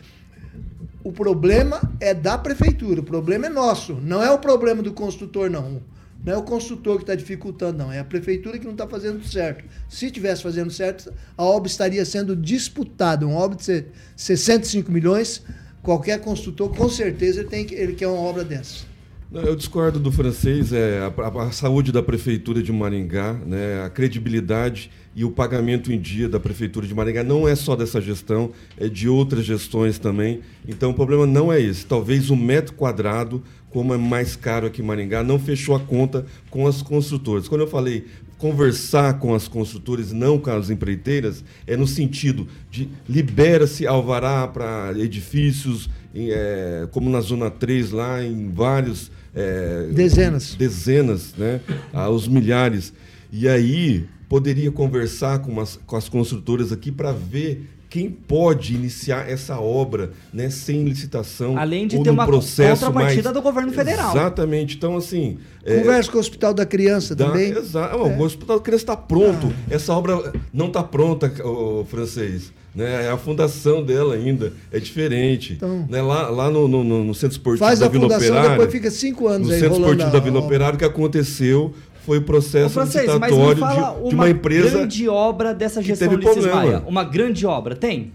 O 1.04 1.12
problema 1.12 1.80
é 2.00 2.12
da 2.12 2.36
prefeitura, 2.36 3.00
o 3.00 3.04
problema 3.04 3.46
é 3.46 3.48
nosso, 3.48 3.94
não 4.02 4.20
é 4.20 4.30
o 4.32 4.40
problema 4.40 4.82
do 4.82 4.92
construtor, 4.92 5.48
não. 5.48 5.80
Não 6.26 6.32
é 6.32 6.36
o 6.36 6.42
construtor 6.42 6.96
que 6.96 7.04
está 7.04 7.14
dificultando, 7.14 7.78
não. 7.78 7.92
É 7.92 8.00
a 8.00 8.04
prefeitura 8.04 8.58
que 8.58 8.64
não 8.64 8.72
está 8.72 8.88
fazendo 8.88 9.24
certo. 9.24 9.64
Se 9.88 10.10
tivesse 10.10 10.42
fazendo 10.42 10.72
certo, 10.72 11.12
a 11.38 11.44
obra 11.44 11.68
estaria 11.68 12.04
sendo 12.04 12.34
disputada. 12.34 13.24
Uma 13.24 13.38
obra 13.38 13.56
de 13.56 13.84
65 14.16 14.90
milhões, 14.90 15.44
qualquer 15.84 16.20
construtor, 16.20 16.68
com 16.70 16.88
certeza, 16.88 17.40
ele, 17.40 17.48
tem 17.48 17.66
ele 17.70 17.94
quer 17.94 18.08
uma 18.08 18.18
obra 18.18 18.42
dessa. 18.42 18.84
Eu 19.32 19.54
discordo 19.54 20.00
do 20.00 20.10
francês, 20.10 20.72
é 20.72 21.00
a, 21.00 21.42
a, 21.42 21.50
saúde 21.52 21.92
da 21.92 22.02
prefeitura 22.02 22.62
de 22.62 22.72
Maringá, 22.72 23.34
né, 23.34 23.82
a 23.84 23.90
credibilidade 23.90 24.90
e 25.16 25.24
o 25.24 25.30
pagamento 25.30 25.92
em 25.92 26.00
dia 26.00 26.28
da 26.28 26.38
prefeitura 26.38 26.86
de 26.86 26.94
Maringá 26.94 27.24
não 27.24 27.46
é 27.46 27.54
só 27.56 27.74
dessa 27.74 28.00
gestão, 28.00 28.52
é 28.78 28.88
de 28.88 29.08
outras 29.08 29.44
gestões 29.44 29.98
também. 29.98 30.40
Então 30.66 30.90
o 30.90 30.94
problema 30.94 31.26
não 31.26 31.52
é 31.52 31.60
esse. 31.60 31.84
Talvez 31.84 32.30
o 32.30 32.36
metro 32.36 32.74
quadrado 32.74 33.42
como 33.76 33.92
é 33.92 33.98
mais 33.98 34.34
caro 34.34 34.66
aqui 34.66 34.80
em 34.80 34.84
Maringá, 34.86 35.22
não 35.22 35.38
fechou 35.38 35.76
a 35.76 35.80
conta 35.80 36.24
com 36.48 36.66
as 36.66 36.80
construtoras. 36.80 37.46
Quando 37.46 37.60
eu 37.60 37.66
falei 37.66 38.06
conversar 38.38 39.18
com 39.18 39.34
as 39.34 39.48
construtoras, 39.48 40.12
não 40.12 40.38
com 40.38 40.50
as 40.50 40.70
empreiteiras, 40.70 41.44
é 41.66 41.76
no 41.76 41.86
sentido 41.86 42.48
de 42.70 42.88
libera-se 43.06 43.86
alvará 43.86 44.48
para 44.48 44.94
edifícios, 44.96 45.90
é, 46.14 46.88
como 46.90 47.10
na 47.10 47.20
Zona 47.20 47.50
3, 47.50 47.90
lá 47.90 48.24
em 48.24 48.48
vários. 48.50 49.12
É, 49.34 49.90
dezenas. 49.92 50.54
Dezenas, 50.54 51.34
né? 51.36 51.60
Aos 51.92 52.26
milhares. 52.26 52.94
E 53.30 53.46
aí 53.46 54.06
poderia 54.26 54.72
conversar 54.72 55.40
com, 55.40 55.60
as, 55.60 55.78
com 55.86 55.96
as 55.96 56.08
construtoras 56.08 56.72
aqui 56.72 56.90
para 56.90 57.12
ver 57.12 57.68
quem 57.96 58.10
pode 58.10 58.74
iniciar 58.74 59.26
essa 59.26 59.58
obra 59.58 60.10
né, 60.30 60.50
sem 60.50 60.84
licitação 60.84 61.56
além 61.56 61.86
de 61.86 61.96
ou 61.96 62.02
ter 62.02 62.10
uma 62.10 62.26
processo 62.26 62.84
contrapartida 62.84 63.22
mais... 63.22 63.34
do 63.34 63.40
governo 63.40 63.72
federal 63.72 64.14
exatamente 64.14 64.76
então 64.76 64.98
assim 64.98 65.38
conversa 65.64 66.10
é... 66.10 66.12
com 66.12 66.18
o 66.18 66.20
hospital 66.20 66.52
da 66.52 66.66
criança 66.66 67.16
dá, 67.16 67.28
também 67.28 67.52
exato 67.52 67.96
é. 67.96 67.98
o 67.98 68.20
hospital 68.20 68.58
da 68.58 68.62
criança 68.62 68.82
está 68.82 68.96
pronto 68.98 69.50
ah. 69.50 69.74
essa 69.74 69.94
obra 69.94 70.30
não 70.52 70.66
está 70.66 70.82
pronta 70.82 71.32
o 71.42 71.86
francês 71.86 72.52
né? 72.74 73.06
É 73.06 73.10
a 73.10 73.16
fundação 73.16 73.82
dela 73.82 74.14
ainda, 74.14 74.52
é 74.70 74.78
diferente. 74.78 75.54
Então, 75.54 75.86
né? 75.88 76.02
Lá, 76.02 76.28
lá 76.28 76.50
no, 76.50 76.68
no, 76.68 76.84
no 76.84 77.14
Centro 77.14 77.34
Esportivo 77.34 77.64
faz 77.64 77.78
da 77.78 77.86
a 77.86 77.88
Vila 77.88 78.02
fundação, 78.02 78.28
Operária. 78.28 78.50
Depois 78.50 78.70
fica 78.70 78.90
cinco 78.90 79.28
anos 79.28 79.48
no 79.48 79.54
aí 79.54 79.60
Centro 79.60 79.78
Esportivo 79.78 80.08
a, 80.08 80.12
da 80.12 80.18
Vila 80.18 80.40
Operária, 80.40 80.74
o 80.74 80.78
que 80.78 80.84
aconteceu 80.84 81.72
foi 82.06 82.18
o 82.18 82.22
processo 82.22 82.72
francês, 82.72 83.04
licitatório 83.06 83.54
de, 83.56 83.60
uma 83.62 84.08
de 84.08 84.14
uma 84.14 84.30
empresa. 84.30 84.68
Uma 84.68 84.76
grande 84.78 85.08
obra 85.08 85.52
dessa 85.52 85.82
gestão 85.82 86.08
teve 86.08 86.20
Ulisses 86.24 86.44
problema. 86.44 86.70
Maia. 86.70 86.82
Uma 86.86 87.02
grande 87.04 87.44
obra, 87.44 87.74
tem? 87.74 88.12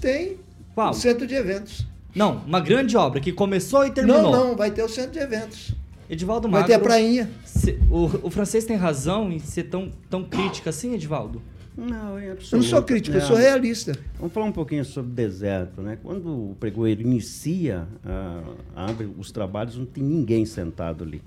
Tem. 0.00 0.36
Qual? 0.74 0.90
O 0.90 0.94
centro 0.94 1.26
de 1.26 1.34
eventos. 1.34 1.84
Não, 2.14 2.36
uma 2.46 2.60
grande 2.60 2.96
obra 2.96 3.20
que 3.20 3.32
começou 3.32 3.84
e 3.84 3.90
terminou. 3.90 4.22
Não, 4.22 4.48
não, 4.48 4.56
vai 4.56 4.70
ter 4.70 4.82
o 4.82 4.88
centro 4.88 5.12
de 5.12 5.18
eventos. 5.18 5.72
Edivaldo 6.08 6.48
Vai 6.48 6.60
Magro, 6.60 6.68
ter 6.68 6.74
a 6.74 6.78
prainha. 6.78 7.30
se- 7.44 7.78
o, 7.90 8.04
o 8.26 8.30
francês 8.30 8.64
tem 8.64 8.76
razão 8.76 9.32
em 9.32 9.38
ser 9.38 9.64
tão, 9.64 9.90
tão 10.08 10.22
crítica 10.22 10.70
assim, 10.70 10.94
Edivaldo? 10.94 11.40
Não, 11.76 12.20
em 12.20 12.24
Eu 12.26 12.36
não 12.52 12.62
sou 12.62 12.82
crítico, 12.82 13.16
eu 13.16 13.20
sou 13.22 13.34
Não. 13.36 13.42
realista. 13.42 13.92
Vamos 14.18 14.32
falar 14.34 14.44
um 14.46 14.52
pouquinho 14.52 14.84
sobre 14.84 15.10
deserto, 15.12 15.80
né? 15.80 15.96
Quando 16.02 16.50
o 16.50 16.56
pregoeiro 16.60 17.00
inicia, 17.00 17.86
ah, 18.04 18.42
abre 18.76 19.08
os 19.18 19.32
trabalhos, 19.32 19.76
não 19.78 19.86
tem 19.86 20.04
ninguém 20.04 20.44
sentado 20.44 21.02
ali. 21.02 21.22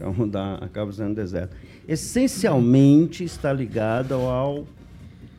Então 0.00 0.14
dá, 0.26 0.54
acaba 0.54 0.90
sendo 0.92 1.14
deserto. 1.14 1.54
Essencialmente 1.86 3.22
está 3.22 3.52
ligado 3.52 4.14
ao, 4.14 4.66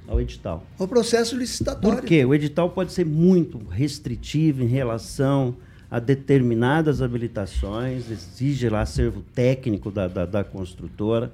ao 0.07 0.21
edital. 0.21 0.63
O 0.77 0.87
processo 0.87 1.35
licitatório. 1.35 1.97
Por 1.97 2.05
quê? 2.05 2.23
O 2.23 2.35
edital 2.35 2.69
pode 2.69 2.93
ser 2.93 3.05
muito 3.05 3.57
restritivo 3.69 4.61
em 4.63 4.67
relação 4.67 5.55
a 5.89 5.99
determinadas 5.99 7.01
habilitações, 7.01 8.09
exige 8.09 8.69
lá 8.69 8.81
acervo 8.81 9.21
técnico 9.33 9.91
da, 9.91 10.07
da, 10.07 10.25
da 10.25 10.41
construtora 10.41 11.33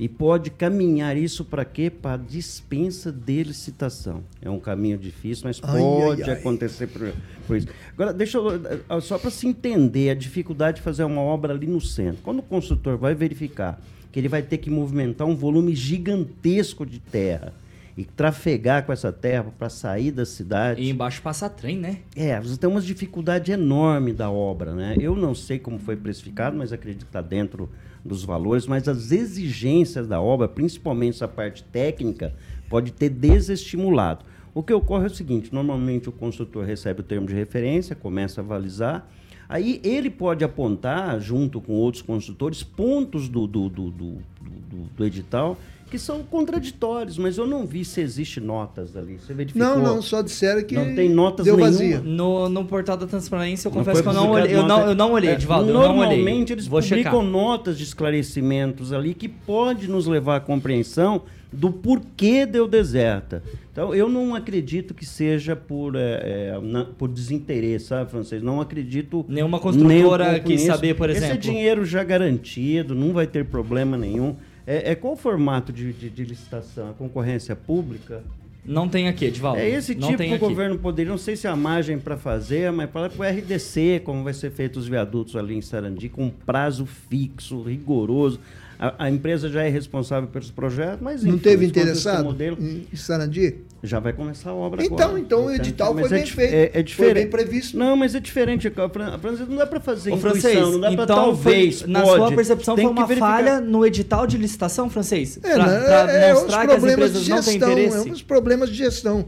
e 0.00 0.08
pode 0.08 0.48
caminhar 0.48 1.14
isso 1.14 1.44
para 1.44 1.62
quê? 1.62 1.90
Para 1.90 2.16
dispensa 2.16 3.12
de 3.12 3.42
licitação. 3.42 4.24
É 4.40 4.48
um 4.48 4.58
caminho 4.58 4.96
difícil, 4.96 5.44
mas 5.44 5.60
Ai, 5.62 5.78
pode 5.78 6.22
ai, 6.22 6.30
ai. 6.30 6.36
acontecer 6.38 6.86
por, 6.86 7.12
por 7.46 7.58
isso. 7.58 7.68
Agora, 7.92 8.10
deixa 8.10 8.38
eu, 8.38 8.50
eh, 8.50 9.00
só 9.02 9.18
para 9.18 9.28
se 9.28 9.46
entender 9.46 10.08
a 10.08 10.14
dificuldade 10.14 10.78
de 10.78 10.82
fazer 10.82 11.04
uma 11.04 11.20
obra 11.20 11.52
ali 11.52 11.66
no 11.66 11.82
centro. 11.82 12.22
Quando 12.22 12.38
o 12.38 12.42
construtor 12.42 12.96
vai 12.96 13.14
verificar 13.14 13.78
que 14.10 14.18
ele 14.18 14.26
vai 14.26 14.40
ter 14.40 14.56
que 14.56 14.70
movimentar 14.70 15.26
um 15.26 15.36
volume 15.36 15.76
gigantesco 15.76 16.86
de 16.86 16.98
terra 16.98 17.52
e 18.00 18.04
trafegar 18.04 18.86
com 18.86 18.92
essa 18.92 19.12
terra 19.12 19.52
para 19.58 19.68
sair 19.68 20.10
da 20.10 20.24
cidade. 20.24 20.80
E 20.82 20.88
embaixo 20.90 21.20
passa 21.20 21.50
trem, 21.50 21.76
né? 21.76 21.98
É, 22.16 22.40
você 22.40 22.56
tem 22.56 22.68
uma 22.70 22.80
dificuldade 22.80 23.52
enorme 23.52 24.12
da 24.12 24.30
obra, 24.30 24.74
né? 24.74 24.96
Eu 24.98 25.14
não 25.14 25.34
sei 25.34 25.58
como 25.58 25.78
foi 25.78 25.96
precificado, 25.96 26.56
mas 26.56 26.72
acredito 26.72 27.00
que 27.02 27.08
está 27.10 27.20
dentro 27.20 27.68
dos 28.02 28.24
valores, 28.24 28.66
mas 28.66 28.88
as 28.88 29.12
exigências 29.12 30.06
da 30.08 30.20
obra, 30.20 30.48
principalmente 30.48 31.16
essa 31.16 31.28
parte 31.28 31.62
técnica, 31.64 32.32
pode 32.68 32.90
ter 32.92 33.10
desestimulado. 33.10 34.24
O 34.54 34.62
que 34.62 34.72
ocorre 34.72 35.04
é 35.04 35.06
o 35.08 35.14
seguinte, 35.14 35.52
normalmente 35.52 36.08
o 36.08 36.12
construtor 36.12 36.64
recebe 36.64 37.00
o 37.00 37.04
termo 37.04 37.26
de 37.26 37.34
referência, 37.34 37.94
começa 37.94 38.40
a 38.40 38.44
avalizar, 38.44 39.06
aí 39.48 39.80
ele 39.84 40.08
pode 40.08 40.42
apontar, 40.42 41.20
junto 41.20 41.60
com 41.60 41.74
outros 41.74 42.02
construtores, 42.02 42.62
pontos 42.62 43.28
do, 43.28 43.46
do, 43.46 43.68
do, 43.68 43.90
do, 43.90 44.12
do- 44.12 44.88
do 44.96 45.04
edital 45.04 45.58
que 45.90 45.98
são 45.98 46.22
contraditórios, 46.22 47.18
mas 47.18 47.36
eu 47.36 47.46
não 47.46 47.66
vi 47.66 47.84
se 47.84 48.00
existe 48.00 48.40
notas 48.40 48.96
ali. 48.96 49.18
Você 49.18 49.34
verificou? 49.34 49.68
Não, 49.68 49.82
não, 49.82 50.00
só 50.02 50.22
disseram 50.22 50.62
que 50.62 50.74
Não 50.74 50.94
tem 50.94 51.08
notas 51.08 51.44
deu 51.44 51.56
nenhuma. 51.56 51.72
vazia. 51.72 51.98
No, 52.00 52.48
no 52.48 52.64
portal 52.64 52.96
da 52.96 53.06
transparência, 53.06 53.68
eu 53.68 53.72
Não 53.72 53.78
confesso 53.80 54.02
que 54.02 54.08
eu 54.08 54.12
não 54.12 54.30
olhei. 54.30 54.54
Eu 54.54 54.62
não, 54.66 54.86
eu 54.86 54.94
não 54.94 55.12
olhei, 55.12 55.30
É, 55.30 55.34
Edivaldo. 55.34 55.68
eu 55.68 55.74
não 55.74 55.80
olhei. 55.80 55.96
Normalmente 56.18 56.52
eles 56.52 56.66
Vou 56.66 56.80
publicam 56.80 57.12
checar. 57.20 57.30
notas 57.30 57.76
de 57.76 57.84
esclarecimentos 57.84 58.92
ali 58.92 59.14
que 59.14 59.28
pode 59.28 59.88
nos 59.88 60.06
levar 60.06 60.36
à 60.36 60.40
compreensão 60.40 61.22
do 61.52 61.72
porquê 61.72 62.46
deu 62.46 62.68
deserta. 62.68 63.42
Então, 63.72 63.92
eu 63.92 64.08
não 64.08 64.34
acredito 64.36 64.94
que 64.94 65.04
seja 65.04 65.56
por, 65.56 65.96
é, 65.96 66.52
é, 66.54 66.60
na- 66.62 66.84
por 66.84 67.08
desinteresse, 67.08 67.86
sabe, 67.86 68.08
francês? 68.10 68.40
Não 68.40 68.60
acredito. 68.60 69.24
Nenhuma 69.28 69.58
nem 69.58 69.58
um 69.58 69.62
construtora 69.62 70.38
quis 70.38 70.60
saber, 70.62 70.94
por 70.94 71.10
Esse 71.10 71.22
é 71.24 71.26
exemplo. 71.30 71.40
dinheiro 71.42 71.84
já 71.84 72.04
garantido, 72.04 72.94
não 72.94 73.12
vai 73.12 73.26
ter 73.26 73.44
problema 73.46 73.96
nenhum. 73.96 74.36
É, 74.66 74.92
é 74.92 74.94
qual 74.94 75.14
o 75.14 75.16
formato 75.16 75.72
de, 75.72 75.92
de- 75.92 76.10
de 76.10 76.24
licitação? 76.24 76.90
A 76.90 76.92
concorrência 76.92 77.54
pública? 77.56 78.22
Não 78.64 78.88
tem 78.88 79.08
aqui, 79.08 79.24
Edivaldo. 79.24 79.58
É 79.58 79.68
esse 79.68 79.94
não 79.94 80.08
tipo 80.08 80.22
que 80.22 80.34
o 80.34 80.38
governo 80.38 80.78
poderia, 80.78 81.10
não 81.10 81.18
sei 81.18 81.34
se 81.34 81.48
há 81.48 81.56
margem 81.56 81.98
para 81.98 82.16
fazer, 82.18 82.70
mas 82.70 82.90
para 82.90 83.10
o 83.10 83.22
RDC, 83.22 84.02
como 84.04 84.22
vai 84.22 84.34
ser 84.34 84.50
feito 84.50 84.78
os 84.78 84.86
viadutos 84.86 85.34
ali 85.34 85.56
em 85.56 85.62
Sarandi, 85.62 86.10
com 86.10 86.24
um 86.26 86.30
prazo 86.30 86.84
fixo, 86.84 87.62
rigoroso. 87.62 88.38
A, 88.78 89.04
a 89.06 89.10
empresa 89.10 89.48
já 89.48 89.62
é 89.62 89.68
responsável 89.68 90.28
pelos 90.28 90.50
projetos, 90.50 91.00
mas 91.00 91.22
Não 91.24 91.30
enfim, 91.34 91.42
teve 91.42 91.64
esse 91.64 91.72
contexto 91.74 91.88
interessado 91.98 92.24
modelo 92.24 92.56
em 92.60 92.86
em 92.92 92.96
Sarandi? 92.96 93.56
Já 93.82 93.98
vai 93.98 94.12
começar 94.12 94.50
a 94.50 94.54
obra 94.54 94.84
Então, 94.84 94.98
agora. 95.08 95.20
então 95.20 95.46
o 95.46 95.50
edital 95.50 95.94
mas 95.94 96.08
foi 96.08 96.16
bem 96.18 96.24
di- 96.24 96.32
feito. 96.32 96.52
É, 96.54 96.64
é 96.64 96.70
Foi 96.72 96.82
diferente. 96.82 97.14
bem 97.14 97.26
previsto. 97.30 97.78
Não, 97.78 97.96
mas 97.96 98.14
é 98.14 98.20
diferente. 98.20 98.68
A 98.68 98.88
Fran- 98.90 99.14
a 99.14 99.18
França 99.18 99.46
não 99.46 99.56
dá 99.56 99.66
para 99.66 99.80
fazer 99.80 100.10
Ô, 100.12 100.16
intuição, 100.16 100.40
francês, 100.40 100.60
não 100.72 100.80
dá 100.80 100.92
para 100.92 101.04
então, 101.04 101.16
talvez, 101.16 101.80
foi- 101.80 101.90
na 101.90 102.02
pode. 102.02 102.16
sua 102.16 102.32
percepção, 102.36 102.74
foi 102.76 102.84
que 102.84 102.90
uma 102.90 103.06
verificar. 103.06 103.30
falha 103.36 103.60
no 103.60 103.86
edital 103.86 104.26
de 104.26 104.36
licitação, 104.36 104.90
francês? 104.90 105.38
É, 105.42 105.54
pra, 105.54 105.66
né, 105.66 105.80
pra 105.80 106.12
é, 106.12 106.28
é 106.28 106.34
os 106.34 106.42
mostrar 106.42 106.66
que 106.66 106.72
as 106.74 106.84
empresas 106.84 107.28
não 107.28 107.42
têm 107.42 107.52
gestão, 107.52 107.72
interesse? 107.72 108.08
é 108.08 108.12
os 108.12 108.22
problemas 108.22 108.68
de 108.68 108.74
gestão. 108.76 109.24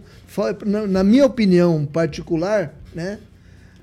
Na, 0.66 0.86
na 0.86 1.05
minha 1.05 1.24
opinião 1.24 1.86
particular, 1.86 2.74
né, 2.94 3.18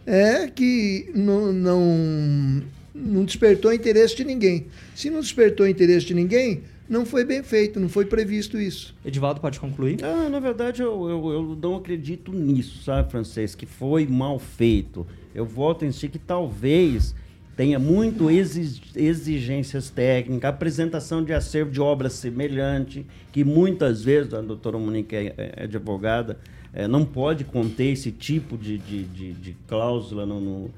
é 0.06 0.48
que 0.48 1.10
não, 1.16 1.52
não, 1.52 2.62
não 2.94 3.24
despertou 3.26 3.74
interesse 3.74 4.16
de 4.16 4.24
ninguém. 4.24 4.68
Se 4.96 5.10
não 5.10 5.20
despertou 5.22 5.68
interesse 5.68 6.06
de 6.06 6.14
ninguém, 6.14 6.62
não 6.90 7.06
foi 7.06 7.24
bem 7.24 7.44
feito, 7.44 7.80
não 7.80 7.88
foi 7.88 8.06
previsto 8.06 8.58
isso. 8.60 8.96
Edivaldo, 9.06 9.40
pode 9.40 9.60
concluir? 9.60 10.04
Ah, 10.04 10.28
na 10.30 10.40
verdade, 10.40 10.82
eu, 10.82 11.08
eu, 11.10 11.32
eu 11.32 11.58
não 11.62 11.76
acredito 11.76 12.32
nisso, 12.34 12.84
sabe, 12.84 13.12
francês? 13.12 13.54
Que 13.56 13.66
foi 13.66 14.06
mal 14.08 14.40
feito. 14.40 15.06
Eu 15.34 15.46
voto 15.46 15.86
em 15.86 15.92
si 15.92 16.10
que 16.10 16.18
talvez 16.18 17.14
tenha 17.56 17.78
muito 17.78 18.30
exi- 18.32 18.82
exigências 18.96 19.90
técnicas, 19.90 20.50
apresentação 20.50 21.24
de 21.24 21.34
acervo 21.34 21.72
de 21.72 21.80
obra 21.82 22.10
semelhante, 22.10 23.06
que 23.32 23.44
muitas 23.44 24.04
vezes, 24.04 24.34
a 24.34 24.42
doutora 24.42 24.78
Monique 24.78 25.16
é, 25.16 25.34
é- 25.38 25.54
é 25.58 25.64
advogada, 25.66 26.40
eh, 26.74 26.88
não 26.88 27.04
pode 27.06 27.44
conter 27.44 27.92
esse 27.92 28.12
tipo 28.12 28.58
de, 28.58 28.78
de, 28.78 29.04
de, 29.04 29.34
de 29.34 29.58
cláusula 29.68 30.26
no... 30.26 30.40
no 30.40 30.72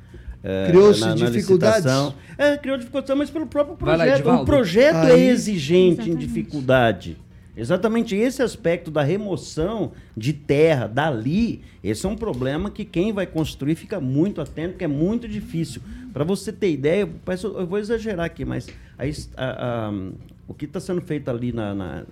Criou-se 0.68 1.00
na- 1.02 1.08
na 1.08 1.16
dificuldades? 1.16 1.84
licitação. 1.86 2.14
É, 2.38 2.58
criou 2.58 2.78
dificuldade, 2.78 3.18
mas 3.18 3.30
pelo 3.30 3.46
próprio 3.46 3.74
lá, 3.86 3.96
projeto. 3.98 4.16
Edivaldo. 4.16 4.42
o 4.42 4.46
projeto 4.46 4.96
é 5.08 5.12
Aí- 5.14 5.28
exigente 5.28 6.02
em 6.02 6.04
Exatamente. 6.04 6.28
dificuldade. 6.28 7.18
Exatamente 7.56 8.16
esse 8.16 8.42
aspecto 8.42 8.90
da 8.90 9.04
remoção 9.04 9.92
de 10.16 10.32
terra 10.32 10.88
dali, 10.88 11.62
esse 11.84 12.06
é 12.06 12.10
um 12.10 12.16
problema 12.16 12.72
que 12.72 12.86
quem 12.86 13.12
vai 13.12 13.28
construir 13.28 13.76
fica 13.76 14.00
muito 14.00 14.40
atento, 14.42 14.70
porque 14.72 14.86
é 14.86 14.88
muito 14.88 15.28
difícil. 15.28 15.82
Para 16.14 16.24
você 16.24 16.52
ter 16.52 16.72
ideia, 16.72 17.02
eu 17.44 17.68
vou 17.68 17.78
exagerar 17.78 18.26
aqui, 18.26 18.46
mas 18.46 18.68
a 18.98 19.04
a- 19.44 19.88
a- 19.90 19.94
o 20.48 20.54
que 20.54 20.66
está 20.66 20.80
sendo 20.80 21.02
feito 21.02 21.30
ali 21.30 21.52
na, 21.52 21.74
na 21.76 22.04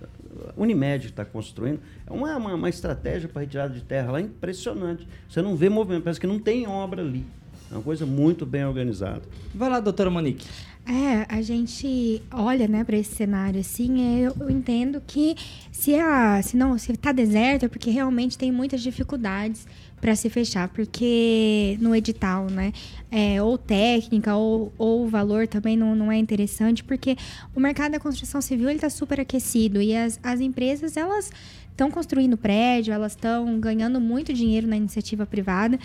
Unimed 0.56 1.06
está 1.06 1.24
construindo 1.24 1.80
é 2.06 2.12
uma, 2.12 2.36
uma, 2.36 2.54
uma 2.54 2.68
estratégia 2.68 3.28
para 3.28 3.40
retirada 3.40 3.72
de 3.74 3.80
terra 3.82 4.12
lá 4.12 4.20
impressionante. 4.20 5.08
Você 5.28 5.40
não 5.42 5.56
vê 5.56 5.68
movimento, 5.68 6.04
parece 6.04 6.20
que 6.20 6.26
não 6.26 6.38
tem 6.38 6.66
obra 6.68 7.00
ali. 7.02 7.24
É 7.70 7.74
uma 7.74 7.82
coisa 7.82 8.04
muito 8.04 8.44
bem 8.44 8.64
organizada. 8.64 9.22
Vai 9.54 9.70
lá, 9.70 9.78
doutora 9.78 10.10
Monique. 10.10 10.46
É, 10.86 11.26
a 11.28 11.40
gente 11.40 12.20
olha, 12.32 12.66
né, 12.66 12.82
para 12.82 12.96
esse 12.96 13.14
cenário 13.14 13.60
assim, 13.60 14.22
eu, 14.24 14.34
eu 14.40 14.50
entendo 14.50 15.00
que 15.06 15.36
se 15.70 15.94
a 15.94 16.42
se 16.42 16.56
não, 16.56 16.76
se 16.78 16.96
tá 16.96 17.12
deserto 17.12 17.64
é 17.66 17.68
porque 17.68 17.90
realmente 17.90 18.36
tem 18.36 18.50
muitas 18.50 18.82
dificuldades 18.82 19.68
para 20.00 20.16
se 20.16 20.30
fechar, 20.30 20.68
porque 20.68 21.76
no 21.80 21.94
edital, 21.94 22.46
né, 22.46 22.72
é, 23.10 23.40
ou 23.42 23.58
técnica 23.58 24.34
ou, 24.34 24.72
ou 24.78 25.04
o 25.04 25.08
valor 25.08 25.46
também 25.46 25.76
não, 25.76 25.94
não 25.94 26.10
é 26.10 26.16
interessante, 26.16 26.82
porque 26.82 27.16
o 27.54 27.60
mercado 27.60 27.92
da 27.92 28.00
construção 28.00 28.40
civil 28.40 28.70
ele 28.70 28.78
tá 28.78 28.90
super 28.90 29.20
aquecido 29.20 29.80
e 29.82 29.94
as, 29.94 30.18
as 30.22 30.40
empresas 30.40 30.96
elas 30.96 31.30
estão 31.70 31.90
construindo 31.90 32.36
prédio, 32.36 32.92
elas 32.92 33.12
estão 33.12 33.58
ganhando 33.58 34.00
muito 34.00 34.32
dinheiro 34.32 34.66
na 34.66 34.76
iniciativa 34.76 35.24
privada. 35.24 35.78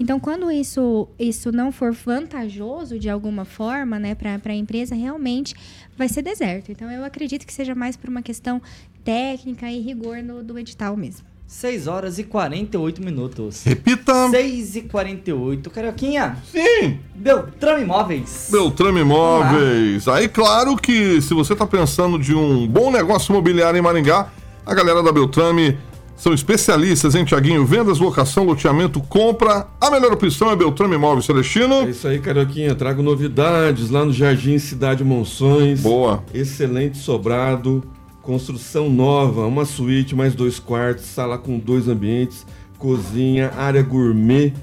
Então, 0.00 0.18
quando 0.18 0.50
isso, 0.50 1.08
isso 1.18 1.52
não 1.52 1.70
for 1.70 1.92
vantajoso 1.92 2.98
de 2.98 3.10
alguma 3.10 3.44
forma, 3.44 3.98
né, 3.98 4.14
para 4.14 4.38
a 4.44 4.54
empresa, 4.54 4.94
realmente 4.94 5.54
vai 5.96 6.08
ser 6.08 6.22
deserto. 6.22 6.72
Então, 6.72 6.90
eu 6.90 7.04
acredito 7.04 7.46
que 7.46 7.52
seja 7.52 7.74
mais 7.74 7.96
por 7.96 8.08
uma 8.08 8.22
questão 8.22 8.62
técnica 9.04 9.70
e 9.70 9.80
rigor 9.80 10.22
no, 10.22 10.42
do 10.42 10.58
edital 10.58 10.96
mesmo. 10.96 11.32
6 11.52 11.86
horas 11.86 12.18
e 12.18 12.24
48 12.24 13.04
minutos. 13.04 13.62
Repita. 13.62 14.30
6 14.30 14.76
e 14.76 14.82
48. 14.82 15.68
Carioquinha, 15.68 16.38
Sim. 16.50 16.98
Beltrame 17.14 17.82
Imóveis. 17.82 18.48
Beltrame 18.50 19.00
Imóveis. 19.00 20.08
Aí, 20.08 20.28
claro 20.28 20.74
que 20.78 21.20
se 21.20 21.34
você 21.34 21.52
está 21.52 21.66
pensando 21.66 22.18
de 22.18 22.34
um 22.34 22.66
bom 22.66 22.90
negócio 22.90 23.32
imobiliário 23.32 23.78
em 23.78 23.82
Maringá, 23.82 24.32
a 24.64 24.74
galera 24.74 25.02
da 25.02 25.12
Beltrame 25.12 25.76
são 26.16 26.32
especialistas 26.32 27.14
em 27.14 27.24
Tiaguinho, 27.24 27.66
vendas, 27.66 27.98
locação, 27.98 28.44
loteamento, 28.44 29.00
compra. 29.00 29.66
A 29.80 29.90
melhor 29.90 30.12
opção 30.12 30.50
é 30.50 30.56
Beltrame 30.56 30.94
Imóveis 30.94 31.24
Celestino. 31.24 31.82
É 31.82 31.90
isso 31.90 32.06
aí, 32.06 32.20
Carioquinha. 32.20 32.74
Trago 32.74 33.02
novidades 33.02 33.90
lá 33.90 34.04
no 34.04 34.12
Jardim 34.12 34.56
Cidade 34.58 35.02
Monções. 35.02 35.80
Boa. 35.80 36.22
Excelente 36.32 36.98
sobrado. 36.98 37.82
Construção 38.22 38.88
nova, 38.88 39.46
uma 39.46 39.64
suíte, 39.64 40.14
mais 40.14 40.32
dois 40.32 40.60
quartos, 40.60 41.06
sala 41.06 41.36
com 41.36 41.58
dois 41.58 41.88
ambientes, 41.88 42.46
cozinha, 42.78 43.50
área 43.56 43.82
gourmet 43.82 44.54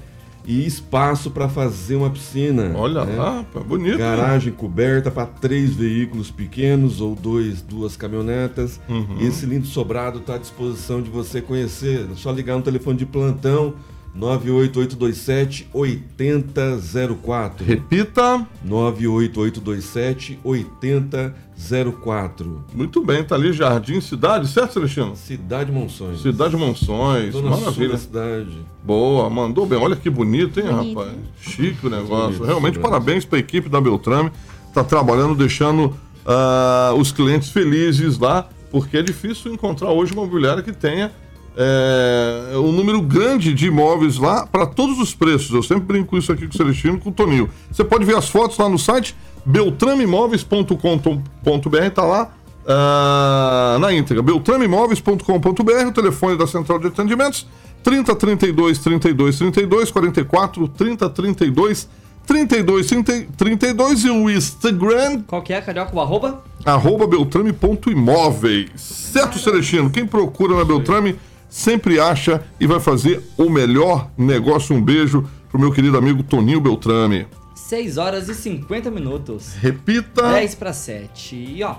e 0.46 0.66
espaço 0.66 1.30
para 1.30 1.48
fazer 1.48 1.96
uma 1.96 2.10
piscina. 2.10 2.72
Olha 2.74 3.04
né? 3.04 3.16
lá, 3.16 3.44
pá, 3.52 3.60
bonito. 3.60 3.98
Garagem 3.98 4.52
coberta 4.52 5.10
para 5.10 5.26
três 5.26 5.74
veículos 5.74 6.30
pequenos 6.30 7.00
ou 7.00 7.14
dois, 7.14 7.62
duas 7.62 7.96
caminhonetas. 7.96 8.80
Uhum. 8.88 9.18
Esse 9.20 9.46
lindo 9.46 9.66
sobrado 9.66 10.18
está 10.18 10.34
à 10.34 10.38
disposição 10.38 11.02
de 11.02 11.10
você 11.10 11.40
conhecer. 11.40 12.08
É 12.10 12.14
só 12.16 12.30
ligar 12.30 12.56
no 12.56 12.62
telefone 12.62 12.98
de 12.98 13.06
plantão 13.06 13.74
98827 14.14 15.68
8004. 15.72 17.64
Repita. 17.64 18.46
98827 18.64 20.38
8004. 20.42 22.64
Muito 22.74 23.04
bem, 23.04 23.22
tá 23.22 23.34
ali 23.34 23.52
Jardim 23.52 24.00
Cidade, 24.00 24.48
certo, 24.48 24.72
Celestino? 24.74 25.14
Cidade 25.16 25.70
Monções. 25.70 26.22
Cidade 26.22 26.56
Monções, 26.56 27.32
Sul 27.32 27.42
maravilha. 27.42 27.90
da 27.90 27.98
cidade. 27.98 28.58
Boa, 28.84 29.28
mandou 29.30 29.66
bem. 29.66 29.78
Olha 29.78 29.96
que 29.96 30.10
bonito, 30.10 30.58
hein, 30.60 30.66
Bonito. 30.66 30.98
rapaz? 30.98 31.14
Chique 31.40 31.86
o 31.86 31.90
negócio. 31.90 32.26
Bonito, 32.38 32.44
Realmente, 32.44 32.74
bonito. 32.78 32.90
parabéns 32.90 33.24
pra 33.24 33.38
equipe 33.38 33.68
da 33.68 33.80
Beltrame. 33.80 34.30
Tá 34.74 34.82
trabalhando, 34.84 35.34
deixando 35.34 35.94
ah, 36.24 36.94
os 36.96 37.10
clientes 37.12 37.50
felizes 37.50 38.18
lá, 38.18 38.48
porque 38.70 38.96
é 38.96 39.02
difícil 39.02 39.52
encontrar 39.52 39.90
hoje 39.90 40.12
uma 40.12 40.22
imobiliária 40.22 40.62
que 40.62 40.72
tenha 40.72 41.10
é, 41.56 42.56
um 42.56 42.72
número 42.72 43.00
grande 43.02 43.52
de 43.52 43.66
imóveis 43.66 44.18
lá 44.18 44.46
para 44.46 44.66
todos 44.66 44.98
os 44.98 45.14
preços. 45.14 45.54
Eu 45.54 45.62
sempre 45.62 45.84
brinco 45.84 46.16
isso 46.16 46.32
aqui 46.32 46.46
com 46.46 46.54
o 46.54 46.56
Celestino 46.56 46.96
e 46.96 47.00
com 47.00 47.10
o 47.10 47.12
Toninho. 47.12 47.50
Você 47.70 47.84
pode 47.84 48.04
ver 48.04 48.16
as 48.16 48.28
fotos 48.28 48.56
lá 48.58 48.68
no 48.68 48.78
site 48.78 49.14
beltrameimóveis.com.br, 49.44 51.90
tá 51.94 52.04
lá 52.04 52.30
ah, 52.66 53.78
na 53.80 53.92
íntegra. 53.92 54.22
beltrameimóveis.com.br, 54.22 55.88
o 55.88 55.92
telefone 55.92 56.36
da 56.36 56.46
central 56.46 56.78
de 56.78 56.88
atendimentos 56.88 57.46
30 57.82 58.14
32 58.14 58.78
32 58.78 59.38
32 59.38 59.90
44 59.90 60.68
30 60.68 61.10
32 61.10 61.88
32 62.26 62.86
30 62.86 63.26
32 63.36 64.04
e 64.04 64.10
o 64.10 64.30
Instagram 64.30 65.22
Qual 65.26 65.42
que 65.42 65.52
é, 65.52 65.60
Carioca? 65.60 65.96
O 65.96 66.00
arroba? 66.00 66.42
arroba 66.64 67.06
beltrame.imóveis. 67.06 68.70
Certo, 68.76 69.38
Celestino? 69.38 69.90
Quem 69.90 70.06
procura 70.06 70.56
na 70.56 70.64
Beltrame 70.64 71.18
sempre 71.50 72.00
acha 72.00 72.42
e 72.58 72.66
vai 72.66 72.80
fazer 72.80 73.22
o 73.36 73.50
melhor 73.50 74.10
negócio. 74.16 74.74
Um 74.74 74.80
beijo 74.80 75.28
pro 75.50 75.60
meu 75.60 75.72
querido 75.72 75.98
amigo 75.98 76.22
Toninho 76.22 76.60
Beltrame. 76.60 77.26
6 77.70 77.98
horas 77.98 78.28
e 78.28 78.34
50 78.34 78.90
minutos. 78.90 79.54
Repita. 79.54 80.32
10 80.32 80.54
para 80.56 80.72
7. 80.72 81.36
E 81.36 81.62
ó, 81.62 81.76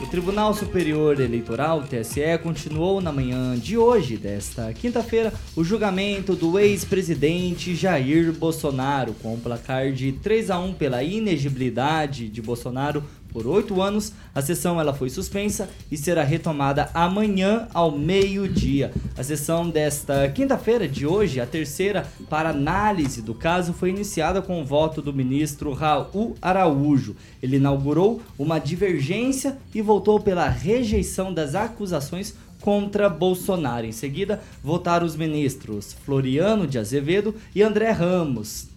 o 0.00 0.06
Tribunal 0.06 0.52
Superior 0.52 1.18
Eleitoral, 1.20 1.82
TSE, 1.84 2.38
continuou 2.42 3.00
na 3.00 3.10
manhã 3.10 3.56
de 3.56 3.78
hoje, 3.78 4.18
desta 4.18 4.72
quinta-feira, 4.74 5.32
o 5.56 5.64
julgamento 5.64 6.34
do 6.34 6.58
ex-presidente 6.58 7.74
Jair 7.74 8.30
Bolsonaro, 8.32 9.14
com 9.22 9.34
o 9.34 9.38
placar 9.38 9.92
de 9.92 10.12
3 10.12 10.50
a 10.50 10.58
1 10.58 10.74
pela 10.74 11.02
inegibilidade 11.02 12.28
de 12.28 12.42
Bolsonaro 12.42 13.02
por 13.32 13.46
oito 13.46 13.80
anos. 13.80 14.12
A 14.34 14.42
sessão 14.42 14.80
ela 14.80 14.92
foi 14.92 15.10
suspensa 15.10 15.68
e 15.90 15.96
será 15.96 16.22
retomada 16.22 16.90
amanhã 16.92 17.68
ao 17.72 17.96
meio-dia. 17.96 18.92
A 19.16 19.22
sessão 19.22 19.68
desta 19.68 20.28
quinta-feira 20.28 20.86
de 20.86 21.06
hoje, 21.06 21.40
a 21.40 21.46
terceira 21.46 22.06
para 22.28 22.50
análise 22.50 23.22
do 23.22 23.34
caso, 23.34 23.72
foi 23.72 23.90
iniciada 23.90 24.42
com 24.42 24.60
o 24.60 24.64
voto 24.64 25.00
do 25.00 25.12
ministro 25.12 25.72
Raul 25.72 26.36
Araújo. 26.40 27.16
Ele 27.42 27.56
inaugurou 27.56 28.20
uma 28.38 28.58
divergência 28.58 29.56
e 29.74 29.80
votou 29.80 30.20
pela 30.20 30.48
rejeição 30.48 31.32
das 31.32 31.54
acusações 31.54 32.34
contra 32.60 33.08
Bolsonaro. 33.08 33.86
Em 33.86 33.92
seguida, 33.92 34.40
votaram 34.62 35.04
os 35.04 35.16
ministros 35.16 35.96
Floriano 36.04 36.66
de 36.66 36.78
Azevedo 36.78 37.34
e 37.54 37.62
André 37.62 37.90
Ramos. 37.90 38.68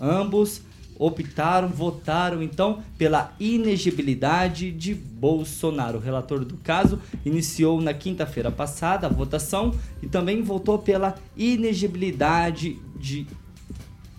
Ambos 0.00 0.62
optaram, 1.04 1.68
votaram 1.68 2.42
então 2.42 2.82
pela 2.96 3.34
inegibilidade 3.40 4.70
de 4.70 4.94
Bolsonaro. 4.94 5.98
O 5.98 6.00
relator 6.00 6.44
do 6.44 6.56
caso 6.58 7.00
iniciou 7.24 7.80
na 7.80 7.92
quinta-feira 7.92 8.50
passada 8.50 9.06
a 9.06 9.10
votação 9.10 9.74
e 10.00 10.06
também 10.06 10.42
votou 10.42 10.78
pela 10.78 11.16
inegibilidade 11.36 12.78
de 12.96 13.26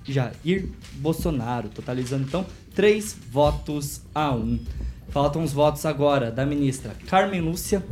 Jair 0.05 0.67
Bolsonaro, 0.95 1.69
totalizando 1.69 2.23
então 2.23 2.45
três 2.75 3.15
votos 3.31 4.01
a 4.13 4.33
um. 4.33 4.59
Faltam 5.09 5.43
os 5.43 5.53
votos 5.53 5.85
agora 5.85 6.31
da 6.31 6.45
ministra 6.45 6.95
Carmen 7.07 7.39
Lúcia 7.39 7.83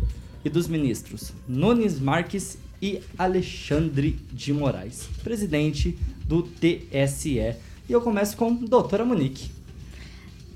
e 0.44 0.50
dos 0.50 0.68
ministros 0.68 1.32
Nunes 1.48 2.00
Marques 2.00 2.58
e 2.82 3.00
Alexandre 3.18 4.20
de 4.34 4.52
Moraes, 4.52 5.08
presidente 5.24 5.98
do 6.26 6.42
TSE. 6.42 7.56
E 7.88 7.92
eu 7.94 8.02
começo 8.02 8.38
com 8.38 8.54
doutora 8.54 9.04
Monique. 9.04 9.52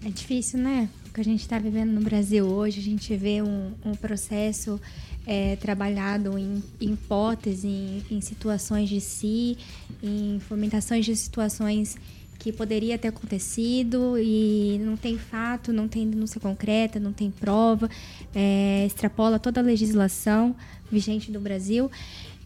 É 0.06 0.10
difícil, 0.10 0.60
né? 0.60 0.88
O 1.08 1.14
que 1.14 1.22
a 1.22 1.24
gente 1.24 1.42
está 1.42 1.58
vivendo 1.58 1.92
no 1.92 2.02
Brasil 2.02 2.46
hoje, 2.46 2.80
a 2.80 2.84
gente 2.84 3.16
vê 3.16 3.42
um, 3.42 3.74
um 3.84 3.96
processo 3.96 4.80
é, 5.26 5.56
trabalhado 5.56 6.38
em, 6.38 6.64
em 6.80 6.94
hipótese, 6.94 7.68
em, 7.68 8.04
em 8.12 8.22
situações 8.22 8.88
de 8.88 9.02
si, 9.02 9.58
em 10.04 10.40
fomentações 10.48 11.06
de 11.06 11.16
situações 11.16 11.98
que 12.38 12.52
poderia 12.52 12.98
ter 12.98 13.08
acontecido 13.08 14.18
e 14.20 14.80
não 14.84 14.96
tem 14.96 15.18
fato, 15.18 15.74
não 15.74 15.88
tem 15.88 16.08
denúncia 16.08 16.40
concreta, 16.40 17.00
não 17.00 17.12
tem 17.12 17.32
prova, 17.32 17.90
é, 18.36 18.86
extrapola 18.86 19.40
toda 19.40 19.62
a 19.62 19.64
legislação 19.64 20.56
vigente 20.92 21.32
do 21.32 21.40
Brasil. 21.40 21.90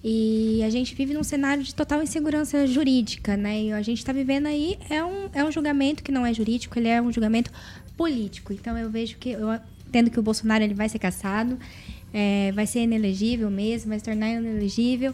E 0.04 0.64
a 0.64 0.70
gente 0.70 0.96
vive 0.96 1.14
num 1.14 1.24
cenário 1.24 1.62
de 1.62 1.76
total 1.76 2.02
insegurança 2.02 2.66
jurídica, 2.66 3.36
né? 3.36 3.64
E 3.64 3.74
a 3.74 3.82
gente 3.82 3.98
está 3.98 4.14
vivendo 4.14 4.48
aí 4.48 4.78
é 4.90 5.04
um, 5.04 5.30
é 5.34 5.44
um 5.44 5.52
julgamento 5.52 6.02
que 6.02 6.12
não 6.12 6.26
é 6.26 6.34
jurídico, 6.34 6.80
ele 6.80 6.88
é 6.88 7.02
um 7.02 7.12
julgamento 7.12 7.52
político. 7.98 8.54
Então 8.54 8.78
eu 8.78 8.90
vejo 8.90 9.18
que 9.18 9.32
eu 9.32 9.50
entendo 9.88 10.10
que 10.10 10.20
o 10.20 10.24
Bolsonaro 10.24 10.64
ele 10.64 10.74
vai 10.74 10.88
ser 10.88 11.00
cassado, 11.00 11.60
é, 12.14 12.52
vai 12.54 12.66
ser 12.66 12.82
inelegível 12.82 13.50
mesmo, 13.50 13.90
vai 13.90 14.00
se 14.00 14.06
tornar 14.06 14.30
inelegível, 14.30 15.14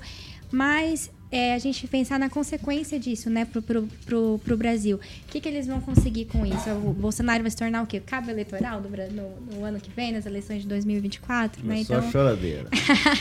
mas 0.52 1.10
é, 1.32 1.54
a 1.54 1.60
gente 1.60 1.88
pensar 1.88 2.20
na 2.20 2.30
consequência 2.30 3.00
disso, 3.00 3.30
né, 3.30 3.46
pro, 3.46 3.62
pro, 3.62 3.88
pro, 4.06 4.40
pro 4.44 4.58
Brasil. 4.58 4.98
O 4.98 5.32
que, 5.32 5.42
que 5.42 5.50
eles 5.50 5.68
vão 5.68 5.82
conseguir 5.82 6.26
com 6.26 6.46
isso? 6.46 6.70
O 6.70 6.94
Bolsonaro 6.94 7.42
vai 7.42 7.52
se 7.52 7.58
tornar 7.58 7.82
o 7.82 7.88
quê? 7.88 8.00
Cabo 8.00 8.30
eleitoral 8.30 8.80
do, 8.82 8.90
no, 8.90 9.58
no 9.58 9.66
ano 9.66 9.80
que 9.80 9.90
vem, 9.90 10.12
nas 10.12 10.26
eleições 10.26 10.62
de 10.62 10.68
2024, 10.68 11.66
né? 11.66 11.84
Só 11.84 12.02
choradeira. 12.04 12.70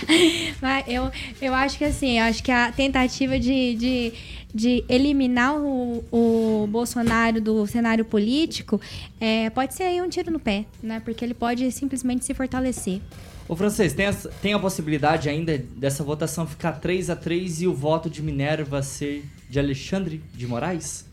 Mas 0.61 0.85
eu, 0.87 1.11
eu 1.41 1.55
acho 1.55 1.79
que 1.79 1.85
assim, 1.85 2.19
eu 2.19 2.25
acho 2.25 2.43
que 2.43 2.53
a 2.53 2.71
tentativa 2.71 3.39
de, 3.39 3.75
de, 3.75 4.13
de 4.55 4.85
eliminar 4.89 5.57
o, 5.57 6.05
o 6.13 6.67
Bolsonaro 6.69 7.41
do 7.41 7.67
cenário 7.67 8.05
político 8.05 8.81
é, 9.21 9.51
pode 9.51 9.75
ser 9.75 9.85
aí 9.85 10.01
um 10.01 10.09
tiro 10.09 10.31
no 10.31 10.39
pé, 10.39 10.67
né? 10.83 11.01
Porque 11.05 11.25
ele 11.25 11.35
pode 11.35 11.71
simplesmente 11.73 12.25
se 12.25 12.35
fortalecer. 12.35 13.01
Ô 13.47 13.55
francês, 13.55 13.93
tem, 13.93 14.07
tem 14.41 14.55
a 14.55 14.59
possibilidade 14.59 15.29
ainda 15.29 15.59
dessa 15.77 16.03
votação 16.03 16.47
ficar 16.47 16.73
3 16.73 17.11
a 17.11 17.17
3 17.17 17.63
e 17.63 17.67
o 17.67 17.75
voto 17.75 18.09
de 18.09 18.23
Minerva 18.23 18.83
ser 18.83 19.25
de 19.51 19.59
Alexandre 19.59 20.23
de 20.35 20.47
Moraes? 20.47 21.05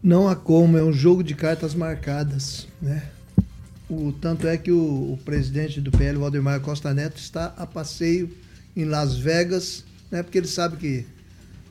Não 0.00 0.28
há 0.28 0.36
como, 0.36 0.78
é 0.78 0.84
um 0.84 0.92
jogo 0.92 1.24
de 1.24 1.34
cartas 1.34 1.74
marcadas, 1.74 2.68
né? 2.80 3.02
O, 3.90 4.12
tanto 4.12 4.46
é 4.46 4.56
que 4.56 4.70
o, 4.70 5.12
o 5.12 5.18
presidente 5.24 5.80
do 5.80 5.90
PL, 5.90 6.18
Valdemar 6.18 6.60
Costa 6.60 6.94
Neto, 6.94 7.18
está 7.18 7.46
a 7.56 7.66
passeio 7.66 8.30
em 8.76 8.84
Las 8.84 9.16
Vegas, 9.16 9.84
né? 10.08 10.22
Porque 10.22 10.38
ele 10.38 10.46
sabe 10.46 10.76
que 10.76 11.04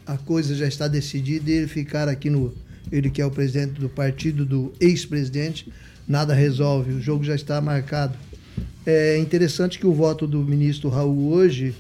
a 0.06 0.18
coisa 0.18 0.54
já 0.54 0.68
está 0.68 0.90
decidida 0.90 1.50
e 1.50 1.54
ele 1.54 1.68
ficar 1.68 2.10
aqui 2.10 2.30
no. 2.30 2.54
Ele 2.92 3.10
que 3.10 3.22
é 3.22 3.26
o 3.26 3.32
presidente 3.32 3.80
do 3.80 3.88
partido 3.88 4.46
do 4.46 4.74
ex-presidente, 4.80 5.72
nada 6.06 6.34
resolve, 6.34 6.92
o 6.94 7.02
jogo 7.02 7.24
já 7.24 7.34
está 7.34 7.62
marcado. 7.62 8.18
É 8.86 9.18
interessante 9.18 9.80
que 9.80 9.88
o 9.88 9.94
voto 9.94 10.28
do 10.28 10.40
ministro 10.44 10.90
Raul 10.90 11.30
hoje 11.32 11.74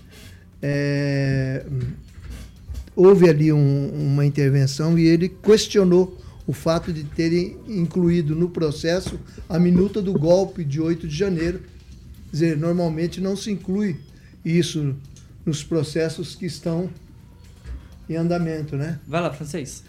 é, 0.61 1.63
houve 2.95 3.29
ali 3.29 3.51
um- 3.53 3.89
uma 4.13 4.25
intervenção 4.25 4.97
e 4.97 5.05
ele 5.05 5.29
questionou 5.29 6.19
o 6.47 6.53
fato 6.53 6.91
de 6.93 7.03
terem 7.03 7.57
incluído 7.67 8.35
no 8.35 8.49
processo 8.49 9.19
a 9.49 9.59
minuta 9.59 10.01
do 10.01 10.13
golpe 10.13 10.63
de 10.63 10.79
8 10.81 11.07
de 11.07 11.15
janeiro. 11.15 11.59
Quer 11.59 12.31
dizer, 12.31 12.57
normalmente 12.57 13.19
não 13.21 13.35
se 13.35 13.51
inclui 13.51 13.97
isso 14.43 14.95
nos 15.45 15.63
processos 15.63 16.35
que 16.35 16.45
estão 16.45 16.89
em 18.09 18.15
andamento, 18.15 18.75
né? 18.75 18.99
Vai 19.07 19.21
lá, 19.21 19.31
francês. 19.33 19.83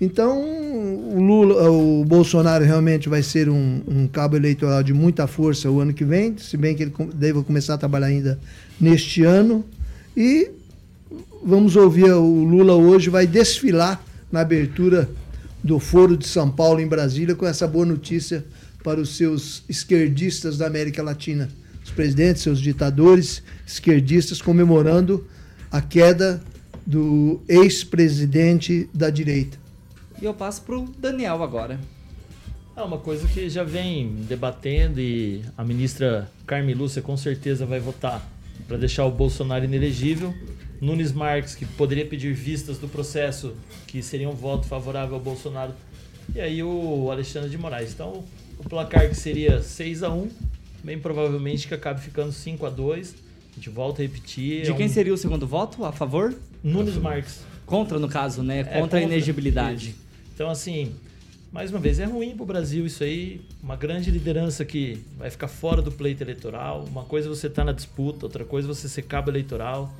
Então, 0.00 0.40
o 0.40 1.20
Lula, 1.20 1.70
o 1.70 2.04
Bolsonaro 2.04 2.64
realmente 2.64 3.08
vai 3.08 3.22
ser 3.22 3.48
um, 3.48 3.82
um 3.86 4.06
cabo 4.06 4.36
eleitoral 4.36 4.82
de 4.82 4.94
muita 4.94 5.26
força 5.26 5.68
o 5.68 5.80
ano 5.80 5.92
que 5.92 6.04
vem, 6.04 6.36
se 6.38 6.56
bem 6.56 6.76
que 6.76 6.84
ele 6.84 6.92
deva 7.14 7.42
começar 7.42 7.74
a 7.74 7.78
trabalhar 7.78 8.06
ainda 8.06 8.38
neste 8.80 9.24
ano. 9.24 9.64
E 10.16 10.50
vamos 11.44 11.74
ouvir 11.74 12.12
o 12.12 12.44
Lula 12.44 12.74
hoje 12.74 13.10
vai 13.10 13.26
desfilar 13.26 14.00
na 14.30 14.40
abertura 14.40 15.08
do 15.64 15.80
Foro 15.80 16.16
de 16.16 16.28
São 16.28 16.48
Paulo 16.48 16.80
em 16.80 16.86
Brasília 16.86 17.34
com 17.34 17.46
essa 17.46 17.66
boa 17.66 17.84
notícia 17.84 18.44
para 18.84 19.00
os 19.00 19.16
seus 19.16 19.64
esquerdistas 19.68 20.56
da 20.56 20.66
América 20.66 21.02
Latina, 21.02 21.48
os 21.84 21.90
presidentes, 21.90 22.42
seus 22.42 22.60
ditadores 22.60 23.42
esquerdistas 23.66 24.40
comemorando 24.40 25.26
a 25.70 25.80
queda 25.80 26.40
do 26.86 27.40
ex-presidente 27.48 28.88
da 28.94 29.10
direita. 29.10 29.58
E 30.20 30.24
eu 30.24 30.34
passo 30.34 30.62
pro 30.62 30.82
Daniel 30.98 31.42
agora. 31.42 31.78
É 32.76 32.82
uma 32.82 32.98
coisa 32.98 33.26
que 33.26 33.48
já 33.50 33.64
vem 33.64 34.08
debatendo 34.28 35.00
e 35.00 35.42
a 35.56 35.64
ministra 35.64 36.30
Carmen 36.46 36.74
Lúcia 36.74 37.02
com 37.02 37.16
certeza 37.16 37.66
vai 37.66 37.80
votar 37.80 38.24
para 38.66 38.76
deixar 38.76 39.04
o 39.04 39.10
Bolsonaro 39.10 39.64
inelegível. 39.64 40.32
Nunes 40.80 41.10
Marques, 41.12 41.56
que 41.56 41.64
poderia 41.64 42.06
pedir 42.06 42.32
vistas 42.32 42.78
do 42.78 42.86
processo, 42.88 43.54
que 43.86 44.00
seria 44.00 44.28
um 44.28 44.34
voto 44.34 44.66
favorável 44.66 45.16
ao 45.16 45.20
Bolsonaro. 45.20 45.72
E 46.34 46.40
aí 46.40 46.62
o 46.62 47.10
Alexandre 47.10 47.50
de 47.50 47.58
Moraes. 47.58 47.92
Então, 47.92 48.22
o 48.58 48.68
placar 48.68 49.08
que 49.08 49.14
seria 49.16 49.60
6 49.60 50.02
a 50.04 50.10
1 50.12 50.28
bem 50.84 50.96
provavelmente 50.98 51.66
que 51.66 51.74
acabe 51.74 52.00
ficando 52.00 52.30
5 52.30 52.64
a 52.64 52.70
2 52.70 53.14
A 53.52 53.54
gente 53.56 53.68
volta 53.70 54.00
a 54.00 54.04
repetir. 54.04 54.62
De 54.62 54.70
é 54.70 54.74
quem 54.74 54.86
um- 54.86 54.88
seria 54.88 55.12
o 55.12 55.16
segundo 55.18 55.44
voto? 55.48 55.84
A 55.84 55.90
favor? 55.90 56.32
Nunes 56.62 56.94
Marques. 56.96 57.40
Contra, 57.66 57.98
no 57.98 58.08
caso, 58.08 58.42
né? 58.42 58.60
É, 58.60 58.80
Contra 58.80 59.00
a 59.00 59.02
inegibilidade. 59.02 59.88
Isso. 59.90 60.07
Então, 60.38 60.50
assim, 60.50 60.94
mais 61.50 61.72
uma 61.72 61.80
vez, 61.80 61.98
é 61.98 62.04
ruim 62.04 62.36
pro 62.36 62.46
Brasil 62.46 62.86
isso 62.86 63.02
aí. 63.02 63.40
Uma 63.60 63.74
grande 63.74 64.08
liderança 64.08 64.64
que 64.64 65.04
vai 65.16 65.28
ficar 65.28 65.48
fora 65.48 65.82
do 65.82 65.90
pleito 65.90 66.22
eleitoral. 66.22 66.84
Uma 66.84 67.02
coisa 67.02 67.26
é 67.26 67.28
você 67.28 67.50
tá 67.50 67.64
na 67.64 67.72
disputa, 67.72 68.24
outra 68.24 68.44
coisa 68.44 68.68
é 68.68 68.72
você 68.72 68.88
ser 68.88 69.02
cabo 69.02 69.32
eleitoral. 69.32 69.92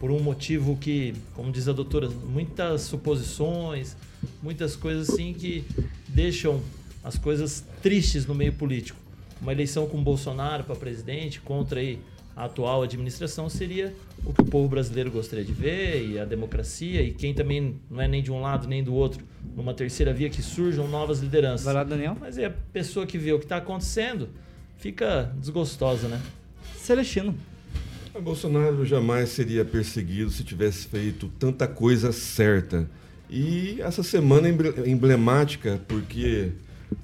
Por 0.00 0.10
um 0.10 0.18
motivo 0.18 0.76
que, 0.76 1.14
como 1.34 1.52
diz 1.52 1.68
a 1.68 1.72
doutora, 1.72 2.08
muitas 2.08 2.80
suposições, 2.80 3.96
muitas 4.42 4.74
coisas 4.74 5.08
assim 5.08 5.32
que 5.32 5.64
deixam 6.08 6.60
as 7.04 7.16
coisas 7.16 7.62
tristes 7.80 8.26
no 8.26 8.34
meio 8.34 8.54
político. 8.54 8.98
Uma 9.40 9.52
eleição 9.52 9.86
com 9.86 10.02
Bolsonaro 10.02 10.64
para 10.64 10.74
presidente 10.74 11.40
contra 11.40 11.78
aí 11.78 12.00
a 12.36 12.44
atual 12.44 12.82
administração 12.82 13.48
seria 13.48 13.94
o 14.24 14.32
que 14.32 14.42
o 14.42 14.44
povo 14.44 14.68
brasileiro 14.68 15.10
gostaria 15.10 15.44
de 15.44 15.52
ver 15.52 16.06
e 16.06 16.18
a 16.18 16.24
democracia 16.26 17.00
e 17.00 17.10
quem 17.12 17.32
também 17.32 17.76
não 17.90 18.00
é 18.02 18.06
nem 18.06 18.22
de 18.22 18.30
um 18.30 18.40
lado 18.42 18.68
nem 18.68 18.84
do 18.84 18.92
outro 18.92 19.24
numa 19.56 19.72
terceira 19.72 20.12
via 20.12 20.28
que 20.28 20.42
surjam 20.42 20.86
novas 20.86 21.20
lideranças. 21.20 21.64
Vai 21.64 21.72
lá, 21.74 21.82
Daniel. 21.84 22.16
Mas 22.20 22.36
é 22.36 22.44
a 22.44 22.50
pessoa 22.50 23.06
que 23.06 23.16
vê 23.16 23.32
o 23.32 23.38
que 23.38 23.46
está 23.46 23.56
acontecendo 23.56 24.28
fica 24.76 25.32
desgostosa, 25.38 26.08
né? 26.08 26.20
Celestino. 26.76 27.34
O 28.14 28.20
Bolsonaro 28.20 28.84
jamais 28.84 29.30
seria 29.30 29.64
perseguido 29.64 30.30
se 30.30 30.44
tivesse 30.44 30.86
feito 30.88 31.28
tanta 31.38 31.66
coisa 31.66 32.12
certa. 32.12 32.88
E 33.30 33.80
essa 33.80 34.02
semana 34.02 34.46
é 34.48 34.50
emble- 34.50 34.90
emblemática 34.90 35.80
porque 35.88 36.52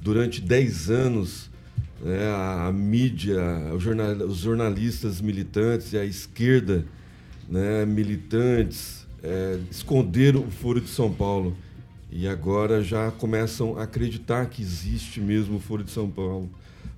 durante 0.01 0.41
10 0.41 0.91
anos 0.91 1.51
né, 2.03 2.27
a, 2.27 2.67
a 2.67 2.73
mídia, 2.73 3.41
os, 3.75 3.83
jornal- 3.83 4.27
os 4.27 4.39
jornalistas 4.39 5.21
militantes 5.21 5.93
e 5.93 5.99
a 5.99 6.05
esquerda 6.05 6.85
né, 7.49 7.85
militantes 7.87 9.07
é, 9.23 9.59
esconderam 9.71 10.41
o 10.41 10.51
Foro 10.51 10.81
de 10.81 10.89
São 10.89 11.13
Paulo. 11.13 11.57
E 12.11 12.29
agora 12.29 12.83
já 12.83 13.11
começam 13.11 13.79
a 13.79 13.85
acreditar 13.85 14.47
que 14.47 14.61
existe 14.61 15.21
mesmo 15.21 15.57
o 15.57 15.61
Foro 15.61 15.83
de 15.83 15.91
São 15.91 16.11
Paulo. 16.11 16.51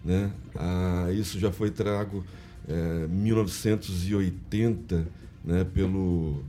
Né? 0.04 0.30
Ah, 0.56 1.08
isso 1.12 1.38
já 1.38 1.52
foi 1.52 1.70
trago 1.70 2.24
em 2.68 3.06
1980 3.08 5.06
né, 5.44 5.64
pelo, 5.64 6.42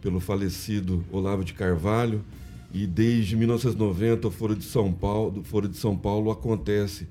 pelo 0.00 0.18
falecido 0.18 1.04
Olavo 1.12 1.44
de 1.44 1.52
Carvalho. 1.52 2.24
E 2.74 2.86
desde 2.86 3.36
1990 3.36 4.28
o 4.28 4.30
Foro 4.30 4.56
de 4.56 4.64
São 4.64 4.92
Paulo, 4.92 5.40
o 5.40 5.44
Foro 5.44 5.68
de 5.68 5.76
São 5.76 5.96
Paulo 5.96 6.30
acontece, 6.30 7.06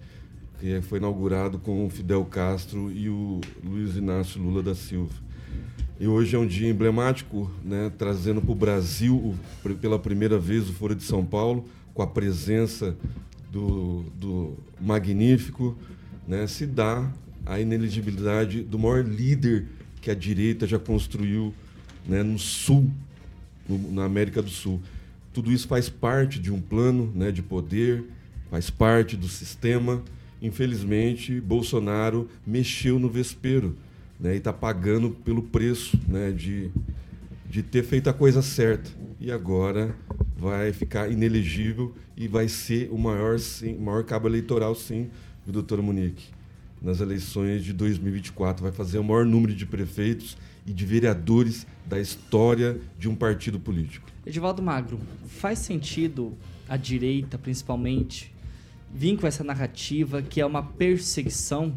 que 0.61 0.79
foi 0.81 0.99
inaugurado 0.99 1.57
com 1.57 1.87
o 1.87 1.89
Fidel 1.89 2.23
Castro 2.23 2.91
e 2.91 3.09
o 3.09 3.41
Luiz 3.63 3.95
Inácio 3.95 4.39
Lula 4.39 4.61
da 4.61 4.75
Silva. 4.75 5.11
E 5.99 6.05
hoje 6.07 6.35
é 6.35 6.39
um 6.39 6.45
dia 6.45 6.69
emblemático, 6.69 7.49
né, 7.65 7.91
trazendo 7.97 8.39
para 8.39 8.51
o 8.51 8.55
Brasil 8.55 9.35
pela 9.81 9.97
primeira 9.97 10.37
vez 10.37 10.69
o 10.69 10.73
Foro 10.73 10.93
de 10.95 11.03
São 11.03 11.25
Paulo, 11.25 11.65
com 11.95 12.03
a 12.03 12.07
presença 12.07 12.95
do, 13.51 14.05
do 14.19 14.53
magnífico, 14.79 15.75
né, 16.27 16.45
se 16.45 16.67
dá 16.67 17.11
a 17.43 17.59
ineligibilidade 17.59 18.61
do 18.61 18.77
maior 18.77 19.03
líder 19.03 19.65
que 19.99 20.11
a 20.11 20.15
direita 20.15 20.67
já 20.67 20.77
construiu 20.77 21.51
né, 22.07 22.21
no 22.21 22.37
Sul, 22.37 22.87
no- 23.67 23.91
na 23.91 24.05
América 24.05 24.43
do 24.43 24.49
Sul. 24.51 24.79
Tudo 25.33 25.51
isso 25.51 25.67
faz 25.67 25.89
parte 25.89 26.39
de 26.39 26.51
um 26.51 26.61
plano 26.61 27.11
né, 27.15 27.31
de 27.31 27.41
poder, 27.41 28.03
faz 28.51 28.69
parte 28.69 29.17
do 29.17 29.27
sistema. 29.27 30.03
Infelizmente, 30.41 31.39
Bolsonaro 31.39 32.27
mexeu 32.45 32.97
no 32.97 33.07
vespeiro 33.07 33.77
né, 34.19 34.33
e 34.33 34.37
está 34.37 34.51
pagando 34.51 35.11
pelo 35.11 35.43
preço 35.43 35.99
né, 36.07 36.31
de, 36.31 36.71
de 37.49 37.61
ter 37.61 37.83
feito 37.83 38.09
a 38.09 38.13
coisa 38.13 38.41
certa. 38.41 38.89
E 39.19 39.31
agora 39.31 39.95
vai 40.35 40.73
ficar 40.73 41.11
inelegível 41.11 41.93
e 42.17 42.27
vai 42.27 42.47
ser 42.47 42.89
o 42.91 42.97
maior, 42.97 43.39
sim, 43.39 43.77
maior 43.77 44.03
cabo 44.03 44.27
eleitoral, 44.27 44.73
sim, 44.73 45.09
do 45.45 45.51
doutor 45.51 45.81
Munique. 45.81 46.29
Nas 46.81 46.99
eleições 46.99 47.63
de 47.63 47.73
2024. 47.73 48.63
Vai 48.63 48.71
fazer 48.71 48.97
o 48.97 49.03
maior 49.03 49.25
número 49.25 49.53
de 49.53 49.67
prefeitos 49.67 50.35
e 50.65 50.73
de 50.73 50.85
vereadores 50.85 51.67
da 51.85 51.99
história 51.99 52.79
de 52.97 53.07
um 53.07 53.15
partido 53.15 53.59
político. 53.59 54.07
Edivaldo 54.25 54.61
Magro, 54.63 54.99
faz 55.27 55.59
sentido 55.59 56.33
a 56.67 56.77
direita, 56.77 57.37
principalmente, 57.37 58.31
vir 58.93 59.17
com 59.17 59.27
essa 59.27 59.43
narrativa 59.43 60.21
que 60.21 60.39
é 60.41 60.45
uma 60.45 60.63
perseguição 60.63 61.73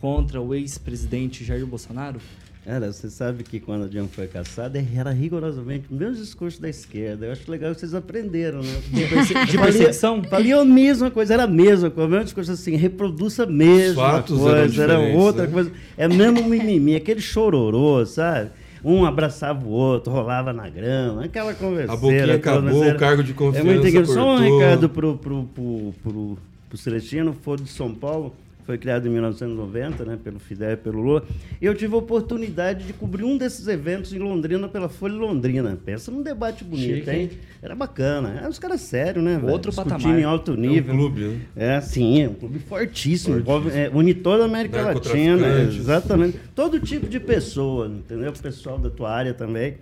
contra 0.00 0.40
o 0.40 0.54
ex-presidente 0.54 1.44
Jair 1.44 1.66
Bolsonaro? 1.66 2.20
Cara, 2.64 2.90
você 2.90 3.10
sabe 3.10 3.44
que 3.44 3.60
quando 3.60 3.84
a 3.84 3.88
Dilma 3.88 4.08
foi 4.10 4.26
caçada, 4.26 4.82
era 4.96 5.10
rigorosamente 5.10 5.84
o 5.90 5.94
mesmo 5.94 6.14
discurso 6.14 6.62
da 6.62 6.68
esquerda. 6.68 7.26
Eu 7.26 7.32
acho 7.32 7.50
legal 7.50 7.74
que 7.74 7.80
vocês 7.80 7.92
aprenderam, 7.92 8.62
né? 8.62 8.80
De 8.90 9.06
perse- 9.06 9.34
de 9.46 9.58
perseguição? 9.58 10.22
Falia 10.24 10.58
a 10.58 10.64
mesma 10.64 11.10
coisa, 11.10 11.34
era 11.34 11.42
a 11.44 11.46
mesma 11.46 11.90
coisa. 11.90 12.08
O 12.08 12.10
mesmo 12.10 12.24
discurso 12.24 12.52
assim, 12.52 12.74
reproduz 12.74 13.38
a 13.38 13.44
mesma 13.44 14.02
fatos 14.02 14.40
eram 14.40 14.50
coisa, 14.60 14.82
era 14.82 14.98
outra 14.98 15.46
né? 15.46 15.52
coisa. 15.52 15.72
É 15.94 16.08
mesmo 16.08 16.48
mimimi, 16.48 16.96
aquele 16.96 17.20
chororô, 17.20 18.06
sabe? 18.06 18.50
Um 18.84 19.06
abraçava 19.06 19.64
o 19.64 19.70
outro, 19.70 20.12
rolava 20.12 20.52
na 20.52 20.68
grama, 20.68 21.24
aquela 21.24 21.54
conversa. 21.54 21.92
A 21.92 21.96
boquinha 21.96 22.34
acabou, 22.34 22.86
o 22.86 22.96
cargo 22.96 23.24
de 23.24 23.32
confiança 23.32 23.66
É 23.66 23.72
muito 23.72 23.86
engraçado. 23.86 24.14
Só 24.14 24.36
um 24.36 24.38
recado 24.38 24.88
pro, 24.90 25.16
pro, 25.16 25.44
pro, 25.44 25.94
pro, 26.02 26.38
pro 26.68 26.78
Celestino, 26.78 27.30
o 27.30 27.34
Foro 27.34 27.62
de 27.62 27.70
São 27.70 27.94
Paulo, 27.94 28.34
foi 28.64 28.78
criado 28.78 29.06
em 29.06 29.10
1990, 29.10 30.04
né, 30.04 30.18
pelo 30.22 30.38
Fidel 30.38 30.72
e 30.72 30.76
pelo 30.76 31.00
Lula. 31.00 31.22
E 31.60 31.66
eu 31.66 31.74
tive 31.74 31.94
a 31.94 31.98
oportunidade 31.98 32.86
de 32.86 32.92
cobrir 32.92 33.24
um 33.24 33.36
desses 33.36 33.68
eventos 33.68 34.12
em 34.12 34.18
Londrina 34.18 34.68
pela 34.68 34.88
Folha 34.88 35.14
Londrina. 35.14 35.78
Pensa 35.84 36.10
num 36.10 36.22
debate 36.22 36.64
bonito, 36.64 36.96
Chique, 37.04 37.10
hein? 37.10 37.30
Era 37.62 37.74
bacana. 37.74 38.34
Eram 38.38 38.48
os 38.50 38.58
caras 38.58 38.80
sérios, 38.80 39.22
né? 39.24 39.36
velho? 39.38 39.52
Outro 39.52 39.70
Discutindo 39.70 39.98
patamar. 39.98 40.18
em 40.18 40.24
alto 40.24 40.52
É 40.52 40.54
um 40.54 40.56
nível. 40.58 40.94
clube, 40.94 41.20
né? 41.20 41.40
É, 41.56 41.80
sim, 41.80 42.22
é 42.22 42.28
um 42.28 42.34
clube 42.34 42.58
fortíssimo. 42.58 43.36
Envolve, 43.38 43.70
é, 43.70 43.90
une 43.92 44.14
toda 44.14 44.42
a 44.44 44.46
América 44.46 44.80
Latina. 44.82 45.62
Exatamente. 45.62 46.38
Todo 46.54 46.80
tipo 46.80 47.06
de 47.06 47.20
pessoa, 47.20 47.86
entendeu? 47.88 48.30
O 48.30 48.38
pessoal 48.42 48.78
da 48.78 48.90
tua 48.90 49.10
área 49.10 49.34
também. 49.34 49.74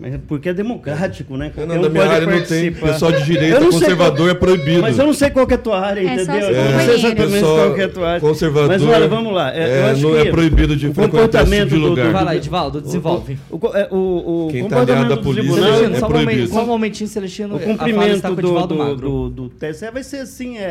Mas 0.00 0.14
é 0.14 0.18
porque 0.26 0.48
é 0.48 0.54
democrático, 0.54 1.36
né? 1.36 1.48
Eu 1.48 1.50
Qualquer 1.50 1.74
não, 1.78 1.84
um 1.86 1.90
minha 1.90 2.02
pode 2.04 2.14
área 2.14 2.26
não 2.38 2.42
tem. 2.46 2.72
Pessoal 2.72 3.12
de 3.12 3.24
direita, 3.24 3.60
conservador 3.60 4.30
é 4.30 4.34
proibido. 4.34 4.80
Mas 4.80 4.98
eu 4.98 5.04
não 5.06 5.12
sei 5.12 5.28
qual 5.30 5.46
que 5.46 5.52
é 5.52 5.56
a 5.56 5.58
tua 5.58 5.78
área, 5.80 6.00
É 6.00 6.16
só 6.24 6.32
entendeu? 6.32 6.50
os 6.50 6.56
Eu 6.56 6.64
não 6.72 6.80
sei 6.80 6.94
exatamente 6.94 7.32
Pessoal 7.32 7.56
qual 7.56 7.74
que 7.74 7.80
é 7.80 7.84
a 7.84 7.88
tua 7.90 8.08
área. 8.08 8.20
conservador, 8.20 8.68
Mas 8.68 8.82
olha, 8.82 9.08
vamos 9.08 9.32
lá. 9.34 9.54
É, 9.54 9.58
é, 9.62 9.78
eu 9.82 9.86
acho 9.92 10.00
não 10.02 10.10
que 10.12 10.16
é 10.28 10.30
proibido 10.30 10.76
de 10.76 10.86
o 10.88 10.94
comportamento 10.94 11.62
tipo 11.64 11.74
de 11.76 11.80
do- 11.82 11.88
lugar. 11.88 12.06
do- 12.06 12.12
Vai 12.12 12.24
lá, 12.24 12.36
Edivaldo, 12.36 12.80
desenvolve. 12.80 13.38
O, 13.50 13.56
o, 13.56 13.76
é, 13.76 13.88
o, 13.90 13.96
o 13.96 14.48
Quem 14.50 14.62
tá 14.62 14.68
comportamento 14.76 14.90
aliado 14.90 15.08
da 15.10 15.14
do 15.16 15.22
polícia 15.22 15.42
tribunal, 15.52 15.76
Celestino, 15.78 15.96
é 15.96 16.04
um 16.06 16.08
proibido. 16.24 16.48
só 16.48 16.62
um 16.62 16.66
momentinho, 16.66 17.08
Celestino. 17.08 17.54
o 17.56 17.58
fala 17.58 17.72
cumprimento 17.76 18.14
está 18.16 18.28
com 18.28 18.34
o 18.34 18.36
do, 18.66 18.66
do, 18.66 18.94
do, 18.96 19.28
do 19.28 19.48
TSE 19.50 19.90
vai 19.90 20.02
ser 20.02 20.16
assim, 20.18 20.56
é, 20.56 20.62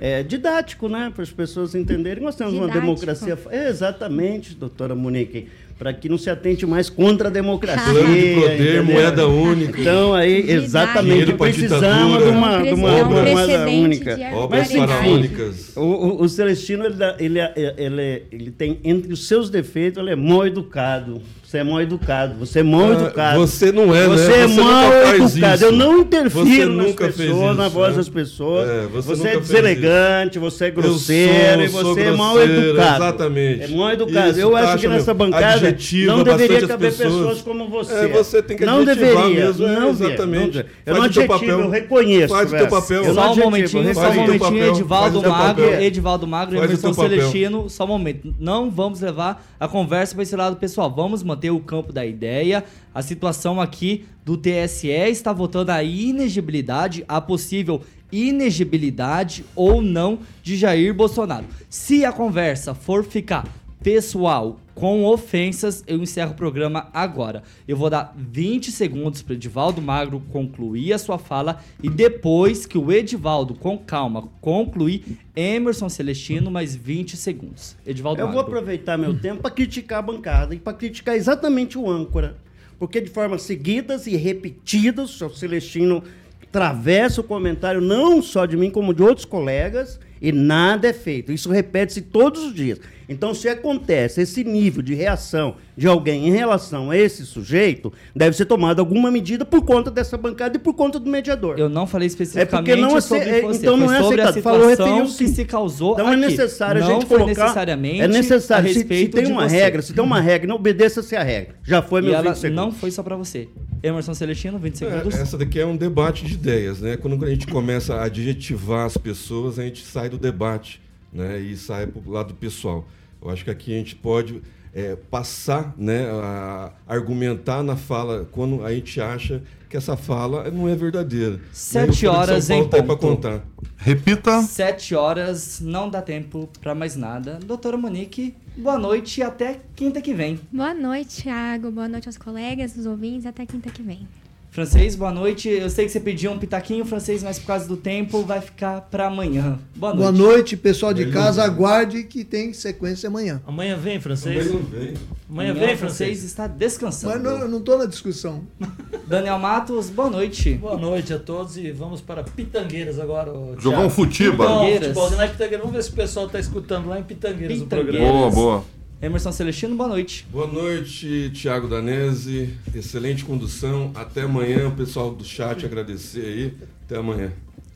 é, 0.00 0.18
é 0.18 0.22
didático, 0.22 0.88
né? 0.88 1.10
Para 1.14 1.22
as 1.24 1.30
pessoas 1.30 1.74
entenderem. 1.74 2.22
Nós 2.22 2.36
temos 2.36 2.52
uma 2.54 2.66
Didático. 2.68 2.84
democracia. 2.86 3.38
É, 3.50 3.68
exatamente, 3.68 4.54
doutora 4.54 4.94
Monique. 4.94 5.48
Para 5.78 5.92
que 5.92 6.08
não 6.08 6.16
se 6.16 6.30
atente 6.30 6.64
mais 6.64 6.88
contra 6.88 7.28
a 7.28 7.30
democracia. 7.30 7.92
Plano 7.92 8.14
de 8.14 8.34
poder, 8.34 8.54
entendeu? 8.54 8.84
moeda 8.84 9.26
única. 9.28 9.80
Então, 9.80 10.14
aí, 10.14 10.48
exatamente, 10.50 11.32
precisamos 11.32 12.22
de 12.22 12.28
uma, 12.30 12.62
de 12.62 12.72
uma, 12.74 12.98
É 12.98 13.04
um 13.04 13.08
moeda 13.10 13.68
única. 13.68 14.14
de 14.16 14.22
Obras 14.34 14.60
Mas, 14.60 14.70
enfim, 14.70 14.78
faraônicas. 14.86 15.72
o, 15.76 15.80
o, 15.80 16.22
o 16.22 16.28
Celestino, 16.28 16.84
ele, 16.84 16.94
ele, 17.18 17.38
é- 17.40 17.74
ele, 17.76 18.00
é- 18.00 18.22
ele 18.30 18.50
tem, 18.52 18.78
entre 18.84 19.12
os 19.12 19.26
seus 19.26 19.50
defeitos, 19.50 20.00
ele 20.00 20.10
é 20.10 20.16
mal 20.16 20.46
educado. 20.46 21.20
Você 21.54 21.58
é 21.58 21.64
mal 21.64 21.80
educado. 21.80 22.34
Você 22.40 22.58
é 22.58 22.62
mal 22.64 22.80
Ah, 22.90 22.92
educado. 22.94 23.38
Você 23.38 23.70
não 23.70 23.94
é, 23.94 24.08
Você 24.08 24.28
né? 24.28 24.40
é 24.42 24.48
Você 24.48 24.60
mal 24.60 24.82
nunca 24.84 25.06
faz 25.06 25.32
educado. 25.36 25.54
isso. 25.54 25.64
Eu 25.64 25.72
não 25.72 25.98
interfiro 26.00 26.34
Você 26.42 26.64
nas 26.66 26.94
pessoas, 27.14 27.56
na 27.56 27.66
isso, 27.66 27.74
voz 27.74 27.90
né? 27.90 27.96
das 27.96 28.08
pessoas. 28.08 28.68
É, 28.68 28.86
você 28.86 29.08
você 29.08 29.28
é 29.28 29.36
deselegante, 29.38 30.38
você 30.40 30.64
é 30.64 30.68
Eu 30.68 30.72
grosseiro 30.72 31.62
e 31.62 31.68
sou- 31.68 31.80
sou 31.82 31.94
você 31.94 32.00
é 32.00 32.10
mal 32.10 32.42
educado. 32.42 33.04
exatamente. 33.04 33.62
É 33.62 33.68
mal 33.68 33.92
educado. 33.92 34.30
Isso, 34.30 34.40
Eu 34.40 34.56
acho 34.56 34.78
que 34.78 34.88
nessa 34.88 35.14
bancada 35.14 35.46
adjetiva 35.54 36.16
não 36.16 36.24
deveria 36.24 36.48
bastante 36.48 36.64
as 36.64 36.68
caber 36.70 36.90
pessoas. 36.90 37.14
pessoas 37.14 37.42
como 37.42 37.68
você. 37.68 37.94
É, 37.94 38.08
você 38.08 38.42
tem 38.42 38.56
que 38.56 38.64
Não 38.66 38.84
deveria. 38.84 39.28
mesmo, 39.28 39.66
é, 39.68 39.78
não 39.78 39.90
exatamente. 39.90 40.44
devia. 40.46 40.66
Eu 40.84 40.96
Faz 40.96 40.98
não 40.98 41.04
adjetivo, 41.04 41.32
papel. 41.38 41.60
eu 41.60 41.70
reconheço. 41.70 42.34
Faz 42.34 42.52
o 42.52 42.56
teu 42.56 42.66
papel. 42.66 43.04
Eu 43.04 43.14
não 43.14 43.22
Só 43.22 43.32
um 43.32 43.36
momentinho, 43.36 43.88
eu 43.88 43.94
só 43.94 44.10
um 44.10 44.14
momentinho, 44.14 44.64
Edivaldo 44.64 45.22
Magro. 45.22 45.64
Edivaldo 45.80 46.26
Magro, 46.26 46.58
Faz 46.58 46.62
o 46.68 46.72
Emerson 46.72 46.88
teu 46.88 46.96
papel. 46.96 47.18
Celestino, 47.20 47.70
só 47.70 47.84
um 47.84 47.88
momento. 47.88 48.34
Não 48.40 48.68
vamos 48.72 49.00
levar 49.00 49.46
a 49.60 49.68
conversa 49.68 50.14
para 50.14 50.22
esse 50.24 50.34
lado 50.34 50.56
pessoal. 50.56 50.90
Vamos 50.90 51.22
manter 51.22 51.43
o 51.50 51.60
campo 51.60 51.92
da 51.92 52.04
ideia. 52.04 52.64
A 52.94 53.02
situação 53.02 53.60
aqui 53.60 54.06
do 54.24 54.36
TSE 54.36 54.88
está 54.88 55.32
votando 55.32 55.72
a 55.72 55.82
inegibilidade, 55.82 57.04
a 57.08 57.20
possível 57.20 57.82
inegibilidade 58.10 59.44
ou 59.56 59.82
não 59.82 60.20
de 60.42 60.56
Jair 60.56 60.94
Bolsonaro. 60.94 61.46
Se 61.68 62.04
a 62.04 62.12
conversa 62.12 62.74
for 62.74 63.04
ficar 63.04 63.46
pessoal 63.82 64.58
com 64.74 65.04
ofensas, 65.04 65.84
eu 65.86 65.98
encerro 65.98 66.32
o 66.32 66.34
programa 66.34 66.88
agora. 66.92 67.42
Eu 67.66 67.76
vou 67.76 67.88
dar 67.88 68.12
20 68.16 68.72
segundos 68.72 69.22
para 69.22 69.34
Edivaldo 69.34 69.80
Magro 69.80 70.20
concluir 70.32 70.92
a 70.92 70.98
sua 70.98 71.18
fala 71.18 71.60
e 71.82 71.88
depois 71.88 72.66
que 72.66 72.76
o 72.76 72.90
Edivaldo, 72.90 73.54
com 73.54 73.78
calma, 73.78 74.28
concluir, 74.40 75.18
Emerson 75.36 75.88
Celestino, 75.88 76.50
mais 76.50 76.74
20 76.74 77.16
segundos. 77.16 77.76
Edivaldo 77.86 78.20
Eu 78.20 78.26
Magro. 78.26 78.42
vou 78.42 78.48
aproveitar 78.48 78.98
meu 78.98 79.18
tempo 79.18 79.42
para 79.42 79.50
criticar 79.50 80.00
a 80.00 80.02
bancada 80.02 80.54
e 80.54 80.58
para 80.58 80.72
criticar 80.72 81.14
exatamente 81.14 81.78
o 81.78 81.88
âncora. 81.88 82.36
Porque 82.78 83.00
de 83.00 83.08
formas 83.08 83.42
seguidas 83.42 84.06
e 84.06 84.16
repetidas, 84.16 85.20
o 85.20 85.30
Celestino 85.30 86.02
atravessa 86.42 87.20
o 87.20 87.24
comentário 87.24 87.80
não 87.80 88.22
só 88.22 88.46
de 88.46 88.56
mim, 88.56 88.70
como 88.70 88.92
de 88.94 89.02
outros 89.02 89.24
colegas, 89.24 89.98
e 90.20 90.32
nada 90.32 90.88
é 90.88 90.92
feito. 90.92 91.32
Isso 91.32 91.50
repete-se 91.50 92.00
todos 92.00 92.44
os 92.44 92.54
dias. 92.54 92.80
Então, 93.08 93.34
se 93.34 93.48
acontece 93.48 94.20
esse 94.22 94.42
nível 94.44 94.82
de 94.82 94.94
reação 94.94 95.56
de 95.76 95.86
alguém 95.86 96.28
em 96.28 96.30
relação 96.30 96.90
a 96.90 96.96
esse 96.96 97.26
sujeito, 97.26 97.92
deve 98.14 98.36
ser 98.36 98.44
tomada 98.44 98.80
alguma 98.80 99.10
medida 99.10 99.44
por 99.44 99.62
conta 99.62 99.90
dessa 99.90 100.16
bancada 100.16 100.56
e 100.56 100.60
por 100.60 100.74
conta 100.74 100.98
do 100.98 101.10
mediador. 101.10 101.58
Eu 101.58 101.68
não 101.68 101.86
falei 101.86 102.06
É 102.06 102.08
especificamente 102.08 102.50
porque 102.50 102.76
não 102.76 102.96
é 102.96 103.00
sobre 103.00 103.28
é- 103.28 103.40
você, 103.42 103.58
então 103.58 103.76
não 103.76 103.86
foi 103.88 103.96
é 103.96 104.02
sobre 104.02 104.20
a 104.20 104.28
aceitável. 104.28 104.42
Falou 104.60 104.68
referiu 104.68 105.04
que 105.16 105.28
se 105.28 105.44
causou 105.44 105.92
Então 105.94 106.08
é 106.08 106.12
aqui. 106.12 106.20
necessário 106.20 106.82
a 106.82 106.86
não 106.86 106.94
gente 107.00 107.06
foi 107.08 107.18
colocar. 107.18 107.42
necessariamente 107.42 108.00
é 108.00 108.08
necessário. 108.08 108.64
a 108.64 108.68
Se- 108.68 108.74
se, 108.74 108.78
respeito 108.80 109.14
tem 109.16 109.24
de 109.24 109.32
uma 109.32 109.48
você. 109.48 109.56
regra, 109.56 109.82
se 109.82 109.92
tem 109.92 110.04
uma 110.04 110.20
regra, 110.20 110.46
não 110.48 110.56
obedeça-se 110.56 111.16
a 111.16 111.22
regra. 111.22 111.56
Já 111.64 111.82
foi 111.82 112.00
E 112.00 112.04
meu 112.04 112.14
ela 112.14 112.22
20 112.32 112.36
segundos. 112.38 112.64
não 112.64 112.72
foi 112.72 112.90
só 112.90 113.02
pra 113.02 113.16
você. 113.16 113.48
Emerson 113.82 114.14
Celestino, 114.14 114.58
20 114.58 114.82
É, 114.84 114.90
segundos. 114.90 115.14
essa 115.18 115.36
daqui 115.36 115.60
é 115.60 115.66
um 115.66 115.76
debate 115.76 116.24
de 116.24 116.34
ideias, 116.34 116.80
né? 116.80 116.96
Quando 116.96 117.22
a 117.24 117.28
gente 117.28 117.46
começa 117.46 117.94
a 117.96 118.04
adjetivar 118.04 118.86
as 118.86 118.96
pessoas, 118.96 119.58
a 119.58 119.62
gente 119.64 119.84
sai 119.84 120.08
do 120.08 120.16
debate, 120.16 120.80
né? 121.14 121.38
E 121.38 121.56
sai 121.56 121.86
para 121.86 122.02
o 122.04 122.12
lado 122.12 122.34
pessoal. 122.34 122.86
Eu 123.22 123.30
acho 123.30 123.44
que 123.44 123.50
aqui 123.50 123.72
a 123.72 123.78
gente 123.78 123.94
pode 123.94 124.42
é, 124.74 124.96
passar, 124.96 125.72
né? 125.78 126.06
A 126.10 126.72
argumentar 126.86 127.62
na 127.62 127.76
fala 127.76 128.28
quando 128.32 128.64
a 128.64 128.74
gente 128.74 129.00
acha 129.00 129.40
que 129.70 129.76
essa 129.76 129.96
fala 129.96 130.50
não 130.50 130.68
é 130.68 130.74
verdadeira. 130.74 131.40
Sete 131.52 132.06
horas 132.06 132.50
em 132.50 132.68
Paulo 132.68 132.68
tá 132.68 132.82
ponto. 132.82 132.98
contar. 132.98 133.44
Repita. 133.76 134.42
Sete 134.42 134.94
horas, 134.94 135.60
não 135.60 135.88
dá 135.88 136.02
tempo 136.02 136.48
pra 136.60 136.74
mais 136.74 136.96
nada. 136.96 137.38
Doutora 137.44 137.76
Monique, 137.76 138.34
boa 138.56 138.78
noite 138.78 139.20
e 139.20 139.22
até 139.22 139.60
quinta 139.74 140.00
que 140.00 140.12
vem. 140.12 140.40
Boa 140.52 140.74
noite, 140.74 141.22
Thiago. 141.22 141.70
Boa 141.70 141.88
noite 141.88 142.08
aos 142.08 142.18
colegas, 142.18 142.76
os 142.76 142.86
ouvintes. 142.86 143.26
Até 143.26 143.46
quinta 143.46 143.70
que 143.70 143.82
vem. 143.82 144.06
Francês, 144.54 144.94
boa 144.94 145.10
noite. 145.10 145.48
Eu 145.48 145.68
sei 145.68 145.84
que 145.84 145.90
você 145.90 145.98
pediu 145.98 146.30
um 146.30 146.38
pitaquinho 146.38 146.84
francês, 146.84 147.24
mas 147.24 147.40
por 147.40 147.46
causa 147.48 147.66
do 147.66 147.76
tempo 147.76 148.22
vai 148.22 148.40
ficar 148.40 148.82
pra 148.82 149.08
amanhã. 149.08 149.58
Boa 149.74 149.92
noite. 149.92 149.98
Boa 149.98 150.12
noite, 150.12 150.56
pessoal 150.56 150.94
de 150.94 151.06
casa. 151.10 151.42
Aguarde 151.42 152.04
que 152.04 152.22
tem 152.22 152.52
sequência 152.52 153.08
amanhã. 153.08 153.42
Amanhã 153.48 153.76
vem, 153.76 154.00
francês. 154.00 154.46
Amanhã 154.46 154.64
vem. 154.70 154.94
Amanhã 155.28 155.50
Amanhã 155.50 155.54
vem, 155.54 155.74
o 155.74 155.78
francês 155.78 156.10
francês. 156.10 156.22
está 156.22 156.46
descansando. 156.46 157.14
Mas 157.14 157.22
não, 157.24 157.40
eu 157.40 157.48
não 157.48 157.58
estou 157.58 157.76
na 157.76 157.86
discussão. 157.86 158.44
Daniel 159.08 159.40
Matos, 159.40 159.90
boa 159.90 160.08
noite. 160.08 160.54
Boa 160.54 160.78
noite 160.78 161.12
a 161.12 161.18
todos 161.18 161.56
e 161.56 161.72
vamos 161.72 162.00
para 162.00 162.22
Pitangueiras 162.22 163.00
agora. 163.00 163.32
Jogar 163.58 163.80
um 163.80 163.90
futiba. 163.90 164.44
Não, 164.44 164.60
Pitangueiras. 164.60 164.86
futebol, 164.86 165.10
não 165.10 165.28
Pitangueiras. 165.28 165.58
Vamos 165.58 165.72
ver 165.72 165.82
se 165.82 165.90
o 165.90 165.94
pessoal 165.94 166.26
está 166.26 166.38
escutando 166.38 166.88
lá 166.88 167.00
em 167.00 167.02
Pitangueiras, 167.02 167.58
o 167.58 167.64
Pitangueiras. 167.64 167.96
programa. 168.00 168.30
Boa, 168.30 168.30
boa. 168.30 168.64
Emerson 169.02 169.32
Celestino, 169.32 169.76
boa 169.76 169.88
noite. 169.88 170.26
Boa 170.30 170.46
noite, 170.46 171.30
Tiago 171.34 171.68
Danese. 171.68 172.54
Excelente 172.74 173.24
condução. 173.24 173.92
Até 173.94 174.22
amanhã, 174.22 174.68
o 174.68 174.72
pessoal 174.72 175.14
do 175.14 175.24
chat 175.24 175.66
agradecer 175.66 176.24
aí. 176.24 176.54
Até 176.84 176.96
amanhã. 176.96 177.32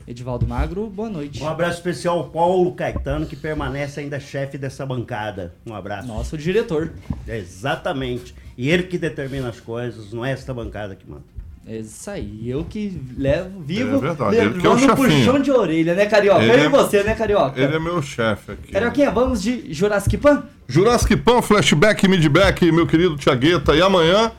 Edivaldo 0.07 0.47
Magro, 0.47 0.87
boa 0.87 1.09
noite. 1.09 1.43
Um 1.43 1.47
abraço 1.47 1.77
especial 1.77 2.17
ao 2.17 2.29
Paulo 2.29 2.73
Caetano, 2.73 3.27
que 3.27 3.35
permanece 3.35 3.99
ainda 3.99 4.19
chefe 4.19 4.57
dessa 4.57 4.83
bancada. 4.83 5.53
Um 5.67 5.75
abraço. 5.75 6.07
Nosso 6.07 6.35
diretor. 6.35 6.93
Exatamente. 7.27 8.33
E 8.57 8.69
ele 8.69 8.83
que 8.83 8.97
determina 8.97 9.49
as 9.49 9.59
coisas, 9.59 10.11
não 10.11 10.25
é 10.25 10.31
esta 10.31 10.51
bancada 10.51 10.95
que 10.95 11.07
manda. 11.07 11.38
É 11.71 11.77
isso 11.81 12.09
aí, 12.09 12.49
eu 12.49 12.65
que 12.67 12.99
levo, 13.15 13.61
vivo, 13.63 13.97
É 13.97 13.99
verdade, 13.99 14.37
é 14.37 14.43
levando 14.45 14.71
um 14.73 14.79
chefinho. 14.79 14.95
puxão 15.25 15.39
de 15.39 15.51
orelha, 15.51 15.93
né, 15.93 16.07
Carioca? 16.07 16.41
Ele 16.41 16.51
Eu 16.51 16.57
e 16.57 16.65
é- 16.65 16.69
você, 16.69 17.03
né, 17.03 17.13
Carioca? 17.13 17.61
Ele 17.61 17.75
é 17.75 17.79
meu 17.79 18.01
chefe 18.01 18.53
aqui. 18.53 18.71
Carioquinha, 18.71 19.11
vamos 19.11 19.39
de 19.39 19.71
Jurassic 19.71 20.17
Pan? 20.17 20.43
Jurassic 20.67 21.15
Pan, 21.17 21.43
flashback, 21.43 22.07
midback, 22.07 22.71
meu 22.71 22.87
querido 22.87 23.15
Tiagueta. 23.17 23.75
E 23.75 23.81
amanhã, 23.83 24.31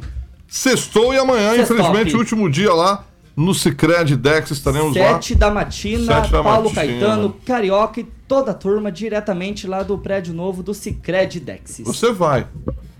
sextou 0.48 1.14
e 1.14 1.18
amanhã, 1.18 1.54
Sextop. 1.54 1.80
infelizmente, 1.80 2.16
último 2.16 2.50
dia 2.50 2.72
lá 2.74 3.04
no 3.36 3.54
Cicred 3.54 4.16
Dex, 4.16 4.50
estaremos 4.50 4.96
lá. 4.96 5.12
Sete 5.14 5.36
da 5.36 5.50
matina, 5.52 6.12
Sete 6.22 6.32
da 6.32 6.42
Paulo 6.42 6.64
matina. 6.74 6.74
Caetano, 7.00 7.36
Carioca 7.46 8.00
e 8.00 8.08
toda 8.26 8.50
a 8.50 8.54
turma 8.54 8.90
diretamente 8.90 9.68
lá 9.68 9.84
do 9.84 9.96
prédio 9.96 10.34
novo 10.34 10.64
do 10.64 10.74
Cicred 10.74 11.38
Dexis. 11.38 11.86
Você 11.86 12.10
vai. 12.12 12.46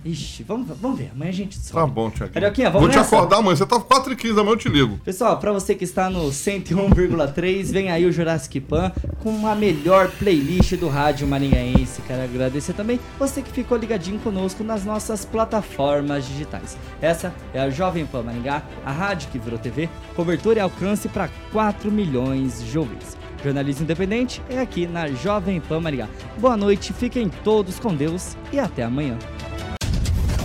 Ixi, 0.03 0.45
vamos, 0.45 0.67
vamos 0.81 0.99
ver, 0.99 1.11
amanhã 1.15 1.29
a 1.31 1.35
gente 1.35 1.59
Tá 1.59 1.65
sobe. 1.81 1.93
bom, 1.93 2.09
Tiaguinho. 2.09 2.33
Carioquinha, 2.33 2.71
vamos 2.71 2.81
Vou 2.87 2.91
te 2.91 2.97
nessa? 2.97 3.17
acordar 3.17 3.37
amanhã. 3.37 3.55
Você 3.57 3.67
tá 3.67 3.77
4h15 3.79 4.35
da 4.35 4.43
manhã, 4.43 4.53
eu 4.55 4.57
te 4.57 4.69
ligo. 4.71 4.99
Pessoal, 5.05 5.37
pra 5.39 5.53
você 5.53 5.75
que 5.75 5.85
está 5.85 6.09
no 6.09 6.31
101,3, 6.33 7.71
vem 7.71 7.91
aí 7.91 8.07
o 8.07 8.13
Jurassic 8.13 8.61
Pan 8.61 8.91
com 9.23 9.47
a 9.47 9.55
melhor 9.55 10.11
playlist 10.13 10.75
do 10.77 10.89
rádio 10.89 11.27
maringaense. 11.29 12.01
Quero 12.07 12.23
agradecer 12.23 12.73
também 12.73 12.99
você 13.19 13.43
que 13.43 13.51
ficou 13.53 13.77
ligadinho 13.77 14.19
conosco 14.21 14.65
nas 14.65 14.87
nossas 14.87 15.27
plataformas 15.27 16.27
digitais. 16.27 16.79
Essa 17.03 17.35
é 17.53 17.61
a 17.61 17.69
Jovem 17.69 18.07
Pan 18.07 18.23
Maringá, 18.23 18.63
a 18.87 18.91
rádio 18.93 19.29
que 19.31 19.39
virou 19.39 19.59
TV, 19.59 19.87
cobertura 20.17 20.61
e 20.61 20.63
alcance 20.63 21.09
para 21.11 21.29
4 21.53 21.93
milhões 21.93 22.65
de 22.65 22.79
ouvintes. 22.79 23.19
Jornalismo 23.45 23.85
independente 23.85 24.41
é 24.49 24.59
aqui 24.61 24.87
na 24.87 25.09
Jovem 25.09 25.61
Pan 25.61 25.81
Maringá. 25.81 26.09
Boa 26.39 26.57
noite, 26.57 26.95
fiquem 26.95 27.29
todos 27.45 27.79
com 27.79 27.95
Deus 27.95 28.35
e 28.51 28.59
até 28.59 28.83
amanhã. 28.83 29.19